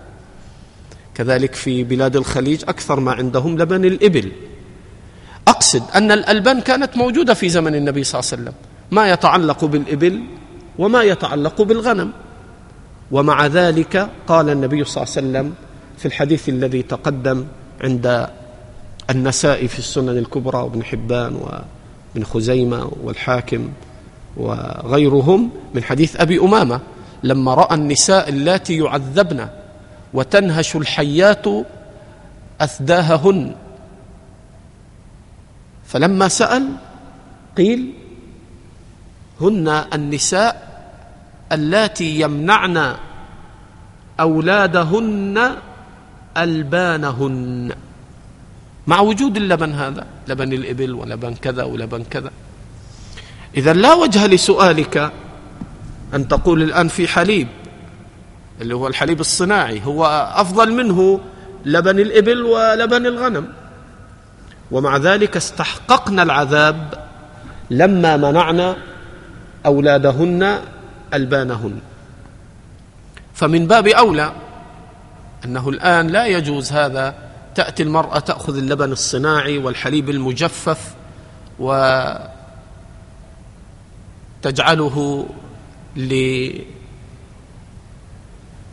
كذلك 1.16 1.56
في 1.56 1.84
بلاد 1.84 2.16
الخليج 2.16 2.64
أكثر 2.68 3.00
ما 3.00 3.12
عندهم 3.12 3.58
لبن 3.58 3.86
الإبل. 3.86 4.32
أقصد 5.48 5.84
أن 5.96 6.12
الألبان 6.12 6.62
كانت 6.62 6.98
موجودة 6.98 7.34
في 7.34 7.50
زمن 7.50 7.76
النبي 7.76 8.04
صلى 8.04 8.20
الله 8.20 8.32
عليه 8.32 8.42
وسلم. 8.42 8.54
ما 8.92 9.12
يتعلق 9.12 9.66
بالإبل 9.66 10.24
وما 10.80 11.04
يتعلق 11.04 11.62
بالغنم. 11.62 12.12
ومع 13.12 13.48
ذلك 13.48 14.10
قال 14.28 14.50
النبي 14.50 14.84
صلى 14.84 15.04
الله 15.04 15.14
عليه 15.18 15.28
وسلم 15.28 15.54
في 15.98 16.06
الحديث 16.06 16.50
الذي 16.50 16.82
تقدم 16.82 17.46
عند 17.82 18.28
النساء 19.10 19.68
في 19.68 19.80
السنن 19.80 20.18
الكبرى 20.18 20.58
وابن 20.58 20.84
حبان 20.84 21.36
وابن 21.36 22.24
خزيمة 22.24 22.92
والحاكم 23.04 23.70
وغيرهم 24.38 25.50
من 25.74 25.84
حديث 25.84 26.22
أبي 26.22 26.40
أمامة 26.40 26.80
لما 27.24 27.54
رأى 27.54 27.76
النساء 27.76 28.30
اللاتي 28.30 28.78
يعذبن 28.78 29.48
وتنهش 30.14 30.76
الحيات 30.76 31.46
أثداههن. 32.62 33.56
فلما 35.86 36.28
سأل 36.28 36.70
قيل 37.58 37.94
هن 39.42 39.68
النساء 39.94 40.74
اللاتي 41.52 42.20
يمنعن 42.20 42.96
أولادهن 44.20 45.52
ألبانهن. 46.38 47.72
مع 48.88 49.00
وجود 49.00 49.38
اللبن 49.38 49.74
هذا 49.74 50.06
لبن 50.28 50.54
الإبل 50.54 50.94
ولبن 50.94 51.34
كذا 51.34 51.64
ولبن 51.64 52.04
كذا. 52.04 52.32
إذا 53.58 53.74
لا 53.74 53.94
وجه 53.94 54.28
لسؤالك 54.28 55.12
أن 56.14 56.28
تقول 56.28 56.64
الآن 56.64 56.88
في 56.88 57.08
حليب. 57.08 57.48
اللي 58.62 58.76
هو 58.76 58.88
الحليب 58.88 59.20
الصناعي 59.20 59.82
هو 59.86 60.06
أفضل 60.36 60.74
منه 60.74 61.20
لبن 61.66 62.00
الإبل 62.00 62.42
ولبن 62.42 63.06
الغنم. 63.06 63.48
ومع 64.72 64.98
ذلك 64.98 65.38
استحققنا 65.38 66.24
العذاب 66.24 67.08
لما 67.70 68.18
منعنا 68.18 68.78
أولادهن 69.66 70.60
ألبانهن. 71.14 71.80
فمن 73.34 73.68
باب 73.68 73.88
أولى 73.88 74.34
أنه 75.46 75.70
الآن 75.70 76.08
لا 76.08 76.26
يجوز 76.28 76.72
هذا 76.72 77.16
تأتي 77.56 77.84
المرأة 77.84 78.20
تأخذ 78.20 78.58
اللبن 78.58 78.92
الصناعي 78.92 79.58
والحليب 79.58 80.10
المجفف 80.10 80.96
وتجعله 84.40 85.28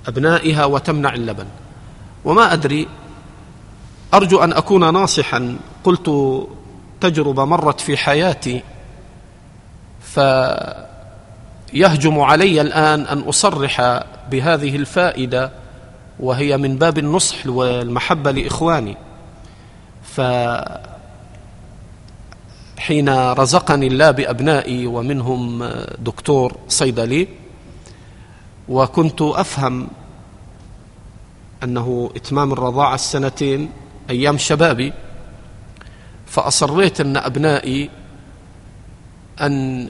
أبنائها 0.09 0.65
وتمنع 0.65 1.15
اللبن. 1.15 1.47
وما 2.25 2.53
أدري 2.53 2.89
أرجو 4.15 4.45
أن 4.45 4.53
أكون 4.53 4.95
ناصحا. 4.95 5.57
قلت 5.85 6.11
تجربة 7.01 7.45
مرت 7.45 7.81
في 7.81 7.97
حياتي 7.97 8.63
فيهجم 11.73 12.21
علي 12.21 12.61
الآن 12.61 13.01
أن 13.01 13.19
أصرح 13.19 14.03
بهذه 14.31 14.77
الفائدة 14.77 15.51
وهي 16.21 16.57
من 16.57 16.77
باب 16.77 16.99
النصح 16.99 17.47
والمحبة 17.47 18.31
لإخواني. 18.31 18.97
فحين 22.77 23.09
رزقني 23.33 23.87
الله 23.87 24.11
بأبنائي 24.11 24.87
ومنهم 24.87 25.65
دكتور 25.99 26.57
صيدلي 26.69 27.29
وكنت 28.71 29.23
أفهم 29.23 29.89
أنه 31.65 32.11
إتمام 32.17 32.53
الرضاعة 32.53 32.95
السنتين 32.95 33.71
أيام 34.11 34.39
شبابي 34.39 34.93
فأصريت 36.27 37.01
أن 37.01 37.17
أبنائي 37.17 37.91
أن 39.41 39.89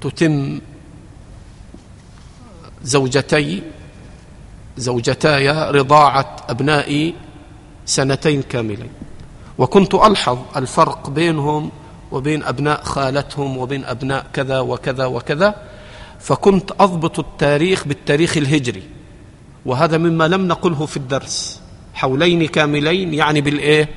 تتم 0.00 0.60
زوجتي 2.82 3.62
زوجتاي 4.76 5.70
رضاعة 5.70 6.36
أبنائي 6.48 7.14
سنتين 7.86 8.42
كاملين. 8.42 8.90
وكنت 9.58 9.94
ألحظ 9.94 10.38
الفرق 10.56 11.10
بينهم 11.10 11.70
وبين 12.12 12.42
أبناء 12.42 12.82
خالتهم 12.82 13.56
وبين 13.58 13.84
أبناء 13.84 14.26
كذا 14.32 14.60
وكذا 14.60 15.06
وكذا 15.06 15.54
فكنت 16.20 16.72
أضبط 16.80 17.18
التاريخ 17.18 17.88
بالتاريخ 17.88 18.36
الهجري 18.36 18.82
وهذا 19.66 19.98
مما 19.98 20.28
لم 20.28 20.48
نقله 20.48 20.86
في 20.86 20.96
الدرس. 20.96 21.60
حولين 21.94 22.46
كاملين 22.46 23.14
يعني 23.14 23.40
بالإيه؟ 23.40 23.88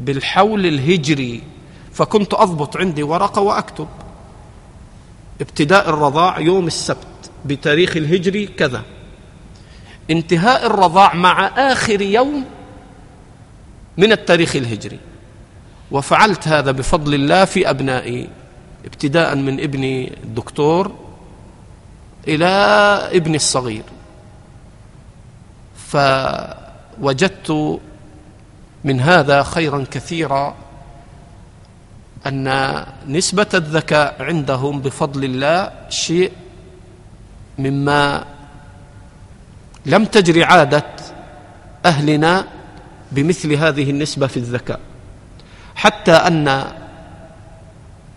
بالحول 0.00 0.66
الهجري. 0.66 1.42
فكنت 1.92 2.34
أضبط 2.34 2.76
عندي 2.76 3.02
ورقة 3.02 3.42
وأكتب. 3.42 3.88
ابتداء 5.40 5.88
الرضاع 5.90 6.38
يوم 6.40 6.66
السبت 6.66 7.30
بتاريخ 7.44 7.96
الهجري 7.96 8.46
كذا. 8.46 8.82
انتهاء 10.10 10.66
الرضاع 10.66 11.14
مع 11.14 11.46
آخر 11.46 12.00
يوم 12.00 12.44
من 13.96 14.12
التاريخ 14.12 14.56
الهجري. 14.56 14.98
وفعلت 15.90 16.48
هذا 16.48 16.70
بفضل 16.70 17.14
الله 17.14 17.44
في 17.44 17.70
أبنائي 17.70 18.28
ابتداء 18.84 19.36
من 19.36 19.60
ابني 19.60 20.12
الدكتور 20.24 21.07
إلى 22.28 22.46
ابني 23.12 23.36
الصغير. 23.36 23.84
فوجدت 25.88 27.80
من 28.84 29.00
هذا 29.00 29.42
خيرا 29.42 29.84
كثيرا 29.90 30.54
أن 32.26 32.46
نسبة 33.08 33.46
الذكاء 33.54 34.16
عندهم 34.20 34.80
بفضل 34.80 35.24
الله 35.24 35.72
شيء 35.88 36.32
مما 37.58 38.24
لم 39.86 40.04
تجري 40.04 40.44
عادة 40.44 40.86
أهلنا 41.86 42.44
بمثل 43.12 43.52
هذه 43.52 43.90
النسبة 43.90 44.26
في 44.26 44.36
الذكاء. 44.36 44.80
حتى 45.74 46.12
أن 46.12 46.64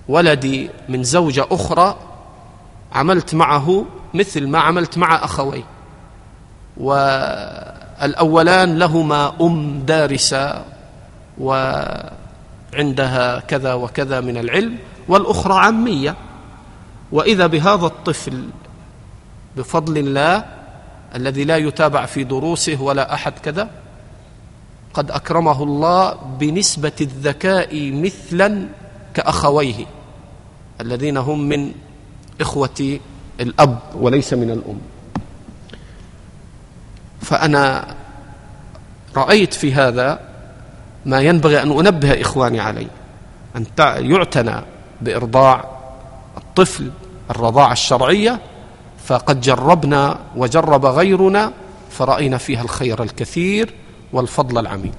ولدي 0.08 0.70
من 0.90 1.04
زوجة 1.04 1.46
أخرى 1.52 1.96
عملت 2.94 3.36
معه 3.36 3.86
مثل 4.14 4.48
ما 4.48 4.60
عملت 4.60 4.98
مع 4.98 5.24
أخوي. 5.24 5.64
والأولان 6.78 8.78
لهما 8.78 9.34
أم 9.42 9.80
دارسة 9.80 10.66
وعندها 11.38 13.40
كذا 13.40 13.74
وكذا 13.74 14.22
من 14.22 14.38
العلم 14.38 14.78
والأخرى 15.08 15.54
عمية. 15.54 16.16
وإذا 17.12 17.48
بهذا 17.48 17.86
الطفل 17.86 18.46
بفضل 19.58 19.98
الله 19.98 20.46
الذي 21.16 21.44
لا 21.44 21.58
يتابع 21.58 22.06
في 22.06 22.24
دروسه 22.24 22.82
ولا 22.82 23.14
أحد 23.14 23.34
كذا 23.44 23.70
قد 24.94 25.12
أكرمه 25.12 25.64
الله 25.64 26.14
بنسبة 26.40 26.92
الذكاء 27.02 27.92
مثلا 27.92 28.68
كأخويه 29.14 29.86
الذين 30.82 31.18
هم 31.18 31.50
من 31.50 31.72
اخوه 32.42 33.00
الأب 33.42 33.80
وليس 33.96 34.34
من 34.34 34.50
الأم. 34.50 34.80
فأنا 37.22 37.96
رأيت 39.16 39.54
في 39.54 39.74
هذا 39.74 40.20
ما 41.06 41.22
ينبغي 41.22 41.62
أن 41.62 41.72
أنبه 41.72 42.22
إخواني 42.22 42.60
عليه 42.60 42.88
أن 43.56 43.66
يعتنى 43.80 44.56
بإرضاع 45.02 45.66
الطفل 46.38 46.92
الرضاعة 47.32 47.72
الشرعية 47.72 48.40
فقد 49.06 49.42
جربنا 49.42 50.20
وجرب 50.36 50.86
غيرنا 50.86 51.52
فرأينا 51.90 52.38
فيها 52.38 52.62
الخير 52.62 53.04
الكثير 53.04 53.74
والفضل 54.14 54.58
العميم 54.58 54.94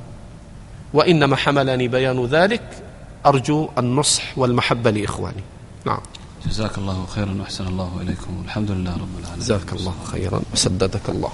وإنما 0.94 1.36
حملني 1.36 1.88
بيان 1.88 2.26
ذلك 2.26 2.62
أرجو 3.26 3.68
النصح 3.78 4.38
والمحبة 4.38 4.90
لإخواني. 4.90 5.42
نعم. 5.86 6.00
جزاك 6.46 6.78
الله 6.78 7.06
خيرا 7.06 7.32
وأحسن 7.40 7.66
الله 7.66 7.90
إليكم 8.00 8.38
والحمد 8.38 8.70
لله 8.70 8.92
رب 8.96 9.14
العالمين. 9.20 9.40
جزاك 9.40 9.72
الله 9.72 9.94
خيرا 10.04 10.42
وسددك 10.52 11.06
الله. 11.08 11.32